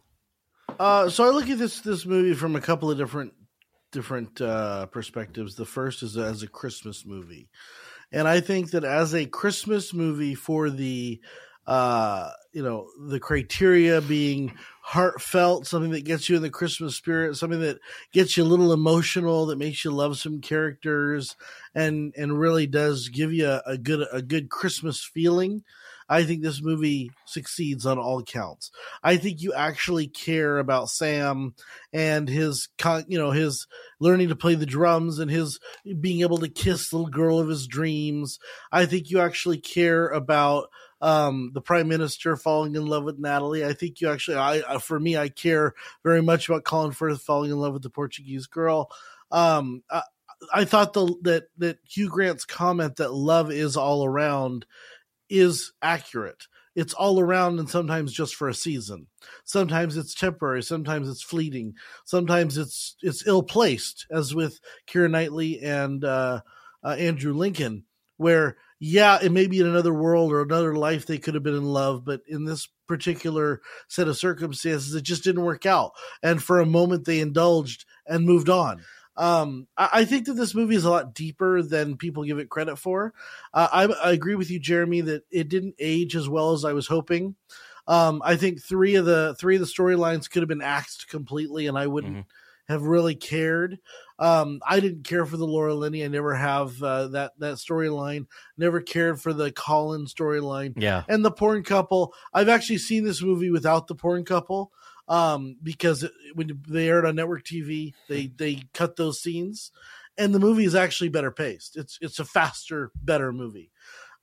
Uh, 0.80 1.09
so 1.09 1.24
i 1.24 1.30
look 1.30 1.49
at 1.49 1.59
this 1.59 1.82
this 1.82 2.05
movie 2.05 2.34
from 2.34 2.55
a 2.55 2.61
couple 2.61 2.89
of 2.89 2.97
different 2.97 3.34
different 3.91 4.41
uh, 4.41 4.88
perspectives. 4.88 5.55
The 5.55 5.65
first 5.65 6.01
is 6.01 6.17
as 6.17 6.41
a 6.41 6.47
christmas 6.47 7.05
movie. 7.05 7.49
And 8.11 8.28
i 8.28 8.41
think 8.41 8.71
that 8.71 8.84
as 8.84 9.13
a 9.13 9.26
christmas 9.28 9.93
movie 9.93 10.36
for 10.36 10.69
the 10.69 11.21
uh, 11.66 12.30
you 12.51 12.61
know, 12.61 12.88
the 13.07 13.20
criteria 13.20 14.01
being 14.01 14.53
heartfelt, 14.82 15.66
something 15.66 15.91
that 15.91 16.03
gets 16.03 16.30
you 16.30 16.36
in 16.36 16.41
the 16.41 16.49
Christmas 16.49 16.95
spirit, 16.95 17.36
something 17.36 17.61
that 17.61 17.80
gets 18.11 18.36
you 18.36 18.43
a 18.43 18.45
little 18.45 18.74
emotional, 18.74 19.45
that 19.47 19.57
makes 19.57 19.84
you 19.84 19.91
love 19.91 20.18
some 20.18 20.41
characters, 20.41 21.36
and 21.74 22.14
and 22.18 22.39
really 22.39 22.68
does 22.68 23.09
give 23.09 23.32
you 23.32 23.47
a, 23.47 23.61
a 23.66 23.78
good 23.78 24.07
a 24.11 24.22
good 24.22 24.49
Christmas 24.49 25.03
feeling. 25.03 25.64
I 26.09 26.24
think 26.26 26.43
this 26.43 26.61
movie 26.61 27.11
succeeds 27.26 27.86
on 27.86 27.97
all 27.97 28.22
counts. 28.24 28.72
I 29.03 29.18
think 29.18 29.41
you 29.41 29.53
actually 29.53 30.07
care 30.07 30.59
about 30.59 30.89
Sam 30.89 31.55
and 31.91 32.28
his, 32.28 32.68
you 33.07 33.18
know, 33.18 33.32
his 33.32 33.68
learning 33.99 34.28
to 34.30 34.36
play 34.36 34.55
the 34.55 34.66
drums 34.66 35.20
and 35.20 35.32
his 35.32 35.59
being 36.01 36.22
able 36.22 36.38
to 36.39 36.49
kiss 36.49 36.89
the 36.89 36.97
little 36.97 37.09
girl 37.09 37.39
of 37.39 37.47
his 37.47 37.68
dreams. 37.68 38.38
I 38.72 38.86
think 38.86 39.09
you 39.09 39.22
actually 39.22 39.59
care 39.59 40.09
about 40.09 40.70
um, 41.03 41.51
the 41.53 41.61
prime 41.61 41.89
minister 41.89 42.37
falling 42.37 42.75
in 42.75 42.85
love 42.85 43.03
with 43.03 43.19
Natalie. 43.19 43.65
I 43.65 43.73
think 43.73 43.99
you 43.99 44.09
actually, 44.09 44.37
I 44.37 44.77
for 44.79 44.97
me, 44.97 45.17
I 45.17 45.27
care 45.27 45.73
very 46.01 46.21
much 46.21 46.47
about 46.47 46.63
Colin 46.63 46.93
Firth 46.93 47.21
falling 47.21 47.51
in 47.51 47.57
love 47.57 47.73
with 47.73 47.83
the 47.83 47.89
Portuguese 47.89 48.47
girl. 48.47 48.89
Um, 49.29 49.83
I, 49.91 50.03
I 50.53 50.63
thought 50.63 50.93
the, 50.93 51.13
that 51.23 51.43
that 51.57 51.79
Hugh 51.83 52.09
Grant's 52.09 52.45
comment 52.45 52.95
that 52.95 53.13
love 53.13 53.51
is 53.51 53.75
all 53.75 54.05
around 54.05 54.65
is 55.29 55.73
accurate. 55.81 56.47
It's 56.73 56.93
all 56.93 57.19
around 57.19 57.59
and 57.59 57.69
sometimes 57.69 58.13
just 58.13 58.33
for 58.35 58.47
a 58.47 58.53
season. 58.53 59.07
Sometimes 59.43 59.97
it's 59.97 60.15
temporary, 60.15 60.63
sometimes 60.63 61.09
it's 61.09 61.21
fleeting, 61.21 61.75
sometimes 62.05 62.57
it's 62.57 62.95
it's 63.01 63.27
ill 63.27 63.43
placed, 63.43 64.07
as 64.09 64.33
with 64.33 64.57
Keira 64.87 65.11
Knightley 65.11 65.61
and 65.61 66.05
uh, 66.05 66.39
uh, 66.81 66.95
Andrew 66.97 67.33
Lincoln 67.33 67.83
where 68.17 68.55
yeah, 68.80 69.19
it 69.21 69.32
may 69.32 69.47
be 69.47 69.59
in 69.59 69.67
another 69.67 69.93
world 69.93 70.32
or 70.32 70.41
another 70.41 70.76
life 70.76 71.05
they 71.05 71.17
could 71.17 71.34
have 71.34 71.43
been 71.43 71.55
in 71.55 71.63
love, 71.65 72.03
but 72.05 72.21
in 72.28 72.45
this 72.45 72.67
particular 72.88 73.61
set 73.88 74.07
of 74.07 74.17
circumstances, 74.17 74.93
it 74.93 75.03
just 75.03 75.24
didn't 75.24 75.43
work 75.43 75.65
out. 75.65 75.91
And 76.21 76.43
for 76.43 76.59
a 76.59 76.65
moment, 76.65 77.05
they 77.05 77.19
indulged 77.19 77.86
and 78.05 78.26
moved 78.26 78.49
on. 78.49 78.82
Um, 79.15 79.67
I, 79.78 79.89
I 79.93 80.05
think 80.05 80.26
that 80.26 80.34
this 80.34 80.55
movie 80.55 80.76
is 80.76 80.86
a 80.86 80.89
lot 80.89 81.13
deeper 81.13 81.61
than 81.61 81.97
people 81.97 82.24
give 82.24 82.39
it 82.39 82.49
credit 82.49 82.78
for. 82.78 83.13
Uh, 83.53 83.67
I, 83.71 83.84
I 83.86 84.11
agree 84.11 84.36
with 84.36 84.49
you, 84.49 84.59
Jeremy, 84.59 85.01
that 85.01 85.24
it 85.32 85.49
didn't 85.49 85.76
age 85.80 86.15
as 86.15 86.28
well 86.28 86.51
as 86.53 86.65
I 86.65 86.74
was 86.74 86.88
hoping. 86.88 87.36
Um, 87.88 88.21
I 88.26 88.38
think 88.38 88.61
three 88.61 88.95
of 88.95 89.05
the 89.05 89.36
three 89.38 89.55
of 89.55 89.61
the 89.61 89.67
storylines 89.67 90.30
could 90.30 90.41
have 90.41 90.49
been 90.49 90.61
axed 90.61 91.09
completely, 91.09 91.67
and 91.67 91.78
I 91.78 91.88
wouldn't 91.88 92.15
Mhm. 92.15 92.26
have 92.69 92.84
really 92.84 93.13
cared. 93.13 93.78
Um, 94.24 94.61
I 94.65 94.80
didn't 94.80 95.03
care 95.03 95.26
for 95.26 95.36
the 95.36 95.45
Laura 95.45 95.74
Linney. 95.74 96.03
I 96.03 96.07
never 96.07 96.34
have 96.34 96.82
uh, 96.82 97.07
that 97.09 97.34
that 97.39 97.55
storyline. 97.55 98.28
Never 98.57 98.80
cared 98.80 99.19
for 99.21 99.34
the 99.34 99.51
Colin 99.51 100.05
storyline 100.05 100.74
Yeah. 100.78 101.03
and 101.09 101.26
the 101.26 101.32
porn 101.32 101.63
couple. 101.63 102.13
I've 102.34 102.47
actually 102.49 102.78
seen 102.78 103.03
this 103.03 103.21
movie 103.21 103.49
without 103.49 103.88
the 103.88 103.95
porn 103.95 104.24
couple 104.24 104.71
um, 105.09 105.57
because 105.61 106.03
it- 106.03 106.11
when 106.36 106.61
they 106.69 106.88
aired 106.88 107.05
on 107.05 107.15
network 107.15 107.43
TV, 107.43 107.93
they 108.07 108.28
they 108.28 108.63
cut 108.74 108.95
those 108.95 109.21
scenes, 109.21 109.71
and 110.17 110.34
the 110.34 110.39
movie 110.39 110.63
is 110.65 110.76
actually 110.76 111.09
better 111.09 111.32
paced. 111.32 111.76
It's 111.76 111.97
it's 111.99 112.19
a 112.19 112.26
faster, 112.26 112.91
better 112.95 113.34
movie. 113.34 113.71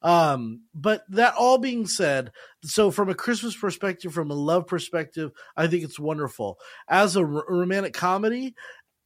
Um, 0.02 0.62
but 0.74 1.04
that 1.10 1.34
all 1.34 1.58
being 1.58 1.86
said, 1.86 2.32
so 2.64 2.90
from 2.90 3.10
a 3.10 3.14
Christmas 3.14 3.54
perspective, 3.54 4.14
from 4.14 4.30
a 4.30 4.34
love 4.34 4.66
perspective, 4.66 5.30
I 5.58 5.66
think 5.66 5.84
it's 5.84 5.98
wonderful. 6.00 6.58
As 6.88 7.16
a 7.16 7.20
r- 7.20 7.44
romantic 7.46 7.92
comedy, 7.92 8.54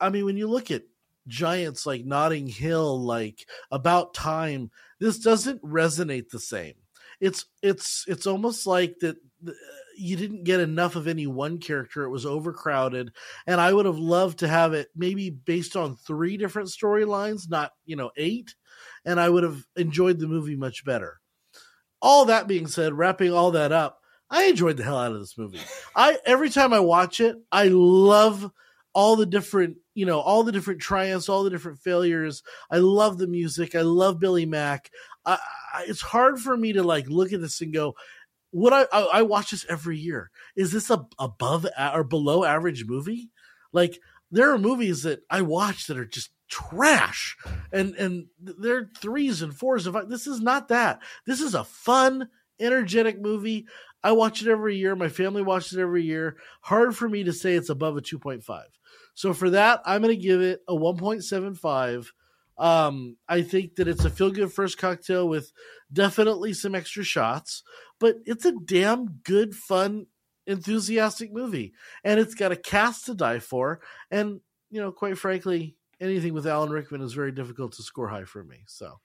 I 0.00 0.10
mean, 0.10 0.24
when 0.24 0.36
you 0.36 0.48
look 0.48 0.70
at 0.70 0.82
giants 1.26 1.86
like 1.86 2.04
Notting 2.04 2.46
Hill, 2.46 3.02
like 3.02 3.46
About 3.70 4.14
Time, 4.14 4.70
this 5.00 5.18
doesn't 5.18 5.62
resonate 5.62 6.28
the 6.30 6.40
same. 6.40 6.74
It's 7.20 7.46
it's 7.62 8.04
it's 8.08 8.26
almost 8.26 8.66
like 8.66 8.96
that 9.00 9.16
you 9.96 10.16
didn't 10.16 10.44
get 10.44 10.60
enough 10.60 10.96
of 10.96 11.06
any 11.06 11.26
one 11.26 11.58
character. 11.58 12.02
It 12.02 12.10
was 12.10 12.26
overcrowded, 12.26 13.12
and 13.46 13.60
I 13.60 13.72
would 13.72 13.86
have 13.86 13.98
loved 13.98 14.40
to 14.40 14.48
have 14.48 14.72
it 14.72 14.88
maybe 14.96 15.30
based 15.30 15.76
on 15.76 15.96
three 15.96 16.36
different 16.36 16.68
storylines, 16.68 17.48
not 17.48 17.72
you 17.84 17.96
know 17.96 18.10
eight, 18.16 18.54
and 19.04 19.20
I 19.20 19.28
would 19.28 19.44
have 19.44 19.64
enjoyed 19.76 20.18
the 20.18 20.26
movie 20.26 20.56
much 20.56 20.84
better. 20.84 21.20
All 22.02 22.26
that 22.26 22.48
being 22.48 22.66
said, 22.66 22.92
wrapping 22.92 23.32
all 23.32 23.52
that 23.52 23.72
up, 23.72 24.00
I 24.28 24.44
enjoyed 24.44 24.76
the 24.76 24.84
hell 24.84 24.98
out 24.98 25.12
of 25.12 25.20
this 25.20 25.38
movie. 25.38 25.60
I 25.96 26.18
every 26.26 26.50
time 26.50 26.72
I 26.72 26.80
watch 26.80 27.20
it, 27.20 27.36
I 27.52 27.68
love 27.68 28.50
all 28.94 29.16
the 29.16 29.26
different 29.26 29.76
you 29.94 30.06
know 30.06 30.20
all 30.20 30.44
the 30.44 30.52
different 30.52 30.80
triumphs 30.80 31.28
all 31.28 31.44
the 31.44 31.50
different 31.50 31.78
failures. 31.80 32.42
I 32.70 32.78
love 32.78 33.18
the 33.18 33.26
music. 33.26 33.74
I 33.74 33.82
love 33.82 34.20
billy 34.20 34.46
mack. 34.46 34.90
I, 35.26 35.38
I, 35.74 35.84
it's 35.86 36.00
hard 36.00 36.40
for 36.40 36.56
me 36.56 36.72
to 36.74 36.82
like 36.82 37.08
look 37.08 37.32
at 37.32 37.40
this 37.40 37.60
and 37.60 37.72
go 37.72 37.94
would 38.52 38.72
I, 38.72 38.86
I 38.92 39.08
i 39.14 39.22
watch 39.22 39.50
this 39.50 39.66
every 39.68 39.98
year. 39.98 40.30
Is 40.56 40.72
this 40.72 40.88
a 40.88 41.06
above 41.18 41.66
or 41.76 42.04
below 42.04 42.44
average 42.44 42.84
movie? 42.86 43.30
Like 43.72 44.00
there 44.30 44.52
are 44.52 44.58
movies 44.58 45.02
that 45.02 45.22
i 45.28 45.42
watch 45.42 45.88
that 45.88 45.98
are 45.98 46.06
just 46.06 46.30
trash. 46.48 47.36
And 47.72 47.94
and 47.96 48.26
they're 48.40 48.90
threes 49.00 49.42
and 49.42 49.54
fours 49.54 49.86
five. 49.86 50.08
this 50.08 50.26
is 50.26 50.40
not 50.40 50.68
that. 50.68 51.00
This 51.26 51.40
is 51.40 51.54
a 51.54 51.64
fun 51.64 52.28
energetic 52.60 53.20
movie. 53.20 53.66
I 54.04 54.12
watch 54.12 54.42
it 54.42 54.48
every 54.48 54.76
year. 54.76 54.94
My 54.94 55.08
family 55.08 55.42
watches 55.42 55.72
it 55.72 55.80
every 55.80 56.04
year. 56.04 56.36
Hard 56.60 56.94
for 56.94 57.08
me 57.08 57.24
to 57.24 57.32
say 57.32 57.54
it's 57.54 57.70
above 57.70 57.96
a 57.96 58.02
2.5 58.02 58.44
so 59.14 59.32
for 59.32 59.50
that, 59.50 59.80
I'm 59.84 60.02
going 60.02 60.14
to 60.14 60.22
give 60.22 60.40
it 60.40 60.60
a 60.68 60.74
1.75. 60.74 62.08
Um, 62.56 63.16
I 63.28 63.42
think 63.42 63.76
that 63.76 63.88
it's 63.88 64.04
a 64.04 64.10
feel 64.10 64.30
good 64.30 64.52
first 64.52 64.78
cocktail 64.78 65.28
with 65.28 65.52
definitely 65.92 66.52
some 66.52 66.74
extra 66.74 67.02
shots, 67.02 67.62
but 67.98 68.16
it's 68.26 68.44
a 68.44 68.52
damn 68.52 69.06
good, 69.24 69.54
fun, 69.54 70.06
enthusiastic 70.46 71.32
movie. 71.32 71.72
And 72.02 72.20
it's 72.20 72.34
got 72.34 72.52
a 72.52 72.56
cast 72.56 73.06
to 73.06 73.14
die 73.14 73.38
for. 73.38 73.80
And, 74.10 74.40
you 74.70 74.80
know, 74.80 74.92
quite 74.92 75.18
frankly, 75.18 75.76
anything 76.00 76.34
with 76.34 76.46
Alan 76.46 76.70
Rickman 76.70 77.00
is 77.00 77.12
very 77.12 77.32
difficult 77.32 77.72
to 77.72 77.82
score 77.82 78.08
high 78.08 78.24
for 78.24 78.44
me. 78.44 78.64
So 78.66 79.00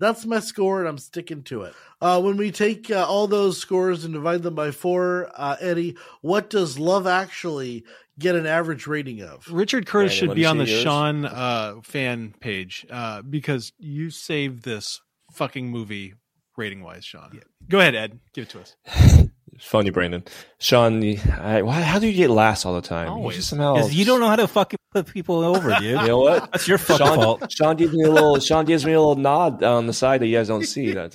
that's 0.00 0.26
my 0.26 0.40
score, 0.40 0.80
and 0.80 0.88
I'm 0.88 0.98
sticking 0.98 1.42
to 1.44 1.62
it. 1.62 1.74
Uh, 2.00 2.20
when 2.20 2.36
we 2.36 2.50
take 2.50 2.90
uh, 2.90 3.06
all 3.06 3.26
those 3.26 3.58
scores 3.58 4.04
and 4.04 4.14
divide 4.14 4.42
them 4.42 4.54
by 4.54 4.70
four, 4.70 5.30
uh, 5.34 5.56
Eddie, 5.60 5.96
what 6.22 6.50
does 6.50 6.78
Love 6.78 7.06
Actually 7.06 7.84
get 8.18 8.34
an 8.34 8.46
average 8.46 8.86
rating 8.86 9.22
of? 9.22 9.46
Richard 9.48 9.86
Curtis 9.86 10.12
Daniel, 10.12 10.32
should 10.32 10.36
be 10.36 10.46
on 10.46 10.58
the 10.58 10.64
yours. 10.64 10.82
Sean 10.82 11.24
uh, 11.26 11.74
fan 11.82 12.34
page 12.40 12.86
uh, 12.90 13.22
because 13.22 13.72
you 13.78 14.10
saved 14.10 14.64
this 14.64 15.00
fucking 15.32 15.70
movie 15.70 16.14
rating 16.56 16.82
wise, 16.82 17.04
Sean. 17.04 17.40
Go 17.68 17.78
ahead, 17.78 17.94
Ed. 17.94 18.18
Give 18.32 18.44
it 18.44 18.50
to 18.50 18.60
us. 18.60 19.28
It's 19.60 19.68
funny, 19.68 19.90
Brandon. 19.90 20.24
Sean, 20.58 21.02
I, 21.38 21.60
why, 21.60 21.82
how 21.82 21.98
do 21.98 22.06
you 22.06 22.14
get 22.14 22.30
last 22.30 22.64
all 22.64 22.72
the 22.74 22.80
time? 22.80 23.08
You 23.08 23.12
Always. 23.12 23.36
just 23.36 23.50
somehow. 23.50 23.74
'Cause 23.76 23.92
you 23.92 24.06
don't 24.06 24.18
know 24.18 24.28
how 24.28 24.36
to 24.36 24.48
fucking 24.48 24.78
put 24.90 25.06
people 25.06 25.44
over, 25.44 25.68
dude. 25.78 25.82
You 26.00 26.06
know 26.06 26.18
what? 26.20 26.50
That's 26.50 26.66
your 26.66 26.78
fucking 26.78 27.06
Sean, 27.06 27.16
fault. 27.18 27.52
Sean 27.52 27.76
gives 27.76 27.92
me 27.92 28.04
a 28.04 28.10
little. 28.10 28.40
Sean 28.40 28.64
gives 28.64 28.86
me 28.86 28.92
a 28.94 28.98
little 28.98 29.16
nod 29.16 29.62
on 29.62 29.86
the 29.86 29.92
side 29.92 30.22
that 30.22 30.28
you 30.28 30.36
guys 30.38 30.48
don't 30.48 30.64
see. 30.64 30.92
That. 30.94 31.12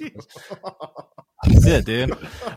That's 1.43 1.65
it, 1.65 1.85
dude. 1.85 2.11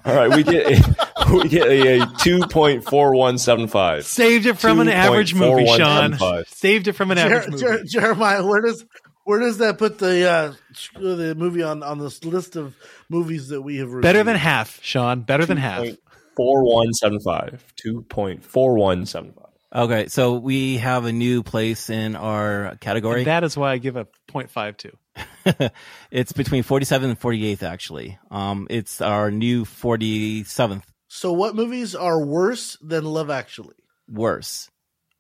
All 0.05 0.15
right, 0.15 0.35
we 0.35 0.43
get 0.43 0.67
a, 0.67 1.33
we 1.35 1.49
get 1.49 1.67
a, 1.69 2.07
two 2.19 2.41
point 2.49 2.85
four 2.85 3.15
one 3.15 3.37
seven 3.39 3.67
five. 3.67 4.05
Saved 4.07 4.47
it 4.47 4.59
from 4.59 4.81
an 4.81 4.89
average 4.89 5.35
movie, 5.35 5.67
Sean. 5.67 6.17
Saved 6.47 6.89
it 6.89 6.93
from 6.93 7.11
an 7.11 7.19
average 7.19 7.49
movie. 7.51 7.63
Jer- 7.65 7.85
Jeremiah, 7.85 8.47
where 8.47 8.61
does 8.63 8.85
where 9.29 9.41
does 9.41 9.59
that 9.59 9.77
put 9.77 9.99
the 9.99 10.27
uh, 10.27 10.55
the 10.99 11.35
movie 11.37 11.63
on 11.63 11.83
on 11.83 11.99
this 11.99 12.25
list 12.25 12.57
of 12.57 12.75
movies 13.11 13.49
that 13.49 13.61
we 13.61 13.77
have 13.77 13.89
reviewed? 13.89 14.03
Better 14.03 14.25
than 14.25 14.37
half, 14.37 14.83
Sean. 14.83 15.21
Better 15.21 15.45
than 15.45 15.59
half. 15.59 15.87
Four 16.35 16.65
one 16.65 16.95
seven 16.95 17.21
five. 17.21 17.63
Two 17.77 18.07
point 18.09 18.43
four 18.43 18.75
one 18.77 19.05
seven 19.05 19.35
five. 19.35 19.45
Okay, 19.85 20.09
so 20.09 20.39
we 20.39 20.79
have 20.79 21.05
a 21.05 21.13
new 21.13 21.43
place 21.43 21.91
in 21.91 22.17
our 22.17 22.77
category. 22.81 23.19
And 23.19 23.27
that 23.27 23.45
is 23.45 23.55
why 23.55 23.73
I 23.73 23.77
give 23.77 23.97
a 23.97 24.07
0.52. 24.31 25.71
it's 26.11 26.33
between 26.33 26.63
47th 26.65 27.05
and 27.05 27.21
48th, 27.21 27.63
actually. 27.63 28.19
Um, 28.31 28.67
it's 28.71 29.03
our 29.03 29.31
new 29.31 29.67
47th 29.67 30.85
So, 31.09 31.35
what 31.35 31.55
movies 31.55 31.95
are 31.95 32.19
worse 32.25 32.79
than 32.81 33.05
Love 33.05 33.29
Actually? 33.29 33.75
worse. 34.09 34.71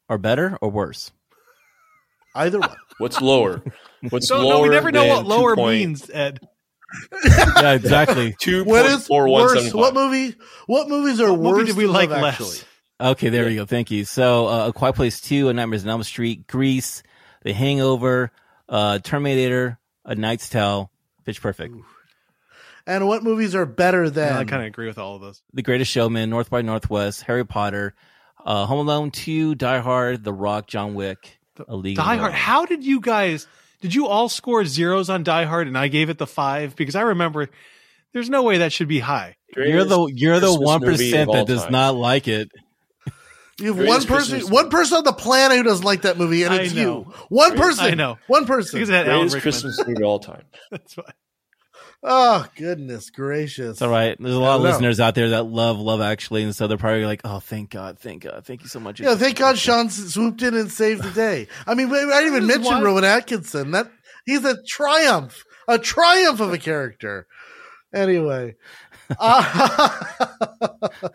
Or 0.08 0.16
better 0.16 0.56
or 0.62 0.70
worse? 0.70 1.12
Either 2.38 2.60
one. 2.60 2.76
What's 2.98 3.20
lower? 3.20 3.62
What's 4.10 4.28
So, 4.28 4.38
lower? 4.40 4.48
no, 4.54 4.60
we 4.62 4.68
never 4.70 4.90
know 4.92 5.06
what 5.06 5.26
lower 5.26 5.54
2. 5.56 5.66
means, 5.66 6.10
Ed. 6.10 6.40
Yeah, 7.24 7.72
exactly. 7.74 8.34
Two 8.40 8.64
What 8.64 8.86
point 8.86 8.94
is 9.00 9.06
four 9.06 9.28
one 9.28 9.42
worse? 9.42 9.74
What 9.74 9.92
movie? 9.92 10.34
What 10.66 10.88
movies 10.88 11.20
are 11.20 11.30
What 11.30 11.40
worse? 11.40 11.52
movie 11.58 11.64
did 11.66 11.76
we 11.76 11.84
than 11.84 11.92
like 11.92 12.08
Love 12.10 12.22
less? 12.22 12.34
Actually? 12.40 12.58
Okay, 13.00 13.28
there 13.28 13.44
we 13.44 13.56
go. 13.56 13.66
Thank 13.66 13.90
you. 13.90 14.04
So, 14.06 14.48
uh, 14.48 14.68
A 14.68 14.72
Quiet 14.72 14.94
Place 14.94 15.20
2, 15.20 15.48
A 15.50 15.52
Nightmare 15.52 15.78
on 15.80 15.88
Elm 15.88 16.02
Street, 16.02 16.46
Grease, 16.46 17.02
The 17.44 17.52
Hangover, 17.52 18.32
uh, 18.70 18.98
Terminator, 19.00 19.78
A 20.06 20.14
Knight's 20.14 20.48
Tale, 20.48 20.90
Pitch 21.26 21.42
Perfect, 21.42 21.74
And 22.86 23.06
what 23.06 23.22
movies 23.22 23.54
are 23.54 23.66
better 23.66 24.08
than? 24.08 24.32
I 24.32 24.44
kind 24.44 24.62
of 24.62 24.68
agree 24.68 24.86
with 24.86 24.96
all 24.98 25.14
of 25.16 25.20
those. 25.20 25.42
The 25.52 25.62
Greatest 25.62 25.92
Showman, 25.92 26.30
North 26.30 26.48
by 26.48 26.62
Northwest, 26.62 27.22
Harry 27.22 27.44
Potter, 27.44 27.94
uh, 28.46 28.64
Home 28.64 28.80
Alone 28.88 29.10
2, 29.10 29.54
Die 29.56 29.78
Hard, 29.80 30.24
The 30.24 30.32
Rock, 30.32 30.66
John 30.68 30.94
Wick, 30.94 31.37
A 31.66 31.76
League 31.76 31.96
Die 31.96 32.16
Hard. 32.16 32.32
How 32.32 32.66
did 32.66 32.84
you 32.84 33.00
guys? 33.00 33.46
Did 33.80 33.94
you 33.94 34.06
all 34.06 34.28
score 34.28 34.64
zeros 34.64 35.08
on 35.08 35.22
Die 35.22 35.44
Hard, 35.44 35.68
and 35.68 35.78
I 35.78 35.88
gave 35.88 36.10
it 36.10 36.18
the 36.18 36.26
five 36.26 36.74
because 36.76 36.94
I 36.94 37.02
remember 37.02 37.48
there's 38.12 38.30
no 38.30 38.42
way 38.42 38.58
that 38.58 38.72
should 38.72 38.88
be 38.88 38.98
high. 39.00 39.36
You're 39.56 39.84
the 39.84 40.06
you're 40.14 40.40
the 40.40 40.54
one 40.54 40.80
movie 40.80 40.92
percent 40.92 41.22
of 41.22 41.28
all 41.28 41.34
that 41.34 41.46
does 41.46 41.62
time. 41.62 41.72
not 41.72 41.94
like 41.94 42.28
it. 42.28 42.50
you 43.58 43.72
have 43.72 43.86
one 43.86 44.04
person, 44.04 44.06
Christmas 44.06 44.50
one 44.50 44.70
person 44.70 44.98
on 44.98 45.04
the 45.04 45.12
planet 45.12 45.56
who 45.56 45.62
doesn't 45.62 45.84
like 45.84 46.02
that 46.02 46.18
movie, 46.18 46.42
and 46.42 46.54
it's 46.54 46.74
you. 46.74 47.12
One 47.28 47.56
person. 47.56 47.84
I 47.84 47.94
know. 47.94 48.18
One 48.26 48.46
person. 48.46 48.78
Because 48.78 48.90
it 48.90 48.94
had 48.94 49.08
Alan 49.08 49.28
Greatest 49.28 49.42
Christmas 49.42 49.78
movie 49.78 50.02
of 50.02 50.06
all 50.06 50.18
time. 50.18 50.44
That's 50.70 50.96
why. 50.96 51.12
Oh 52.00 52.46
goodness 52.54 53.10
gracious! 53.10 53.72
It's 53.72 53.82
all 53.82 53.90
right. 53.90 54.16
There's 54.20 54.34
a 54.34 54.38
lot 54.38 54.56
of 54.56 54.62
know. 54.62 54.68
listeners 54.70 55.00
out 55.00 55.16
there 55.16 55.30
that 55.30 55.44
love 55.44 55.78
Love 55.80 56.00
Actually, 56.00 56.44
and 56.44 56.54
so 56.54 56.68
they're 56.68 56.78
probably 56.78 57.04
like, 57.04 57.22
"Oh, 57.24 57.40
thank 57.40 57.70
God, 57.70 57.98
thank 57.98 58.22
God, 58.22 58.44
thank 58.46 58.62
you 58.62 58.68
so 58.68 58.78
much." 58.78 59.00
Yeah, 59.00 59.16
thank 59.16 59.36
God 59.36 59.58
Sean 59.58 59.90
swooped 59.90 60.40
in 60.42 60.54
and 60.54 60.70
saved 60.70 61.02
the 61.02 61.10
day. 61.10 61.48
I 61.66 61.74
mean, 61.74 61.88
I 61.92 62.00
didn't 62.04 62.26
even 62.28 62.46
This 62.46 62.58
mention 62.58 62.74
why- 62.76 62.82
Rowan 62.82 63.04
Atkinson. 63.04 63.72
That 63.72 63.90
he's 64.24 64.44
a 64.44 64.62
triumph, 64.62 65.44
a 65.66 65.76
triumph 65.78 66.38
of 66.38 66.52
a 66.52 66.58
character. 66.58 67.26
Anyway, 67.92 68.54
uh, 69.18 70.04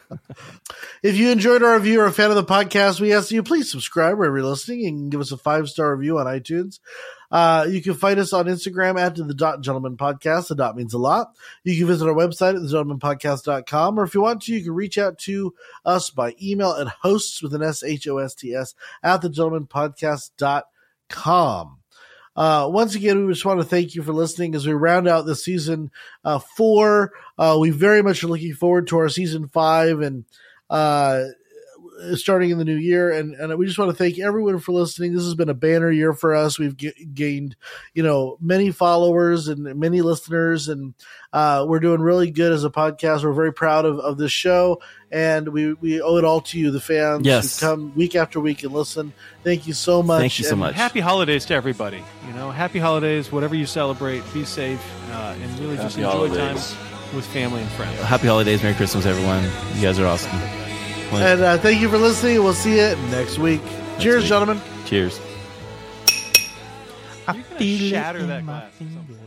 if 1.03 1.15
you 1.15 1.29
enjoyed 1.29 1.63
our 1.63 1.75
review 1.75 2.01
or 2.01 2.07
a 2.07 2.11
fan 2.11 2.29
of 2.29 2.35
the 2.35 2.43
podcast, 2.43 2.99
we 2.99 3.13
ask 3.13 3.31
you 3.31 3.41
please 3.43 3.71
subscribe 3.71 4.17
wherever 4.17 4.37
you're 4.37 4.45
listening 4.47 4.85
and 4.87 5.11
give 5.11 5.21
us 5.21 5.31
a 5.31 5.37
five 5.37 5.69
star 5.69 5.95
review 5.95 6.17
on 6.19 6.25
iTunes. 6.25 6.79
Uh, 7.33 7.65
you 7.67 7.81
can 7.81 7.95
find 7.95 8.17
us 8.19 8.31
on 8.31 8.45
Instagram 8.45 8.97
at 8.99 9.15
the 9.15 9.33
Dot 9.33 9.61
Gentlemen 9.61 9.97
Podcast. 9.97 10.49
The 10.49 10.55
dot 10.55 10.77
means 10.77 10.93
a 10.93 10.99
lot. 10.99 11.35
You 11.63 11.75
can 11.75 11.87
visit 11.87 12.07
our 12.07 12.13
website 12.13 12.55
at 12.55 12.61
thegentlemenpodcast.com, 12.61 13.99
or 13.99 14.03
if 14.03 14.13
you 14.13 14.21
want 14.21 14.43
to, 14.43 14.53
you 14.53 14.63
can 14.63 14.75
reach 14.75 14.99
out 14.99 15.17
to 15.19 15.55
us 15.83 16.09
by 16.11 16.35
email 16.39 16.73
at 16.73 16.87
hosts 16.87 17.41
with 17.41 17.55
an 17.55 17.63
S 17.63 17.83
H 17.83 18.07
O 18.07 18.19
S 18.19 18.35
T 18.35 18.53
S 18.53 18.75
at 19.01 19.23
thegentlemenpodcast.com. 19.23 21.77
Uh, 22.35 22.67
once 22.71 22.95
again, 22.95 23.25
we 23.25 23.33
just 23.33 23.45
want 23.45 23.59
to 23.59 23.65
thank 23.65 23.95
you 23.95 24.03
for 24.03 24.13
listening 24.13 24.53
as 24.53 24.67
we 24.67 24.73
round 24.73 25.07
out 25.07 25.25
the 25.25 25.35
season 25.35 25.89
uh, 26.23 26.37
four. 26.37 27.13
Uh, 27.39 27.57
we 27.59 27.71
very 27.71 28.03
much 28.03 28.23
are 28.23 28.27
looking 28.27 28.53
forward 28.53 28.85
to 28.87 28.99
our 28.99 29.09
season 29.09 29.47
five 29.47 30.01
and 30.01 30.25
uh, 30.69 31.23
starting 32.15 32.49
in 32.49 32.57
the 32.57 32.65
new 32.65 32.75
year. 32.75 33.11
And, 33.11 33.33
and 33.35 33.57
we 33.57 33.65
just 33.65 33.77
want 33.77 33.91
to 33.91 33.95
thank 33.97 34.19
everyone 34.19 34.59
for 34.59 34.71
listening. 34.71 35.13
This 35.13 35.23
has 35.23 35.35
been 35.35 35.49
a 35.49 35.53
banner 35.53 35.89
year 35.91 36.13
for 36.13 36.35
us. 36.35 36.57
We've 36.59 36.75
g- 36.75 36.91
gained, 37.13 37.55
you 37.93 38.03
know, 38.03 38.37
many 38.41 38.71
followers 38.71 39.47
and 39.47 39.63
many 39.79 40.01
listeners, 40.01 40.69
and 40.69 40.93
uh, 41.31 41.65
we're 41.67 41.79
doing 41.79 42.01
really 42.01 42.29
good 42.31 42.51
as 42.51 42.63
a 42.63 42.69
podcast. 42.69 43.23
We're 43.23 43.33
very 43.33 43.53
proud 43.53 43.85
of, 43.85 43.99
of 43.99 44.17
this 44.17 44.31
show, 44.31 44.81
and 45.11 45.49
we, 45.49 45.73
we 45.73 46.01
owe 46.01 46.17
it 46.17 46.25
all 46.25 46.41
to 46.41 46.59
you, 46.59 46.71
the 46.71 46.81
fans 46.81 47.25
Yes. 47.25 47.59
who 47.59 47.65
come 47.67 47.95
week 47.95 48.15
after 48.15 48.39
week 48.39 48.63
and 48.63 48.73
listen. 48.73 49.13
Thank 49.43 49.65
you 49.67 49.73
so 49.73 50.03
much. 50.03 50.19
Thank 50.19 50.39
you 50.39 50.45
so 50.45 50.51
And 50.51 50.59
much. 50.59 50.75
Happy 50.75 50.99
holidays 50.99 51.45
to 51.45 51.53
everybody. 51.53 52.03
You 52.27 52.33
know, 52.33 52.51
happy 52.51 52.79
holidays, 52.79 53.31
whatever 53.31 53.55
you 53.55 53.65
celebrate. 53.65 54.23
Be 54.33 54.45
safe 54.45 54.81
uh, 55.11 55.35
and 55.41 55.59
really 55.59 55.77
just 55.77 55.97
enjoy 55.97 56.09
holidays. 56.09 56.71
time 56.73 57.15
with 57.15 57.25
family 57.27 57.61
and 57.61 57.69
friends. 57.71 57.99
Happy 58.01 58.27
holidays, 58.27 58.61
Merry 58.63 58.75
Christmas, 58.75 59.05
everyone. 59.05 59.43
You 59.75 59.81
guys 59.81 59.99
are 59.99 60.07
awesome. 60.07 60.31
And 61.21 61.41
uh, 61.41 61.57
thank 61.57 61.81
you 61.81 61.89
for 61.89 61.97
listening. 61.97 62.43
We'll 62.43 62.53
see 62.53 62.77
you 62.77 62.95
next 63.11 63.37
week. 63.37 63.61
Cheers, 63.99 64.23
week. 64.23 64.29
gentlemen. 64.29 64.61
Cheers. 64.85 65.19
You're 67.27 67.35
gonna 67.35 67.77
shatter 67.77 68.25
that 68.25 68.45
glass. 68.45 68.63
at 68.63 68.77
some 68.79 69.05
point. 69.07 69.22